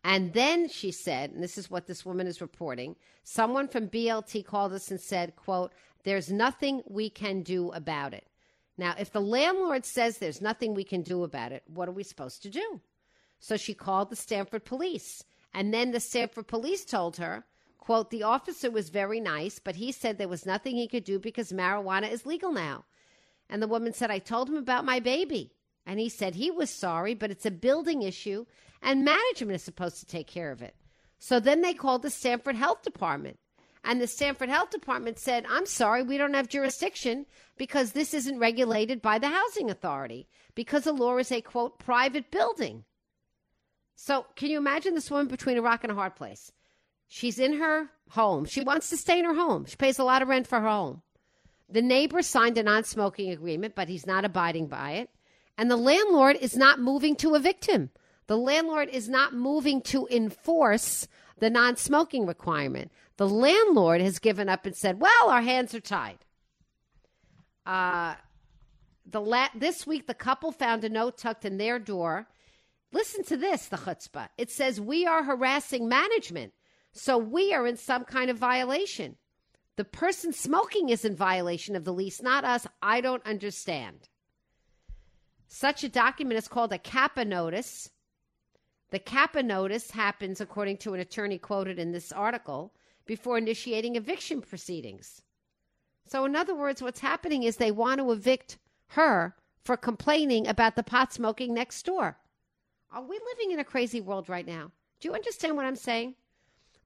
And 0.04 0.34
then 0.34 0.68
she 0.68 0.92
said, 0.92 1.32
and 1.32 1.42
this 1.44 1.58
is 1.58 1.70
what 1.70 1.88
this 1.88 2.06
woman 2.06 2.28
is 2.28 2.42
reporting, 2.42 2.96
someone 3.24 3.68
from 3.68 3.88
BLT 3.88 4.46
called 4.46 4.74
us 4.74 4.92
and 4.92 5.00
said, 5.00 5.36
quote, 5.36 5.72
there's 6.04 6.32
nothing 6.32 6.84
we 6.88 7.10
can 7.10 7.42
do 7.42 7.72
about 7.72 8.14
it. 8.14 8.28
Now, 8.78 8.96
if 8.98 9.12
the 9.12 9.22
landlord 9.22 9.86
says 9.86 10.18
there's 10.18 10.42
nothing 10.42 10.74
we 10.74 10.84
can 10.84 11.02
do 11.02 11.24
about 11.24 11.52
it, 11.52 11.64
what 11.68 11.88
are 11.88 11.94
we 11.94 12.04
supposed 12.04 12.42
to 12.44 12.50
do? 12.50 12.82
So 13.40 13.58
she 13.58 13.74
called 13.74 14.10
the 14.10 14.16
Stamford 14.16 14.66
police. 14.66 15.24
And 15.54 15.74
then 15.74 15.92
the 15.92 16.00
Stamford 16.00 16.48
police 16.48 16.84
told 16.84 17.18
her, 17.18 17.46
quote, 17.78 18.10
the 18.10 18.24
officer 18.24 18.72
was 18.72 18.90
very 18.90 19.20
nice, 19.20 19.60
but 19.60 19.76
he 19.76 19.92
said 19.92 20.18
there 20.18 20.28
was 20.28 20.46
nothing 20.46 20.76
he 20.76 20.88
could 20.88 21.04
do 21.04 21.20
because 21.20 21.52
marijuana 21.52 22.12
is 22.12 22.26
legal 22.26 22.52
now. 22.52 22.86
And 23.50 23.62
the 23.62 23.68
woman 23.68 23.94
said, 23.94 24.10
I 24.10 24.20
told 24.20 24.50
him 24.50 24.58
about 24.58 24.86
my 24.86 25.00
baby. 25.00 25.54
And 25.86 26.00
he 26.00 26.10
said 26.10 26.34
he 26.34 26.50
was 26.50 26.70
sorry, 26.70 27.14
but 27.14 27.30
it's 27.30 27.46
a 27.46 27.52
building 27.52 28.02
issue 28.02 28.46
and 28.82 29.06
management 29.06 29.56
is 29.56 29.64
supposed 29.64 30.00
to 30.00 30.06
take 30.06 30.28
care 30.28 30.52
of 30.52 30.62
it. 30.62 30.76
So 31.20 31.40
then 31.40 31.62
they 31.62 31.74
called 31.74 32.02
the 32.02 32.10
Stamford 32.10 32.56
Health 32.56 32.82
Department. 32.84 33.40
And 33.84 34.00
the 34.00 34.08
Stamford 34.08 34.50
Health 34.50 34.70
Department 34.70 35.20
said, 35.20 35.46
I'm 35.50 35.66
sorry, 35.66 36.04
we 36.04 36.18
don't 36.18 36.34
have 36.36 36.48
jurisdiction 36.48 37.26
because 37.58 37.92
this 37.92 38.14
isn't 38.14 38.40
regulated 38.40 39.02
by 39.02 39.20
the 39.20 39.28
housing 39.28 39.70
authority 39.70 40.28
because 40.56 40.86
the 40.86 40.94
law 40.94 41.18
is 41.18 41.32
a 41.32 41.42
quote 41.42 41.80
private 41.80 42.32
building. 42.32 42.86
So 43.96 44.26
can 44.36 44.50
you 44.50 44.58
imagine 44.58 44.96
this 44.96 45.12
woman 45.12 45.28
between 45.28 45.58
a 45.58 45.62
rock 45.62 45.84
and 45.84 45.92
a 45.92 45.96
hard 45.96 46.16
place? 46.16 46.52
She's 47.08 47.40
in 47.40 47.60
her 47.60 47.90
home. 48.10 48.46
She 48.46 48.62
wants 48.62 48.90
to 48.90 48.98
stay 48.98 49.20
in 49.20 49.26
her 49.26 49.36
home. 49.36 49.66
She 49.66 49.76
pays 49.76 50.00
a 50.00 50.04
lot 50.04 50.22
of 50.22 50.30
rent 50.30 50.48
for 50.48 50.60
her 50.60 50.68
home. 50.68 51.02
The 51.70 51.82
neighbor 51.82 52.22
signed 52.22 52.58
a 52.58 52.64
non 52.64 52.86
smoking 52.86 53.32
agreement, 53.32 53.76
but 53.76 53.90
he's 53.90 54.08
not 54.08 54.26
abiding 54.26 54.68
by 54.68 54.94
it. 54.94 55.10
And 55.58 55.70
the 55.70 55.78
landlord 55.78 56.38
is 56.38 56.56
not 56.56 56.80
moving 56.80 57.16
to 57.18 57.36
evict 57.36 57.66
him. 57.66 57.92
The 58.28 58.38
landlord 58.38 58.90
is 58.90 59.10
not 59.10 59.34
moving 59.34 59.82
to 59.84 60.08
enforce 60.10 61.08
the 61.40 61.50
non 61.50 61.76
smoking 61.76 62.26
requirement. 62.26 62.92
The 63.18 63.30
landlord 63.30 64.02
has 64.02 64.20
given 64.20 64.50
up 64.50 64.66
and 64.66 64.76
said, 64.76 65.00
well, 65.00 65.30
our 65.30 65.42
hands 65.42 65.74
are 65.76 65.80
tied. 65.80 66.20
Uh, 67.66 68.16
the 69.06 69.22
la- 69.22 69.50
this 69.56 69.86
week, 69.86 70.08
the 70.08 70.14
couple 70.14 70.52
found 70.52 70.84
a 70.84 70.90
note 70.90 71.18
tucked 71.18 71.46
in 71.46 71.58
their 71.58 71.80
door. 71.80 72.28
Listen 72.92 73.24
to 73.26 73.38
this, 73.38 73.68
the 73.68 73.78
chutzpah. 73.78 74.30
It 74.38 74.52
says, 74.52 74.80
We 74.80 75.06
are 75.06 75.24
harassing 75.24 75.88
management. 75.88 76.54
So 76.94 77.18
we 77.18 77.54
are 77.54 77.66
in 77.66 77.78
some 77.78 78.06
kind 78.06 78.30
of 78.30 78.38
violation. 78.38 79.18
The 79.76 79.84
person 79.84 80.32
smoking 80.32 80.90
is 80.90 81.04
in 81.04 81.16
violation 81.16 81.76
of 81.76 81.84
the 81.84 81.94
lease, 81.94 82.22
not 82.22 82.46
us. 82.46 82.68
I 82.82 83.02
don't 83.02 83.26
understand. 83.26 84.10
Such 85.48 85.84
a 85.84 85.90
document 85.90 86.38
is 86.38 86.48
called 86.48 86.72
a 86.72 86.78
Kapa 86.78 87.26
notice. 87.26 87.90
The 88.92 89.00
Kapa 89.00 89.42
notice 89.42 89.90
happens, 89.90 90.40
according 90.40 90.78
to 90.78 90.94
an 90.94 91.00
attorney 91.00 91.40
quoted 91.40 91.80
in 91.80 91.92
this 91.92 92.12
article, 92.12 92.74
before 93.06 93.38
initiating 93.38 93.96
eviction 93.96 94.42
proceedings. 94.42 95.22
So, 96.06 96.26
in 96.26 96.36
other 96.36 96.56
words, 96.56 96.82
what's 96.82 97.00
happening 97.00 97.44
is 97.44 97.58
they 97.58 97.72
want 97.72 98.00
to 98.00 98.12
evict 98.12 98.58
her 98.88 99.36
for 99.64 99.78
complaining 99.78 100.48
about 100.48 100.76
the 100.76 100.84
pot 100.84 101.14
smoking 101.14 101.54
next 101.54 101.86
door. 101.86 102.18
Are 102.92 103.02
we 103.02 103.20
living 103.32 103.52
in 103.52 103.60
a 103.60 103.64
crazy 103.64 104.02
world 104.02 104.30
right 104.30 104.46
now? 104.46 104.72
Do 105.00 105.08
you 105.08 105.16
understand 105.16 105.56
what 105.56 105.66
I'm 105.66 105.76
saying? 105.76 106.16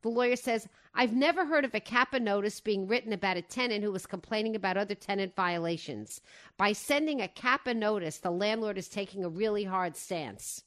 The 0.04 0.10
lawyer 0.10 0.36
says, 0.36 0.68
I've 0.94 1.14
never 1.14 1.46
heard 1.46 1.66
of 1.66 1.74
a 1.74 1.80
Kapa 1.80 2.20
notice 2.20 2.60
being 2.62 2.88
written 2.88 3.12
about 3.12 3.38
a 3.38 3.42
tenant 3.42 3.84
who 3.84 3.92
was 3.92 4.06
complaining 4.06 4.56
about 4.56 4.78
other 4.78 4.96
tenant 4.96 5.36
violations. 5.36 6.22
By 6.56 6.72
sending 6.74 7.20
a 7.20 7.28
Kapa 7.28 7.74
notice, 7.74 8.20
the 8.20 8.32
landlord 8.32 8.78
is 8.78 8.88
taking 8.88 9.24
a 9.24 9.30
really 9.30 9.64
hard 9.64 9.96
stance. 9.96 10.64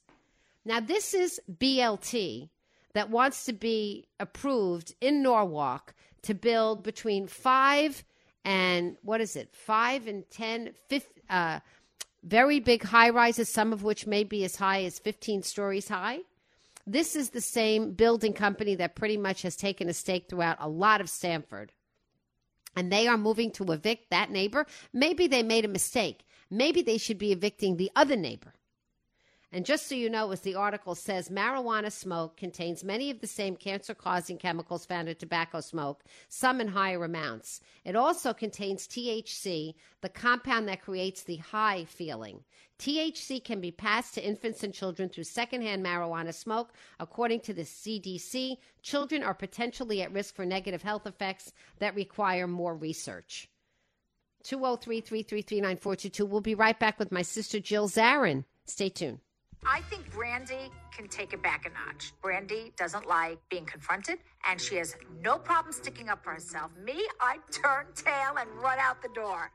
Now, 0.63 0.79
this 0.79 1.13
is 1.13 1.41
BLT 1.51 2.49
that 2.93 3.09
wants 3.09 3.45
to 3.45 3.53
be 3.53 4.07
approved 4.19 4.93
in 5.01 5.23
Norwalk 5.23 5.93
to 6.23 6.33
build 6.33 6.83
between 6.83 7.27
five 7.27 8.03
and 8.43 8.97
what 9.03 9.21
is 9.21 9.35
it, 9.35 9.53
five 9.53 10.07
and 10.07 10.29
ten, 10.29 10.73
uh, 11.29 11.59
very 12.23 12.59
big 12.59 12.83
high 12.83 13.09
rises, 13.09 13.49
some 13.49 13.73
of 13.73 13.83
which 13.83 14.07
may 14.07 14.23
be 14.23 14.43
as 14.43 14.55
high 14.55 14.83
as 14.83 14.99
15 14.99 15.43
stories 15.43 15.87
high. 15.87 16.19
This 16.85 17.15
is 17.15 17.29
the 17.29 17.41
same 17.41 17.93
building 17.93 18.33
company 18.33 18.75
that 18.75 18.95
pretty 18.95 19.17
much 19.17 19.43
has 19.43 19.55
taken 19.55 19.87
a 19.89 19.93
stake 19.93 20.27
throughout 20.27 20.57
a 20.59 20.67
lot 20.67 21.01
of 21.01 21.09
Stamford. 21.09 21.71
And 22.75 22.91
they 22.91 23.07
are 23.07 23.17
moving 23.17 23.51
to 23.51 23.71
evict 23.71 24.09
that 24.09 24.31
neighbor. 24.31 24.65
Maybe 24.93 25.27
they 25.27 25.43
made 25.43 25.65
a 25.65 25.69
mistake. 25.69 26.23
Maybe 26.49 26.81
they 26.81 26.97
should 26.97 27.17
be 27.17 27.31
evicting 27.31 27.77
the 27.77 27.91
other 27.95 28.15
neighbor. 28.15 28.53
And 29.53 29.65
just 29.65 29.87
so 29.87 29.95
you 29.95 30.09
know, 30.09 30.31
as 30.31 30.41
the 30.41 30.55
article 30.55 30.95
says, 30.95 31.27
marijuana 31.27 31.91
smoke 31.91 32.37
contains 32.37 32.85
many 32.85 33.11
of 33.11 33.19
the 33.19 33.27
same 33.27 33.57
cancer 33.57 33.93
causing 33.93 34.37
chemicals 34.37 34.85
found 34.85 35.09
in 35.09 35.15
tobacco 35.15 35.59
smoke, 35.59 36.03
some 36.29 36.61
in 36.61 36.69
higher 36.69 37.03
amounts. 37.03 37.59
It 37.83 37.97
also 37.97 38.33
contains 38.33 38.87
THC, 38.87 39.73
the 39.99 40.09
compound 40.09 40.69
that 40.69 40.81
creates 40.81 41.23
the 41.23 41.35
high 41.37 41.83
feeling. 41.83 42.45
THC 42.79 43.43
can 43.43 43.59
be 43.59 43.71
passed 43.71 44.13
to 44.13 44.25
infants 44.25 44.63
and 44.63 44.73
children 44.73 45.09
through 45.09 45.25
secondhand 45.25 45.85
marijuana 45.85 46.33
smoke. 46.33 46.73
According 46.99 47.41
to 47.41 47.53
the 47.53 47.63
CDC, 47.63 48.57
children 48.81 49.21
are 49.21 49.33
potentially 49.33 50.01
at 50.01 50.13
risk 50.13 50.33
for 50.33 50.45
negative 50.45 50.81
health 50.81 51.05
effects 51.05 51.51
that 51.79 51.93
require 51.93 52.47
more 52.47 52.75
research. 52.75 53.49
203 54.43 55.01
333 55.01 55.61
9422. 55.61 56.25
We'll 56.25 56.41
be 56.41 56.55
right 56.55 56.79
back 56.79 56.97
with 56.97 57.11
my 57.11 57.21
sister 57.21 57.59
Jill 57.59 57.87
Zarin. 57.89 58.45
Stay 58.65 58.89
tuned. 58.89 59.19
I 59.65 59.81
think 59.81 60.11
Brandi 60.11 60.69
can 60.95 61.07
take 61.07 61.33
it 61.33 61.43
back 61.43 61.65
a 61.65 61.69
notch. 61.69 62.13
Brandi 62.23 62.75
doesn't 62.75 63.07
like 63.07 63.37
being 63.49 63.65
confronted, 63.65 64.19
and 64.49 64.59
she 64.59 64.75
has 64.75 64.95
no 65.21 65.37
problem 65.37 65.71
sticking 65.71 66.09
up 66.09 66.23
for 66.23 66.31
herself. 66.31 66.71
Me, 66.83 67.07
I 67.19 67.37
turn 67.51 67.85
tail 67.95 68.35
and 68.39 68.49
run 68.61 68.79
out 68.79 69.01
the 69.01 69.09
door. 69.13 69.51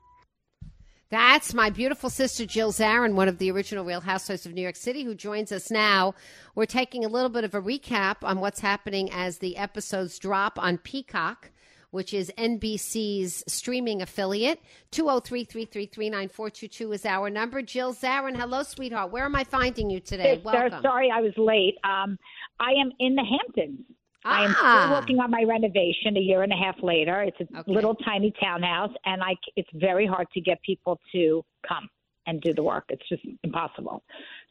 That's 1.09 1.55
my 1.55 1.71
beautiful 1.71 2.11
sister 2.11 2.47
Jill 2.47 2.73
Zarin, 2.73 3.15
one 3.15 3.29
of 3.29 3.39
the 3.39 3.51
original 3.51 3.85
Real 3.85 4.01
Housewives 4.01 4.45
of 4.45 4.55
New 4.55 4.63
York 4.63 4.75
City, 4.75 5.05
who 5.05 5.15
joins 5.15 5.53
us 5.53 5.71
now. 5.71 6.15
We're 6.57 6.67
taking 6.67 7.05
a 7.05 7.09
little 7.09 7.29
bit 7.29 7.45
of 7.45 7.55
a 7.55 7.63
recap 7.63 8.17
on 8.23 8.41
what's 8.41 8.59
happening 8.59 9.09
as 9.13 9.39
the 9.39 9.57
episodes 9.57 10.19
drop 10.19 10.59
on 10.59 10.79
Peacock 10.79 11.51
which 11.97 12.13
is 12.13 12.31
NBC's 12.37 13.43
streaming 13.49 14.03
affiliate. 14.03 14.61
203 14.91 15.45
333 15.45 16.11
9422 16.11 16.93
is 16.93 17.07
our 17.07 17.31
number. 17.31 17.63
Jill 17.63 17.95
Zarin, 17.95 18.37
hello, 18.37 18.63
sweetheart. 18.63 19.11
Where 19.11 19.25
am 19.25 19.35
I 19.35 19.45
finding 19.45 19.89
you 19.89 20.01
today? 20.01 20.43
Welcome. 20.45 20.83
Sorry, 20.83 21.11
I 21.11 21.23
was 21.23 21.33
late. 21.39 21.77
Um, 21.85 22.19
I 22.61 22.73
am 22.73 22.93
in 23.01 23.15
the 23.15 23.25
Hamptons. 23.25 23.81
Ah. 24.27 24.41
I 24.41 24.45
am 24.45 24.51
still 24.51 24.67
ah. 24.67 24.91
working 24.93 25.21
on 25.21 25.31
my 25.31 25.43
renovation 25.49 26.19
a 26.19 26.21
year 26.21 26.43
and 26.43 26.53
a 26.53 26.57
half 26.57 26.77
later. 26.83 27.23
It's 27.23 27.41
a 27.41 27.61
okay. 27.61 27.73
little 27.73 27.95
tiny 27.95 28.31
townhouse, 28.39 28.93
and 29.07 29.23
I, 29.23 29.35
it's 29.57 29.71
very 29.73 30.07
hard 30.07 30.27
to 30.35 30.41
get 30.43 30.61
people 30.61 31.01
to 31.13 31.43
come 31.67 31.89
and 32.27 32.43
do 32.43 32.53
the 32.53 32.63
work. 32.63 32.85
It's 32.91 33.09
just 33.09 33.23
impossible. 33.43 34.03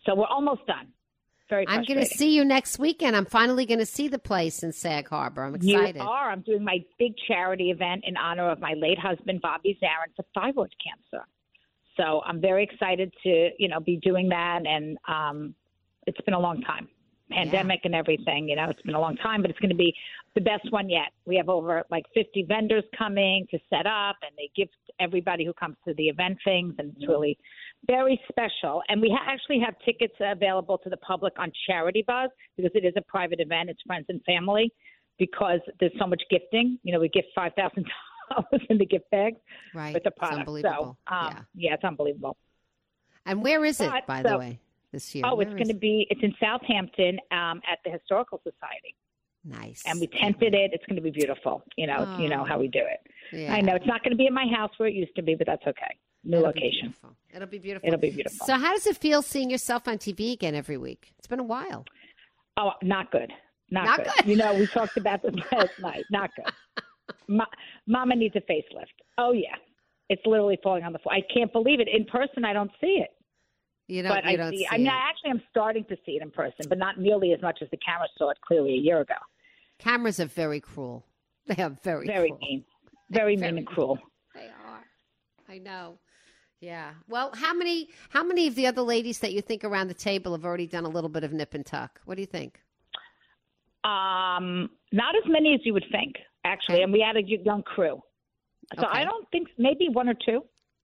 So 0.08 0.16
we're 0.16 0.26
almost 0.26 0.66
done. 0.66 0.88
Very 1.50 1.68
I'm 1.68 1.84
going 1.84 2.00
to 2.00 2.06
see 2.06 2.36
you 2.36 2.43
next 2.43 2.80
weekend. 2.80 3.16
I'm 3.16 3.26
finally 3.26 3.66
going 3.68 3.80
to 3.80 3.86
see 3.86 4.08
the 4.08 4.18
place 4.18 4.64
in 4.64 4.72
Sag 4.72 5.08
Harbor. 5.08 5.43
I'm 5.43 5.54
excited. 5.54 5.98
You 5.98 6.02
are. 6.02 6.32
I'm 6.32 6.41
doing 6.41 6.64
my 6.64 6.84
big 6.98 7.14
charity 7.28 7.70
event 7.70 8.04
in 8.08 8.18
honor 8.18 8.50
of 8.50 8.60
my 8.60 8.74
late 8.74 8.98
husband, 8.98 9.41
Bobby 9.41 9.78
Zarin, 9.82 10.16
for 10.16 10.26
thyroid 10.34 10.74
cancer. 10.84 11.26
So 11.98 12.22
I'm 12.26 12.41
very 12.41 12.64
excited 12.64 13.14
to, 13.24 13.50
you 13.60 13.68
know, 13.68 13.80
be 13.80 13.98
doing 13.98 14.30
that. 14.30 14.62
And 14.66 14.98
um, 15.08 15.54
it's 16.08 16.20
been 16.22 16.34
a 16.34 16.39
long 16.39 16.62
time, 16.62 16.88
pandemic 17.32 17.82
yeah. 17.84 17.88
and 17.89 17.95
everything. 17.95 18.47
You 18.49 18.55
know, 18.55 18.69
it's 18.69 18.82
been 18.82 18.95
a 18.95 18.99
long 18.99 19.15
time, 19.17 19.41
but 19.41 19.49
it's 19.49 19.59
going 19.59 19.69
to 19.69 19.76
be 19.76 19.93
the 20.36 20.41
best 20.41 20.71
one 20.71 20.89
yet. 20.89 21.11
We 21.26 21.36
have 21.38 21.49
over 21.49 21.84
like 21.89 22.05
50 22.13 22.45
vendors 22.47 22.84
coming 22.97 23.45
to 23.51 23.59
set 23.69 23.86
up, 23.86 24.17
and 24.21 24.32
they 24.38 24.49
give 24.55 24.69
everybody 24.99 25.45
who 25.45 25.53
comes 25.53 25.76
to 25.88 25.93
the 25.95 26.05
event 26.05 26.38
things, 26.43 26.76
and 26.78 26.93
it's 26.95 27.07
really 27.07 27.38
very 27.88 28.19
special. 28.30 28.82
And 28.89 29.01
we 29.01 29.09
ha- 29.09 29.32
actually 29.32 29.59
have 29.59 29.76
tickets 29.84 30.15
available 30.19 30.78
to 30.80 30.89
the 30.89 30.97
public 30.97 31.34
on 31.38 31.51
Charity 31.67 32.03
Buzz 32.05 32.30
because 32.57 32.71
it 32.76 32.86
is 32.86 32.93
a 32.97 33.01
private 33.01 33.39
event. 33.39 33.69
It's 33.69 33.82
friends 33.86 34.05
and 34.09 34.21
family 34.26 34.71
because 35.17 35.59
there's 35.80 35.93
so 35.99 36.07
much 36.07 36.21
gifting. 36.30 36.80
You 36.84 36.93
know, 36.93 36.99
we 36.99 37.09
gift 37.09 37.28
five 37.36 37.53
thousand 37.55 37.86
dollars 38.30 38.65
in 38.69 38.78
the 38.78 38.86
gift 38.86 39.09
bags 39.11 39.38
right. 39.73 39.93
with 39.93 40.03
the 40.03 40.11
product. 40.11 40.49
So, 40.49 40.97
um, 41.07 41.30
yeah. 41.32 41.39
yeah, 41.55 41.73
it's 41.73 41.84
unbelievable. 41.84 42.38
And 43.26 43.41
where 43.41 43.65
is 43.65 43.80
it, 43.80 43.89
but, 43.89 44.05
by 44.05 44.21
so, 44.21 44.30
the 44.30 44.38
way, 44.38 44.59
this 44.96 45.14
year? 45.14 45.26
Oh, 45.28 45.36
where 45.36 45.48
it's 45.48 45.56
going 45.56 45.68
to 45.68 45.74
be. 45.74 46.08
It's 46.10 46.22
in 46.24 46.34
Southampton 46.39 47.20
um, 47.32 47.62
at 47.72 47.80
the 47.84 47.91
Historical 47.91 48.39
Society. 48.39 48.96
Nice. 49.43 49.84
And 49.86 50.00
we 50.00 50.08
tented 50.08 50.56
it. 50.56 50.72
It's 50.74 50.86
going 50.88 50.96
to 50.96 51.02
be 51.02 51.12
beautiful. 51.12 51.62
You 51.78 51.88
know, 51.88 52.06
oh. 52.08 52.20
you 52.20 52.30
know 52.30 52.43
how 52.43 52.58
we 52.58 52.68
do 52.68 52.80
it. 52.80 53.00
Yeah. 53.32 53.54
I 53.54 53.62
know 53.62 53.76
it's 53.76 53.86
not 53.86 54.02
going 54.04 54.12
to 54.12 54.18
be 54.18 54.26
in 54.26 54.34
my 54.34 54.48
house 54.48 54.72
where 54.78 54.89
it 54.89 54.96
used 54.96 55.16
to 55.18 55.22
be, 55.22 55.36
but 55.36 55.46
that's 55.46 55.66
okay 55.68 55.96
new 56.26 56.38
It'll 56.38 56.48
location. 56.48 56.93
Be 57.02 57.36
It'll 57.36 57.48
be 57.48 57.60
beautiful. 57.60 57.88
It'll 57.88 58.00
be 58.00 58.10
beautiful. 58.10 58.46
So, 58.46 58.56
how 58.56 58.74
does 58.74 58.88
it 58.88 58.98
feel 58.98 59.22
seeing 59.22 59.50
yourself 59.50 59.88
on 59.88 59.98
TV 59.98 60.34
again 60.34 60.56
every 60.56 60.78
week? 60.78 61.14
It's 61.18 61.28
been 61.28 61.39
a 61.39 61.43
while. 61.43 61.86
Oh, 62.58 62.72
not 62.82 63.12
good. 63.12 63.32
Not, 63.70 63.86
not 63.86 63.98
good. 63.98 64.14
good. 64.18 64.26
You 64.28 64.36
know, 64.38 64.54
we 64.54 64.68
talked 64.68 64.98
about 64.98 65.22
this 65.22 65.36
last 65.52 65.80
night. 65.80 66.06
Not 66.12 66.32
good. 66.36 66.52
Ma- 67.28 67.46
Mama 67.88 68.16
needs 68.16 68.36
a 68.36 68.41
facelift. 68.41 68.96
Oh 69.18 69.32
yeah, 69.32 69.56
it's 70.10 70.22
literally 70.26 70.58
falling 70.64 70.84
on 70.84 70.93
the 70.93 71.00
floor. 71.00 71.16
I 71.16 71.22
can't 71.34 71.52
believe 71.52 71.80
it. 71.80 71.88
In 71.88 72.06
person, 72.06 72.46
I 72.46 72.54
don't 72.54 72.72
see 72.82 73.04
it. 73.04 73.10
You 73.88 74.02
don't. 74.04 74.12
But 74.12 74.24
you 74.26 74.32
I 74.32 74.36
don't 74.36 74.52
see. 74.52 74.58
see 74.60 74.68
I 74.72 74.78
mean, 74.78 74.88
I 74.88 75.10
actually 75.10 75.32
am 75.32 75.42
starting 75.50 75.86
to 75.86 75.96
see 76.06 76.14
it 76.14 76.22
in 76.22 76.32
person, 76.32 76.66
but 76.68 76.78
not 76.78 77.00
nearly 77.00 77.34
as 77.34 77.42
much 77.42 77.60
as 77.62 77.70
the 77.70 77.78
camera 77.78 78.08
saw 78.18 78.32
it 78.32 78.38
clearly 78.42 78.74
a 78.74 78.78
year 78.78 79.02
ago. 79.02 79.16
Cameras 79.80 80.20
are 80.20 80.26
very 80.26 80.60
cruel. 80.60 81.06
They 81.48 81.62
are 81.62 81.78
very 81.84 82.08
very 82.08 82.30
cruel. 82.30 82.40
mean, 82.42 82.66
very, 83.12 83.36
very 83.36 83.52
mean 83.52 83.60
and 83.60 83.68
cruel. 83.68 84.00
They 84.34 84.48
are. 84.48 84.84
I 85.48 85.60
know. 85.60 86.00
Yeah. 86.60 86.94
Well, 87.08 87.32
how 87.36 87.54
many 87.54 87.90
how 88.10 88.24
many 88.24 88.48
of 88.48 88.56
the 88.56 88.66
other 88.66 88.82
ladies 88.82 89.20
that 89.20 89.32
you 89.34 89.42
think 89.42 89.64
around 89.64 89.88
the 89.88 89.94
table 89.94 90.32
have 90.32 90.44
already 90.44 90.66
done 90.66 90.86
a 90.86 90.90
little 90.90 91.10
bit 91.10 91.24
of 91.24 91.32
nip 91.32 91.54
and 91.54 91.64
tuck? 91.64 92.02
What 92.06 92.16
do 92.16 92.22
you 92.22 92.28
think? 92.28 92.60
Um, 93.84 94.72
not 94.92 95.16
as 95.16 95.24
many 95.28 95.54
as 95.54 95.60
you 95.64 95.74
would 95.74 95.86
think, 95.92 96.16
actually. 96.44 96.76
Okay. 96.76 96.84
And 96.84 96.92
we 96.92 97.02
had 97.02 97.16
a 97.18 97.22
young 97.22 97.62
crew. 97.62 98.02
So 98.80 98.88
okay. 98.88 99.02
I 99.02 99.06
don't 99.06 99.30
think 99.32 99.50
maybe 99.60 99.90
one 99.92 100.10
or 100.10 100.16
two. 100.26 100.44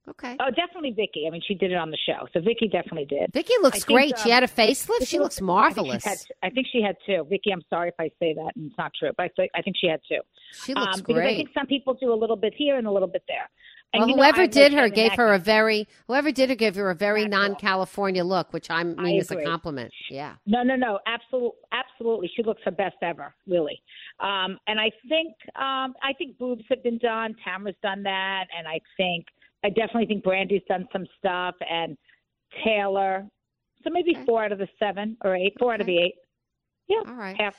Okay. 0.09 0.35
Oh, 0.39 0.49
definitely 0.49 0.91
Vicki. 0.91 1.25
I 1.27 1.29
mean, 1.29 1.41
she 1.47 1.53
did 1.53 1.71
it 1.71 1.75
on 1.75 1.91
the 1.91 1.97
show, 2.05 2.27
so 2.33 2.41
Vicki 2.41 2.67
definitely 2.67 3.05
did. 3.05 3.31
Vicki 3.33 3.53
looks 3.61 3.83
great. 3.83 4.15
Think, 4.15 4.17
um, 4.17 4.23
she 4.23 4.29
had 4.31 4.43
a 4.43 4.47
facelift. 4.47 5.07
She 5.07 5.19
looks 5.19 5.39
marvelous. 5.39 6.05
I 6.05 6.09
think, 6.09 6.19
had, 6.41 6.47
I 6.47 6.49
think, 6.49 6.67
she 6.71 6.81
had 6.81 6.95
two. 7.05 7.25
Vicki, 7.29 7.51
I'm 7.51 7.61
sorry 7.69 7.89
if 7.89 7.95
I 7.99 8.09
say 8.19 8.33
that 8.33 8.51
and 8.55 8.65
it's 8.65 8.77
not 8.77 8.91
true, 8.97 9.11
but 9.15 9.23
I, 9.23 9.29
th- 9.35 9.51
I 9.55 9.61
think 9.61 9.75
she 9.79 9.87
had 9.87 9.99
two. 10.09 10.21
She 10.65 10.73
looks 10.73 10.97
um, 10.97 11.03
great. 11.03 11.15
Because 11.15 11.31
I 11.31 11.35
think 11.35 11.49
some 11.53 11.67
people 11.67 11.93
do 11.93 12.11
a 12.11 12.15
little 12.15 12.35
bit 12.35 12.53
here 12.57 12.77
and 12.77 12.87
a 12.87 12.91
little 12.91 13.07
bit 13.07 13.23
there. 13.27 13.47
And 13.93 14.05
well, 14.05 14.15
whoever 14.15 14.43
know, 14.43 14.47
did 14.47 14.73
her 14.73 14.89
gave 14.89 15.13
her 15.13 15.33
a 15.33 15.39
very 15.39 15.87
whoever 16.07 16.31
did 16.31 16.49
her 16.49 16.55
gave 16.55 16.75
her 16.75 16.89
a 16.89 16.95
very 16.95 17.25
non-California 17.25 18.23
look, 18.23 18.53
which 18.53 18.69
I 18.69 18.83
mean 18.83 18.99
I 18.99 19.11
is 19.17 19.31
a 19.31 19.43
compliment. 19.43 19.91
Yeah. 20.09 20.35
No, 20.45 20.63
no, 20.63 20.77
no, 20.77 20.99
absolutely, 21.05 21.59
absolutely. 21.73 22.31
She 22.33 22.41
looks 22.43 22.61
her 22.63 22.71
best 22.71 22.95
ever, 23.01 23.33
really. 23.47 23.81
Um, 24.21 24.57
and 24.67 24.79
I 24.79 24.91
think 25.09 25.35
um, 25.57 25.93
I 26.01 26.13
think 26.17 26.37
boobs 26.37 26.63
have 26.69 26.81
been 26.83 26.99
done. 26.99 27.35
Tamara's 27.45 27.75
done 27.83 28.03
that, 28.03 28.45
and 28.57 28.65
I 28.65 28.79
think 28.95 29.25
I 29.63 29.69
definitely 29.69 30.07
think 30.07 30.23
Brandi's 30.23 30.63
done 30.67 30.87
some 30.91 31.05
stuff, 31.17 31.55
and 31.69 31.97
Taylor. 32.65 33.27
So 33.83 33.89
maybe 33.89 34.15
okay. 34.15 34.25
four 34.25 34.43
out 34.43 34.51
of 34.51 34.59
the 34.59 34.67
seven 34.79 35.17
or 35.23 35.35
eight, 35.35 35.53
four 35.59 35.69
okay. 35.69 35.75
out 35.75 35.81
of 35.81 35.87
the 35.87 35.97
eight. 35.97 36.15
Yeah. 36.87 37.01
All 37.07 37.15
right. 37.15 37.39
Half. 37.39 37.55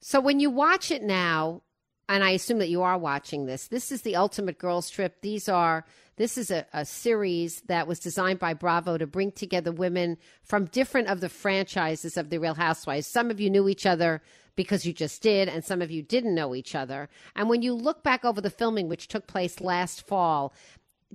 So 0.00 0.20
when 0.20 0.40
you 0.40 0.50
watch 0.50 0.90
it 0.90 1.02
now, 1.02 1.62
and 2.08 2.22
I 2.22 2.30
assume 2.30 2.58
that 2.58 2.68
you 2.68 2.82
are 2.82 2.98
watching 2.98 3.46
this. 3.46 3.68
This 3.68 3.90
is 3.90 4.02
the 4.02 4.16
Ultimate 4.16 4.58
Girls 4.58 4.90
Trip. 4.90 5.20
These 5.22 5.48
are 5.48 5.84
this 6.16 6.38
is 6.38 6.50
a, 6.50 6.64
a, 6.72 6.84
series 6.84 7.60
that 7.62 7.86
was 7.86 7.98
designed 7.98 8.38
by 8.38 8.54
Bravo 8.54 8.96
to 8.96 9.06
bring 9.06 9.32
together 9.32 9.70
women 9.70 10.16
from 10.42 10.66
different 10.66 11.08
of 11.08 11.20
the 11.20 11.28
franchises 11.28 12.16
of 12.16 12.30
the 12.30 12.38
Real 12.38 12.54
Housewives. 12.54 13.06
Some 13.06 13.30
of 13.30 13.38
you 13.38 13.50
knew 13.50 13.68
each 13.68 13.84
other 13.84 14.22
because 14.54 14.86
you 14.86 14.94
just 14.94 15.20
did, 15.20 15.48
and 15.48 15.62
some 15.62 15.82
of 15.82 15.90
you 15.90 16.02
didn't 16.02 16.34
know 16.34 16.54
each 16.54 16.74
other. 16.74 17.10
And 17.34 17.50
when 17.50 17.60
you 17.60 17.74
look 17.74 18.02
back 18.02 18.24
over 18.24 18.40
the 18.40 18.50
filming, 18.50 18.88
which 18.88 19.08
took 19.08 19.26
place 19.26 19.60
last 19.60 20.06
fall, 20.06 20.54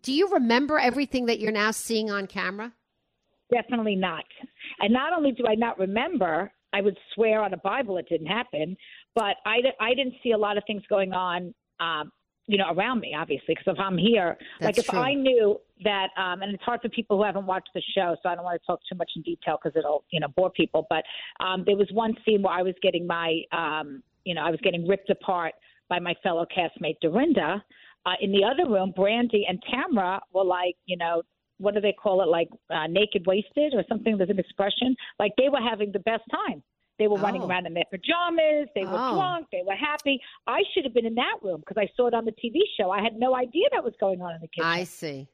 do 0.01 0.13
you 0.13 0.29
remember 0.29 0.79
everything 0.79 1.25
that 1.25 1.39
you're 1.39 1.51
now 1.51 1.71
seeing 1.71 2.09
on 2.09 2.27
camera? 2.27 2.73
Definitely 3.51 3.95
not. 3.95 4.23
And 4.79 4.93
not 4.93 5.13
only 5.13 5.31
do 5.31 5.45
I 5.47 5.55
not 5.55 5.77
remember, 5.77 6.51
I 6.73 6.81
would 6.81 6.97
swear 7.13 7.41
on 7.41 7.53
a 7.53 7.57
Bible 7.57 7.97
it 7.97 8.07
didn't 8.07 8.27
happen, 8.27 8.77
but 9.13 9.35
I, 9.45 9.57
I 9.79 9.93
didn't 9.93 10.15
see 10.23 10.31
a 10.31 10.37
lot 10.37 10.57
of 10.57 10.63
things 10.65 10.83
going 10.89 11.11
on 11.11 11.53
um, 11.79 12.11
you 12.47 12.57
know, 12.57 12.65
around 12.71 12.99
me, 12.99 13.15
obviously, 13.17 13.55
because 13.55 13.65
if 13.67 13.79
I'm 13.79 13.97
here, 13.97 14.37
That's 14.59 14.77
like 14.77 14.77
if 14.77 14.87
true. 14.87 14.99
I 14.99 15.13
knew 15.13 15.57
that, 15.83 16.07
um, 16.17 16.41
and 16.41 16.53
it's 16.53 16.63
hard 16.63 16.81
for 16.81 16.89
people 16.89 17.17
who 17.17 17.23
haven't 17.23 17.45
watched 17.45 17.69
the 17.73 17.81
show, 17.95 18.15
so 18.21 18.29
I 18.29 18.35
don't 18.35 18.43
want 18.43 18.59
to 18.59 18.65
talk 18.65 18.79
too 18.91 18.97
much 18.97 19.09
in 19.15 19.21
detail 19.21 19.57
because 19.61 19.77
it'll, 19.77 20.03
you 20.11 20.19
know, 20.19 20.27
bore 20.35 20.49
people. 20.49 20.87
But 20.89 21.03
um, 21.39 21.63
there 21.65 21.77
was 21.77 21.87
one 21.93 22.13
scene 22.25 22.41
where 22.41 22.53
I 22.53 22.61
was 22.61 22.73
getting 22.81 23.05
my, 23.05 23.41
um, 23.51 24.03
you 24.25 24.35
know, 24.35 24.41
I 24.41 24.51
was 24.51 24.59
getting 24.63 24.87
ripped 24.87 25.09
apart 25.09 25.53
by 25.87 25.99
my 25.99 26.13
fellow 26.23 26.45
castmate 26.45 26.97
Dorinda. 27.01 27.63
Uh, 28.05 28.13
in 28.21 28.31
the 28.31 28.43
other 28.43 28.69
room, 28.69 28.93
Brandi 28.97 29.41
and 29.47 29.61
Tamra 29.71 30.19
were 30.33 30.43
like, 30.43 30.75
you 30.85 30.97
know, 30.97 31.21
what 31.59 31.75
do 31.75 31.81
they 31.81 31.93
call 31.93 32.23
it? 32.23 32.27
Like 32.27 32.49
uh, 32.71 32.87
naked 32.87 33.25
wasted 33.27 33.73
or 33.75 33.83
something. 33.87 34.17
There's 34.17 34.29
an 34.31 34.39
expression. 34.39 34.95
Like 35.19 35.33
they 35.37 35.49
were 35.49 35.61
having 35.61 35.91
the 35.91 35.99
best 35.99 36.23
time. 36.31 36.63
They 36.97 37.07
were 37.07 37.17
running 37.17 37.43
Oh. 37.43 37.47
around 37.47 37.67
in 37.67 37.73
their 37.73 37.85
pajamas. 37.91 38.67
They 38.75 38.83
were 38.83 38.97
Oh. 38.97 39.13
drunk. 39.15 39.47
They 39.51 39.61
were 39.65 39.75
happy. 39.75 40.19
I 40.47 40.61
should 40.73 40.83
have 40.83 40.93
been 40.93 41.05
in 41.05 41.15
that 41.15 41.37
room 41.43 41.59
because 41.59 41.77
I 41.77 41.87
saw 41.95 42.07
it 42.07 42.13
on 42.15 42.25
the 42.25 42.31
TV 42.31 42.59
show. 42.77 42.89
I 42.91 43.01
had 43.01 43.15
no 43.17 43.35
idea 43.35 43.65
that 43.71 43.83
was 43.83 43.93
going 43.99 44.21
on 44.21 44.33
in 44.35 44.41
the 44.41 44.47
kitchen. 44.47 44.65
I 44.65 44.83
see. 44.83 45.27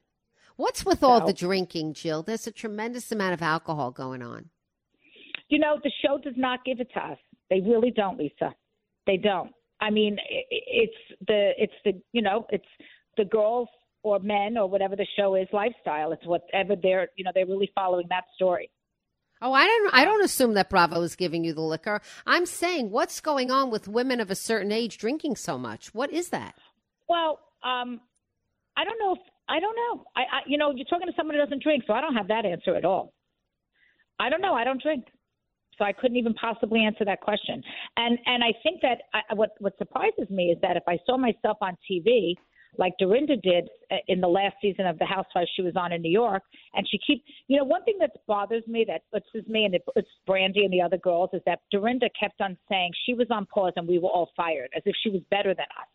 What's 0.56 0.84
with 0.84 1.02
all 1.02 1.24
the 1.24 1.32
drinking, 1.32 1.94
Jill? 1.94 2.22
There's 2.22 2.46
a 2.46 2.52
tremendous 2.52 3.10
amount 3.12 3.32
of 3.34 3.42
alcohol 3.42 3.90
going 3.92 4.22
on. 4.22 4.50
You 5.48 5.58
know, 5.58 5.78
the 5.82 5.92
show 6.04 6.18
does 6.18 6.34
not 6.36 6.64
give 6.64 6.80
it 6.80 6.90
to 6.94 7.00
us. 7.00 7.18
They 7.48 7.60
really 7.60 7.90
don't, 7.90 8.18
Lisa. 8.18 8.54
They 9.06 9.16
don't. 9.16 9.52
I 9.80 9.90
mean, 9.90 10.18
it's 10.50 10.92
the 11.26 11.52
it's 11.56 11.72
the 11.84 11.92
you 12.12 12.22
know 12.22 12.46
it's 12.50 12.66
the 13.16 13.24
girls 13.24 13.68
or 14.02 14.18
men 14.20 14.56
or 14.56 14.68
whatever 14.68 14.96
the 14.96 15.06
show 15.16 15.34
is 15.34 15.46
lifestyle. 15.52 16.12
It's 16.12 16.26
whatever 16.26 16.74
they're 16.76 17.08
you 17.16 17.24
know 17.24 17.30
they're 17.34 17.46
really 17.46 17.70
following 17.74 18.06
that 18.10 18.24
story. 18.34 18.70
Oh, 19.40 19.52
I 19.52 19.66
don't. 19.66 19.94
I 19.94 20.04
don't 20.04 20.24
assume 20.24 20.54
that 20.54 20.68
Bravo 20.68 21.00
is 21.02 21.14
giving 21.14 21.44
you 21.44 21.52
the 21.52 21.60
liquor. 21.60 22.00
I'm 22.26 22.44
saying, 22.44 22.90
what's 22.90 23.20
going 23.20 23.50
on 23.50 23.70
with 23.70 23.86
women 23.86 24.20
of 24.20 24.30
a 24.30 24.34
certain 24.34 24.72
age 24.72 24.98
drinking 24.98 25.36
so 25.36 25.56
much? 25.56 25.94
What 25.94 26.12
is 26.12 26.30
that? 26.30 26.56
Well, 27.08 27.38
um, 27.62 28.00
I 28.76 28.84
don't 28.84 28.98
know 28.98 29.12
if 29.12 29.20
I 29.48 29.60
don't 29.60 29.76
know. 29.76 30.04
I, 30.16 30.20
I 30.20 30.40
you 30.46 30.58
know 30.58 30.72
you're 30.74 30.86
talking 30.86 31.06
to 31.06 31.12
someone 31.16 31.36
who 31.36 31.42
doesn't 31.42 31.62
drink, 31.62 31.84
so 31.86 31.92
I 31.92 32.00
don't 32.00 32.16
have 32.16 32.28
that 32.28 32.44
answer 32.44 32.74
at 32.74 32.84
all. 32.84 33.12
I 34.18 34.28
don't 34.28 34.40
know. 34.40 34.54
I 34.54 34.64
don't 34.64 34.82
drink, 34.82 35.04
so 35.78 35.84
I 35.84 35.92
couldn't 35.92 36.16
even 36.16 36.34
possibly 36.34 36.84
answer 36.84 37.04
that 37.04 37.20
question. 37.20 37.62
And 37.96 38.18
and 38.26 38.42
I 38.42 38.52
think 38.62 38.80
that 38.82 39.02
I, 39.14 39.34
what 39.34 39.50
what 39.60 39.76
surprises 39.78 40.28
me 40.30 40.46
is 40.46 40.58
that 40.62 40.76
if 40.76 40.82
I 40.86 40.98
saw 41.06 41.16
myself 41.16 41.58
on 41.60 41.76
TV 41.90 42.34
like 42.76 42.92
Dorinda 42.98 43.36
did 43.36 43.68
uh, 43.90 43.96
in 44.08 44.20
the 44.20 44.28
last 44.28 44.56
season 44.60 44.86
of 44.86 44.98
The 44.98 45.06
Housewives 45.06 45.50
she 45.54 45.62
was 45.62 45.74
on 45.76 45.92
in 45.92 46.02
New 46.02 46.10
York, 46.10 46.42
and 46.74 46.86
she 46.88 46.98
keeps 46.98 47.22
you 47.46 47.58
know 47.58 47.64
one 47.64 47.84
thing 47.84 47.96
that 48.00 48.10
bothers 48.26 48.66
me 48.66 48.84
that 48.88 49.02
puts 49.12 49.26
me 49.48 49.64
and 49.64 49.74
it, 49.74 49.82
it's 49.96 50.08
Brandi 50.28 50.64
and 50.64 50.72
the 50.72 50.82
other 50.82 50.98
girls 50.98 51.30
is 51.32 51.42
that 51.46 51.60
Dorinda 51.70 52.08
kept 52.18 52.40
on 52.40 52.56
saying 52.68 52.92
she 53.06 53.14
was 53.14 53.28
on 53.30 53.46
pause 53.46 53.72
and 53.76 53.86
we 53.86 53.98
were 53.98 54.10
all 54.10 54.30
fired 54.36 54.70
as 54.76 54.82
if 54.86 54.94
she 55.02 55.10
was 55.10 55.22
better 55.30 55.54
than 55.54 55.66
us. 55.78 55.88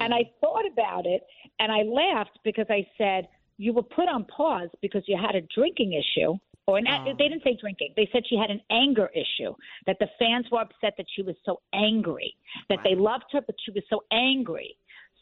And 0.00 0.14
I 0.14 0.30
thought 0.40 0.64
about 0.70 1.06
it 1.06 1.22
and 1.58 1.70
I 1.70 1.82
laughed 1.82 2.38
because 2.44 2.66
I 2.70 2.86
said, 2.96 3.28
You 3.58 3.72
were 3.72 3.82
put 3.82 4.08
on 4.08 4.24
pause 4.24 4.68
because 4.80 5.02
you 5.06 5.18
had 5.20 5.34
a 5.34 5.42
drinking 5.54 5.92
issue. 5.92 6.34
Or 6.66 6.78
an, 6.78 6.86
Oh. 6.86 7.04
they 7.04 7.28
didn't 7.28 7.42
say 7.42 7.56
drinking. 7.60 7.92
They 7.96 8.08
said 8.12 8.22
she 8.28 8.36
had 8.36 8.50
an 8.50 8.62
anger 8.70 9.10
issue, 9.14 9.54
that 9.86 9.98
the 9.98 10.08
fans 10.18 10.46
were 10.50 10.60
upset 10.60 10.94
that 10.96 11.06
she 11.14 11.22
was 11.22 11.34
so 11.44 11.60
angry, 11.72 12.36
that 12.68 12.78
they 12.84 12.94
loved 12.94 13.24
her, 13.32 13.40
but 13.40 13.56
she 13.64 13.72
was 13.72 13.82
so 13.90 14.04
angry. 14.12 14.76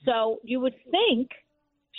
So 0.05 0.41
you 0.45 0.61
would 0.61 0.74
think 0.91 1.30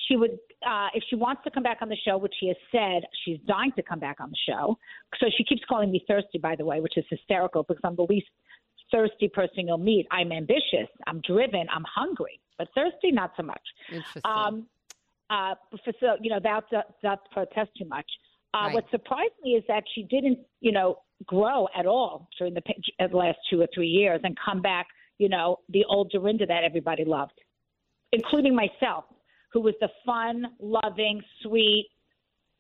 she 0.08 0.16
would, 0.16 0.38
uh, 0.66 0.90
if 0.94 1.04
she 1.10 1.16
wants 1.16 1.44
to 1.44 1.52
come 1.52 1.64
back 1.64 1.82
on 1.82 1.90
the 1.90 1.96
show, 1.96 2.18
which 2.18 2.34
she 2.40 2.48
has 2.48 2.58
said 2.72 3.04
she's 3.24 3.40
dying 3.48 3.72
to 3.74 3.84
come 3.84 4.00
back 4.00 4.20
on 4.20 4.30
the 4.30 4.38
show. 4.48 4.78
So 5.20 5.28
she 5.36 5.44
keeps 5.44 5.64
calling 5.68 5.92
me 5.92 6.04
thirsty, 6.08 6.38
by 6.38 6.56
the 6.56 6.66
way, 6.66 6.80
which 6.80 6.98
is 6.98 7.06
hysterical 7.10 7.64
because 7.64 7.82
I'm 7.84 7.96
the 7.96 8.04
least 8.04 8.28
thirsty 8.92 9.28
person 9.28 9.68
you'll 9.68 9.78
meet. 9.78 10.06
I'm 10.12 10.32
ambitious, 10.32 10.90
I'm 11.08 11.20
driven, 11.22 11.68
I'm 11.74 11.86
hungry, 11.86 12.40
but 12.58 12.68
thirsty, 12.76 13.12
not 13.12 13.32
so 13.38 13.44
much. 13.44 13.62
Interesting. 13.90 14.22
Um, 14.26 14.68
uh, 15.30 15.56
for, 15.84 15.94
so 16.00 16.18
you 16.22 16.30
know, 16.30 16.40
that 16.44 16.66
that 17.02 17.20
protest 17.32 17.72
too 17.78 17.86
much. 17.86 18.06
Uh, 18.54 18.58
Right. 18.66 18.74
What 18.76 18.86
surprised 18.92 19.34
me 19.44 19.52
is 19.52 19.64
that 19.68 19.84
she 19.96 20.04
didn't, 20.04 20.40
you 20.60 20.72
know, 20.72 21.00
grow 21.26 21.68
at 21.78 21.86
all 21.86 22.28
during 22.38 22.54
the, 22.54 22.62
pa- 22.62 22.74
uh, 23.00 23.08
the 23.08 23.16
last 23.18 23.38
two 23.50 23.62
or 23.62 23.68
three 23.74 23.88
years 23.88 24.20
and 24.24 24.38
come 24.44 24.62
back, 24.62 24.88
you 25.20 25.30
know, 25.30 25.60
the 25.70 25.86
old 25.86 26.12
Dorinda 26.12 26.46
that 26.48 26.64
everybody 26.64 27.06
loved, 27.06 27.40
including 28.12 28.56
myself, 28.56 29.06
who 29.54 29.62
was 29.62 29.76
the 29.80 29.90
fun, 30.06 30.46
loving, 30.60 31.22
sweet, 31.44 31.90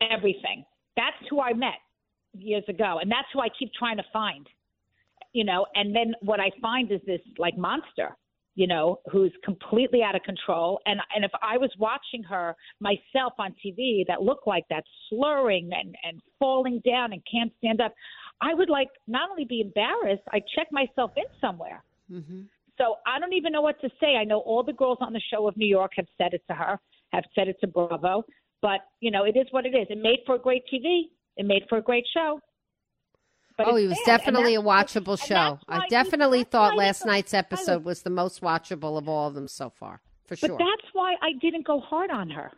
everything. 0.10 0.64
That's 0.96 1.16
who 1.30 1.42
I 1.42 1.54
met 1.54 1.80
years 2.34 2.64
ago, 2.70 3.00
and 3.02 3.12
that's 3.12 3.28
who 3.34 3.40
I 3.40 3.48
keep 3.58 3.72
trying 3.74 3.98
to 3.98 4.04
find. 4.14 4.48
You 5.34 5.46
know, 5.46 5.66
and 5.76 5.96
then 5.96 6.14
what 6.22 6.40
I 6.40 6.52
find 6.62 6.92
is 6.92 7.00
this 7.06 7.22
like 7.38 7.58
monster 7.58 8.18
you 8.56 8.68
know, 8.68 9.00
who's 9.12 9.32
completely 9.44 10.02
out 10.04 10.16
of 10.16 10.24
control. 10.24 10.80
And 10.86 11.00
and 11.16 11.24
if 11.24 11.32
I 11.42 11.58
was 11.58 11.72
watching 11.80 12.24
her 12.24 12.56
myself 12.80 13.34
on 13.40 13.56
TV 13.66 14.06
that 14.08 14.22
looked 14.22 14.48
like 14.48 14.66
that, 14.70 14.84
slurring 15.10 15.70
and, 15.74 15.96
and 16.04 16.22
falling 16.40 16.82
down 16.86 17.14
and 17.14 17.22
can't 17.32 17.52
stand 17.60 17.82
up, 17.82 17.94
I 18.42 18.54
would 18.54 18.70
like 18.70 18.90
not 19.08 19.30
only 19.30 19.46
be 19.46 19.62
embarrassed, 19.62 20.24
I'd 20.34 20.44
check 20.56 20.68
myself 20.72 21.12
in 21.16 21.26
somewhere. 21.40 21.84
mm-hmm. 22.12 22.42
So 22.78 22.96
I 23.06 23.20
don't 23.20 23.34
even 23.34 23.52
know 23.52 23.62
what 23.62 23.80
to 23.82 23.90
say. 24.00 24.16
I 24.16 24.24
know 24.24 24.40
all 24.40 24.64
the 24.64 24.74
girls 24.74 24.98
on 25.02 25.14
the 25.14 25.22
show 25.32 25.48
of 25.48 25.56
New 25.56 25.68
York 25.68 25.92
have 25.98 26.08
said 26.18 26.34
it 26.34 26.42
to 26.50 26.56
her, 26.56 26.80
have 27.12 27.24
said 27.36 27.48
it 27.48 27.58
to 27.62 27.68
Bravo. 27.68 28.24
But, 28.62 28.80
you 29.02 29.12
know, 29.12 29.24
it 29.24 29.36
is 29.38 29.46
what 29.52 29.66
it 29.66 29.76
is. 29.76 29.88
It 29.90 30.00
made 30.02 30.20
for 30.26 30.36
a 30.36 30.40
great 30.40 30.64
TV. 30.72 31.04
It 31.38 31.46
made 31.46 31.64
for 31.70 31.78
a 31.78 31.82
great 31.82 32.06
show. 32.14 32.40
But 33.58 33.68
Oh, 33.68 33.76
it 33.76 33.88
was. 33.88 33.98
And 33.98 34.06
definitely 34.06 34.56
a 34.56 34.62
watchable 34.62 35.22
show. 35.22 35.60
I 35.68 35.88
definitely 35.90 36.44
thought 36.44 36.76
last 36.76 37.06
night's 37.06 37.34
episode 37.34 37.84
was 37.84 38.02
the 38.04 38.10
most 38.10 38.42
watchable 38.42 38.98
of 38.98 39.08
all 39.10 39.28
of 39.28 39.34
them 39.34 39.48
so 39.48 39.70
far, 39.70 40.02
for 40.26 40.36
sure. 40.36 40.50
But 40.50 40.58
that's 40.60 40.90
why 40.94 41.14
I 41.22 41.34
didn't 41.42 41.66
go 41.66 41.80
hard 41.80 42.12
on 42.12 42.30
her. 42.30 42.52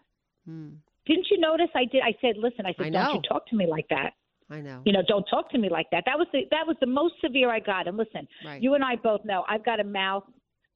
Hmm. 0.46 0.70
Didn't 1.06 1.28
you 1.32 1.40
notice? 1.40 1.68
I 1.76 1.86
did. 1.86 2.02
I 2.02 2.14
said, 2.22 2.38
"Listen," 2.38 2.66
I 2.66 2.74
said, 2.78 2.88
I 2.88 2.90
"Don't 2.90 3.16
you 3.16 3.22
talk 3.28 3.46
to 3.48 3.56
me 3.56 3.66
like 3.68 3.88
that." 3.90 4.14
I 4.50 4.62
know. 4.62 4.82
You 4.86 4.94
know, 4.94 5.02
don't 5.08 5.26
talk 5.26 5.50
to 5.52 5.58
me 5.58 5.70
like 5.70 5.88
that. 5.92 6.04
That 6.06 6.18
was 6.18 6.28
the 6.32 6.48
that 6.52 6.66
was 6.68 6.78
the 6.80 6.86
most 6.88 7.16
severe 7.22 7.50
I 7.50 7.60
got. 7.60 7.88
And 7.88 7.98
listen, 7.98 8.28
Right. 8.46 8.62
you 8.62 8.74
and 8.76 8.84
I 8.84 8.96
both 8.96 9.26
know 9.26 9.44
I've 9.50 9.66
got 9.66 9.80
a 9.80 9.84
mouth. 9.84 10.24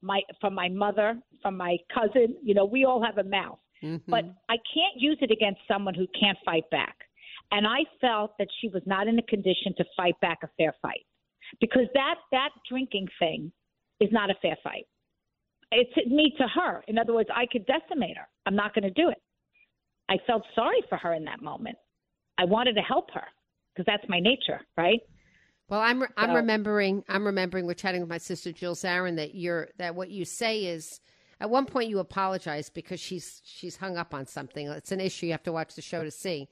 My 0.02 0.20
from 0.40 0.54
my 0.54 0.68
mother, 0.68 1.18
from 1.42 1.56
my 1.56 1.76
cousin. 1.94 2.36
You 2.42 2.54
know, 2.54 2.64
we 2.66 2.84
all 2.84 3.02
have 3.02 3.18
a 3.18 3.24
mouth, 3.24 3.58
Mhm. 3.82 4.02
but 4.06 4.24
I 4.48 4.56
can't 4.74 4.96
use 4.96 5.18
it 5.22 5.30
against 5.30 5.60
someone 5.66 5.94
who 5.94 6.06
can't 6.08 6.38
fight 6.44 6.68
back. 6.70 7.07
And 7.50 7.66
I 7.66 7.84
felt 8.00 8.36
that 8.38 8.48
she 8.60 8.68
was 8.68 8.82
not 8.84 9.08
in 9.08 9.18
a 9.18 9.22
condition 9.22 9.74
to 9.78 9.84
fight 9.96 10.14
back 10.20 10.38
a 10.42 10.48
fair 10.58 10.74
fight, 10.82 11.06
because 11.60 11.86
that 11.94 12.16
that 12.32 12.50
drinking 12.68 13.08
thing 13.18 13.50
is 14.00 14.10
not 14.12 14.30
a 14.30 14.34
fair 14.42 14.56
fight. 14.62 14.86
It's 15.70 15.94
me 16.08 16.34
to 16.38 16.46
her. 16.48 16.82
In 16.88 16.98
other 16.98 17.14
words, 17.14 17.28
I 17.34 17.46
could 17.50 17.66
decimate 17.66 18.16
her. 18.16 18.26
I'm 18.46 18.56
not 18.56 18.74
going 18.74 18.84
to 18.84 18.90
do 18.90 19.10
it. 19.10 19.18
I 20.08 20.16
felt 20.26 20.42
sorry 20.54 20.82
for 20.88 20.96
her 20.96 21.12
in 21.14 21.24
that 21.24 21.42
moment. 21.42 21.76
I 22.38 22.44
wanted 22.44 22.74
to 22.74 22.80
help 22.80 23.10
her 23.12 23.24
because 23.74 23.84
that's 23.86 24.08
my 24.08 24.20
nature, 24.20 24.60
right? 24.76 25.00
Well, 25.68 25.80
I'm 25.80 26.04
I'm 26.16 26.32
remembering 26.32 27.04
I'm 27.08 27.26
remembering 27.26 27.66
we're 27.66 27.74
chatting 27.74 28.00
with 28.00 28.08
my 28.08 28.18
sister 28.18 28.52
Jill 28.52 28.74
Zarin 28.74 29.16
that 29.16 29.34
you're 29.34 29.68
that 29.76 29.94
what 29.94 30.10
you 30.10 30.24
say 30.24 30.64
is 30.64 31.00
at 31.40 31.50
one 31.50 31.66
point 31.66 31.90
you 31.90 31.98
apologize 31.98 32.70
because 32.70 33.00
she's 33.00 33.42
she's 33.44 33.76
hung 33.76 33.98
up 33.98 34.14
on 34.14 34.24
something. 34.24 34.68
It's 34.68 34.92
an 34.92 35.00
issue 35.00 35.26
you 35.26 35.32
have 35.32 35.42
to 35.42 35.52
watch 35.52 35.74
the 35.74 35.82
show 35.82 36.02
to 36.02 36.10
see. 36.10 36.48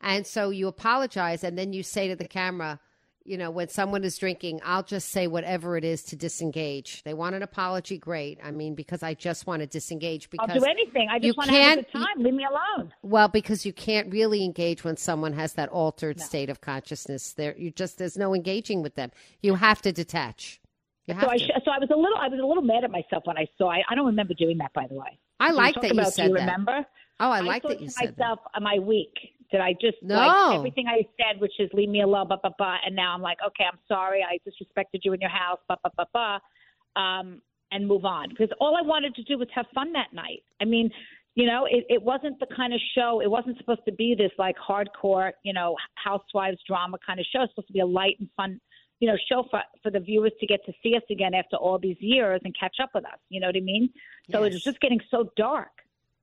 And 0.00 0.26
so 0.26 0.50
you 0.50 0.68
apologize 0.68 1.44
and 1.44 1.58
then 1.58 1.72
you 1.72 1.82
say 1.82 2.08
to 2.08 2.16
the 2.16 2.28
camera, 2.28 2.78
you 3.26 3.38
know, 3.38 3.50
when 3.50 3.68
someone 3.68 4.04
is 4.04 4.18
drinking, 4.18 4.60
I'll 4.62 4.82
just 4.82 5.08
say 5.08 5.26
whatever 5.26 5.78
it 5.78 5.84
is 5.84 6.02
to 6.04 6.16
disengage. 6.16 7.02
They 7.04 7.14
want 7.14 7.34
an 7.34 7.42
apology, 7.42 7.96
great. 7.96 8.38
I 8.44 8.50
mean, 8.50 8.74
because 8.74 9.02
I 9.02 9.14
just 9.14 9.46
want 9.46 9.60
to 9.60 9.66
disengage 9.66 10.28
because 10.28 10.50
I'll 10.50 10.58
do 10.60 10.66
anything. 10.66 11.08
I 11.10 11.18
just 11.18 11.38
want 11.38 11.48
to 11.48 11.56
have 11.56 11.78
a 11.78 11.82
good 11.82 11.92
time. 11.92 12.18
Leave 12.18 12.34
me 12.34 12.44
alone. 12.44 12.92
Well, 13.02 13.28
because 13.28 13.64
you 13.64 13.72
can't 13.72 14.12
really 14.12 14.44
engage 14.44 14.84
when 14.84 14.98
someone 14.98 15.32
has 15.32 15.54
that 15.54 15.70
altered 15.70 16.20
state 16.20 16.50
of 16.50 16.60
consciousness. 16.60 17.32
There, 17.32 17.56
you 17.56 17.70
just 17.70 17.96
there's 17.96 18.18
no 18.18 18.34
engaging 18.34 18.82
with 18.82 18.94
them. 18.94 19.10
You 19.40 19.54
have 19.54 19.80
to 19.82 19.92
detach. 19.92 20.60
You 21.06 21.14
have 21.14 21.24
So 21.24 21.30
I, 21.30 21.38
to. 21.38 21.44
sh- 21.44 21.50
so 21.64 21.70
I 21.70 21.78
was 21.78 21.88
a 21.90 21.96
little, 21.96 22.18
I 22.18 22.28
was 22.28 22.38
a 22.42 22.46
little 22.46 22.62
mad 22.62 22.84
at 22.84 22.90
myself 22.90 23.22
when 23.24 23.38
I 23.38 23.46
saw. 23.56 23.70
I, 23.70 23.82
I 23.88 23.94
don't 23.94 24.06
remember 24.06 24.34
doing 24.34 24.58
that, 24.58 24.74
by 24.74 24.86
the 24.86 24.94
way. 24.96 25.18
I 25.40 25.50
like 25.50 25.80
that 25.80 25.94
you 25.94 26.04
said 26.04 26.28
you 26.28 26.34
that. 26.34 26.40
Remember? 26.40 26.84
Oh, 27.20 27.30
I 27.30 27.40
like 27.40 27.62
that 27.62 27.80
you 27.80 27.88
said 27.88 28.08
that. 28.08 28.18
myself, 28.18 28.40
am 28.54 28.66
I 28.66 28.78
weak? 28.80 29.33
Did 29.54 29.60
I 29.60 29.72
just 29.74 29.98
No. 30.02 30.16
like 30.16 30.58
everything 30.58 30.88
I 30.88 31.06
said, 31.16 31.40
which 31.40 31.52
is 31.60 31.70
leave 31.72 31.88
me 31.88 32.00
alone, 32.02 32.26
blah 32.26 32.38
blah 32.38 32.50
blah, 32.58 32.78
and 32.84 32.96
now 32.96 33.14
I'm 33.14 33.22
like, 33.22 33.38
okay, 33.46 33.62
I'm 33.70 33.78
sorry, 33.86 34.20
I 34.20 34.38
disrespected 34.44 35.02
you 35.04 35.12
in 35.12 35.20
your 35.20 35.30
house, 35.30 35.60
blah 35.68 35.76
blah 35.84 35.92
blah 35.96 36.06
blah, 36.12 37.00
um, 37.00 37.40
and 37.70 37.86
move 37.86 38.04
on 38.04 38.30
because 38.30 38.48
all 38.60 38.76
I 38.76 38.82
wanted 38.82 39.14
to 39.14 39.22
do 39.22 39.38
was 39.38 39.46
have 39.54 39.66
fun 39.72 39.92
that 39.92 40.12
night. 40.12 40.42
I 40.60 40.64
mean, 40.64 40.90
you 41.36 41.46
know, 41.46 41.66
it, 41.70 41.84
it 41.88 42.02
wasn't 42.02 42.40
the 42.40 42.46
kind 42.56 42.74
of 42.74 42.80
show. 42.96 43.20
It 43.22 43.30
wasn't 43.30 43.56
supposed 43.58 43.82
to 43.86 43.92
be 43.92 44.16
this 44.18 44.32
like 44.38 44.56
hardcore, 44.58 45.30
you 45.44 45.52
know, 45.52 45.76
housewives 45.94 46.58
drama 46.66 46.96
kind 47.06 47.20
of 47.20 47.26
show. 47.32 47.42
It's 47.42 47.52
supposed 47.52 47.68
to 47.68 47.72
be 47.74 47.78
a 47.80 47.86
light 47.86 48.16
and 48.18 48.28
fun 48.36 48.60
you 48.98 49.08
know, 49.08 49.16
show 49.28 49.44
for, 49.50 49.60
for 49.84 49.90
the 49.90 50.00
viewers 50.00 50.32
to 50.40 50.46
get 50.46 50.64
to 50.66 50.72
see 50.82 50.96
us 50.96 51.02
again 51.10 51.34
after 51.34 51.56
all 51.56 51.78
these 51.78 51.96
years 52.00 52.40
and 52.44 52.54
catch 52.58 52.76
up 52.82 52.90
with 52.94 53.04
us. 53.04 53.18
You 53.28 53.40
know 53.40 53.48
what 53.48 53.56
I 53.56 53.60
mean? 53.60 53.88
So 54.32 54.42
Yes. 54.42 54.50
it 54.50 54.54
was 54.54 54.64
just 54.64 54.80
getting 54.80 55.00
so 55.12 55.30
dark. 55.36 55.68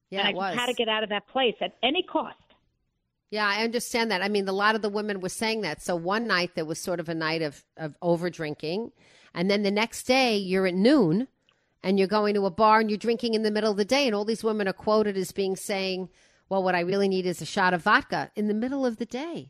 Yeah, 0.09 0.19
and 0.19 0.27
I 0.27 0.31
it 0.31 0.35
was. 0.35 0.49
just 0.51 0.59
had 0.59 0.65
to 0.67 0.73
get 0.73 0.89
out 0.89 1.03
of 1.03 1.09
that 1.09 1.27
place 1.27 1.55
at 1.61 1.73
any 1.83 2.03
cost. 2.03 2.35
Yeah, 3.31 3.47
I 3.47 3.63
understand 3.63 4.11
that. 4.11 4.21
I 4.21 4.27
mean, 4.27 4.47
a 4.47 4.51
lot 4.53 4.75
of 4.75 4.81
the 4.81 4.89
women 4.89 5.21
were 5.21 5.29
saying 5.29 5.61
that. 5.61 5.81
So 5.81 5.95
one 5.95 6.27
night 6.27 6.51
there 6.53 6.65
was 6.65 6.79
sort 6.79 6.99
of 6.99 7.07
a 7.07 7.15
night 7.15 7.41
of, 7.41 7.63
of 7.77 7.95
over 8.01 8.29
drinking. 8.29 8.91
And 9.33 9.49
then 9.49 9.63
the 9.63 9.71
next 9.71 10.03
day 10.03 10.35
you're 10.35 10.67
at 10.67 10.73
noon 10.73 11.29
and 11.81 11.97
you're 11.97 12.09
going 12.09 12.35
to 12.35 12.45
a 12.45 12.51
bar 12.51 12.81
and 12.81 12.89
you're 12.89 12.97
drinking 12.97 13.33
in 13.33 13.43
the 13.43 13.49
middle 13.49 13.71
of 13.71 13.77
the 13.77 13.85
day. 13.85 14.05
And 14.05 14.13
all 14.13 14.25
these 14.25 14.43
women 14.43 14.67
are 14.67 14.73
quoted 14.73 15.15
as 15.15 15.31
being 15.31 15.55
saying, 15.55 16.09
well, 16.49 16.61
what 16.61 16.75
I 16.75 16.81
really 16.81 17.07
need 17.07 17.25
is 17.25 17.41
a 17.41 17.45
shot 17.45 17.73
of 17.73 17.83
vodka 17.83 18.29
in 18.35 18.49
the 18.49 18.53
middle 18.53 18.85
of 18.85 18.97
the 18.97 19.05
day. 19.05 19.49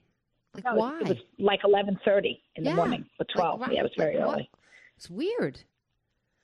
Like, 0.54 0.66
No, 0.66 0.76
why? 0.76 1.00
It 1.00 1.08
was 1.08 1.18
like 1.40 1.62
11:30 1.64 2.40
in 2.58 2.64
Yeah. 2.66 2.72
the 2.72 2.76
morning, 2.76 3.06
or 3.20 3.26
12. 3.34 3.62
Like, 3.62 3.72
yeah, 3.72 3.80
it 3.80 3.84
was 3.84 3.92
very 3.98 4.18
like, 4.18 4.24
early. 4.24 4.50
It's 4.98 5.10
weird. 5.10 5.60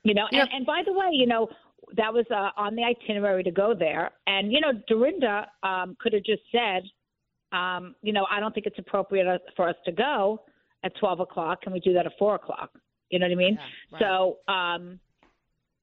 You 0.03 0.15
know, 0.15 0.25
You 0.31 0.39
and, 0.39 0.49
and 0.51 0.65
by 0.65 0.81
the 0.83 0.93
way, 0.93 1.09
you 1.11 1.27
know, 1.27 1.49
that 1.95 2.11
was 2.11 2.25
uh, 2.31 2.49
on 2.57 2.75
the 2.75 2.83
itinerary 2.83 3.43
to 3.43 3.51
go 3.51 3.75
there. 3.77 4.11
And, 4.25 4.51
you 4.51 4.59
know, 4.59 4.71
Dorinda 4.87 5.47
um, 5.61 5.95
could 5.99 6.13
have 6.13 6.23
just 6.23 6.41
said, 6.51 6.83
um, 7.51 7.95
you 8.01 8.13
know, 8.13 8.25
I 8.29 8.39
don't 8.39 8.53
think 8.53 8.65
it's 8.65 8.79
appropriate 8.79 9.27
uh, 9.27 9.37
for 9.55 9.69
us 9.69 9.75
to 9.85 9.91
go 9.91 10.41
at 10.83 10.91
12 10.99 11.21
o'clock. 11.21 11.61
Can 11.61 11.73
we 11.73 11.79
do 11.79 11.93
that 11.93 12.05
at 12.05 12.11
4 12.19 12.35
o'clock? 12.35 12.71
You 13.09 13.19
know 13.19 13.25
what 13.25 13.31
I 13.31 13.35
mean? 13.35 13.57
Yeah, 13.59 13.99
right. 13.99 14.37
So 14.47 14.53
um, 14.53 14.99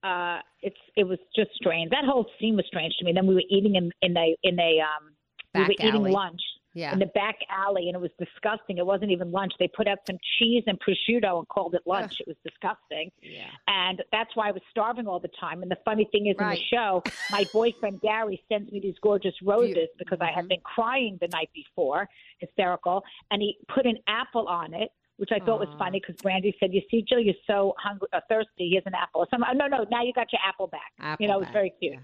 uh, 0.02 0.40
it's 0.60 0.76
it 0.96 1.04
was 1.04 1.18
just 1.34 1.50
strange. 1.54 1.90
That 1.90 2.04
whole 2.04 2.26
scene 2.38 2.56
was 2.56 2.66
strange 2.66 2.94
to 2.98 3.04
me. 3.04 3.12
Then 3.12 3.26
we 3.26 3.34
were 3.34 3.42
eating 3.48 3.76
in, 3.76 3.90
in 4.02 4.16
a 4.16 4.36
in 4.42 4.60
a 4.60 4.80
um, 4.80 5.14
Back 5.54 5.68
we 5.68 5.74
were 5.74 5.88
eating 5.88 6.02
lunch 6.12 6.40
Yeah. 6.74 6.92
in 6.92 6.98
the 6.98 7.06
back 7.06 7.36
alley, 7.48 7.88
and 7.88 7.94
it 7.94 8.00
was 8.00 8.10
disgusting. 8.18 8.78
It 8.78 8.86
wasn't 8.86 9.10
even 9.12 9.30
lunch. 9.30 9.52
They 9.58 9.68
put 9.68 9.86
out 9.86 9.98
some 10.06 10.18
cheese 10.38 10.64
and 10.66 10.78
prosciutto 10.80 11.38
and 11.38 11.46
called 11.48 11.74
it 11.74 11.82
lunch. 11.86 12.20
It 12.20 12.26
was 12.26 12.36
disgusting. 12.42 13.10
yeah. 13.22 13.46
And 13.68 14.02
that's 14.12 14.34
why 14.34 14.48
I 14.48 14.52
was 14.52 14.62
starving 14.70 15.06
all 15.06 15.20
the 15.20 15.30
time. 15.40 15.62
And 15.62 15.70
the 15.70 15.78
funny 15.84 16.08
thing 16.12 16.26
is, 16.26 16.36
Right. 16.38 16.54
in 16.54 16.58
the 16.58 16.76
show, 16.76 17.04
my 17.30 17.44
boyfriend 17.52 18.00
Gary 18.00 18.42
sends 18.48 18.70
me 18.72 18.80
these 18.80 18.98
gorgeous 19.00 19.34
roses 19.42 19.88
because 19.98 20.18
I 20.20 20.26
Mm-hmm. 20.26 20.34
had 20.34 20.48
been 20.48 20.60
crying 20.64 21.18
the 21.20 21.28
night 21.28 21.50
before, 21.54 22.08
hysterical. 22.38 23.02
And 23.30 23.40
he 23.40 23.56
put 23.72 23.86
an 23.86 23.98
apple 24.08 24.46
on 24.48 24.74
it, 24.74 24.90
which 25.16 25.30
I 25.32 25.38
thought 25.38 25.60
was 25.60 25.68
funny 25.78 26.00
because 26.00 26.16
Brandi 26.24 26.52
said, 26.58 26.74
"You 26.74 26.82
see, 26.90 27.02
Jill, 27.08 27.20
you're 27.20 27.34
so 27.46 27.74
hungry, 27.78 28.08
uh, 28.12 28.20
thirsty. 28.28 28.70
Here's 28.72 28.84
an 28.86 28.94
apple." 28.94 29.26
So 29.30 29.36
I'm 29.40 29.56
no, 29.56 29.68
no, 29.68 29.84
now 29.92 30.02
you 30.02 30.12
got 30.12 30.32
your 30.32 30.40
apple 30.44 30.66
back. 30.66 30.90
Apple 30.98 31.22
you 31.22 31.28
know, 31.28 31.36
it 31.36 31.40
was 31.40 31.46
back, 31.46 31.52
very 31.52 31.72
cute. 31.80 31.94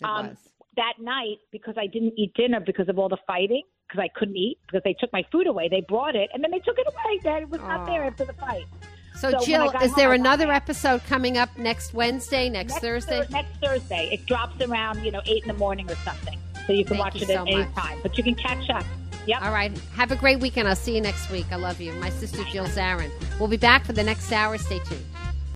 yeah. 0.00 0.08
Um. 0.18 0.36
That 0.76 0.94
night, 1.00 1.36
because 1.50 1.74
I 1.76 1.86
didn't 1.86 2.14
eat 2.16 2.32
dinner 2.32 2.58
because 2.58 2.88
of 2.88 2.98
all 2.98 3.10
the 3.10 3.18
fighting, 3.26 3.60
because 3.92 4.02
I 4.02 4.18
couldn't 4.18 4.36
eat 4.36 4.58
because 4.66 4.82
they 4.84 4.94
took 4.94 5.12
my 5.12 5.24
food 5.30 5.46
away. 5.46 5.68
They 5.68 5.82
brought 5.82 6.16
it 6.16 6.30
and 6.32 6.42
then 6.42 6.50
they 6.50 6.58
took 6.60 6.78
it 6.78 6.86
away. 6.86 7.20
That 7.24 7.42
it 7.42 7.48
was 7.50 7.60
not 7.60 7.86
there 7.86 8.04
after 8.04 8.24
the 8.24 8.32
fight. 8.34 8.64
So, 9.16 9.30
so 9.30 9.44
Jill, 9.44 9.70
is 9.70 9.90
home, 9.90 9.92
there 9.96 10.12
another 10.14 10.50
episode 10.50 11.04
coming 11.04 11.36
up 11.36 11.56
next 11.58 11.92
Wednesday, 11.92 12.48
next, 12.48 12.78
Thursday? 12.78 13.22
Thur- 13.22 13.28
next 13.30 13.60
Thursday. 13.62 14.08
It 14.10 14.24
drops 14.24 14.60
around, 14.62 15.04
you 15.04 15.10
know, 15.10 15.20
eight 15.26 15.42
in 15.42 15.48
the 15.48 15.54
morning 15.54 15.90
or 15.90 15.96
something. 15.96 16.38
So 16.66 16.72
you 16.72 16.84
can 16.84 16.96
Thank 16.96 17.04
watch 17.04 17.14
you 17.16 17.22
it 17.22 17.30
at 17.30 17.46
any 17.46 17.64
time. 17.74 17.98
But 18.02 18.16
you 18.16 18.24
can 18.24 18.34
catch 18.34 18.70
up. 18.70 18.84
Yep. 19.26 19.42
All 19.42 19.52
right. 19.52 19.76
Have 19.94 20.12
a 20.12 20.16
great 20.16 20.40
weekend. 20.40 20.66
I'll 20.66 20.74
see 20.74 20.94
you 20.94 21.00
next 21.00 21.30
week. 21.30 21.46
I 21.52 21.56
love 21.56 21.80
you. 21.80 21.92
My 21.94 22.10
sister 22.10 22.42
Jill 22.44 22.64
Zarin. 22.66 23.10
We'll 23.38 23.48
be 23.48 23.56
back 23.56 23.84
for 23.84 23.92
the 23.92 24.02
next 24.02 24.32
hour. 24.32 24.56
Stay 24.56 24.78
tuned. 24.80 25.04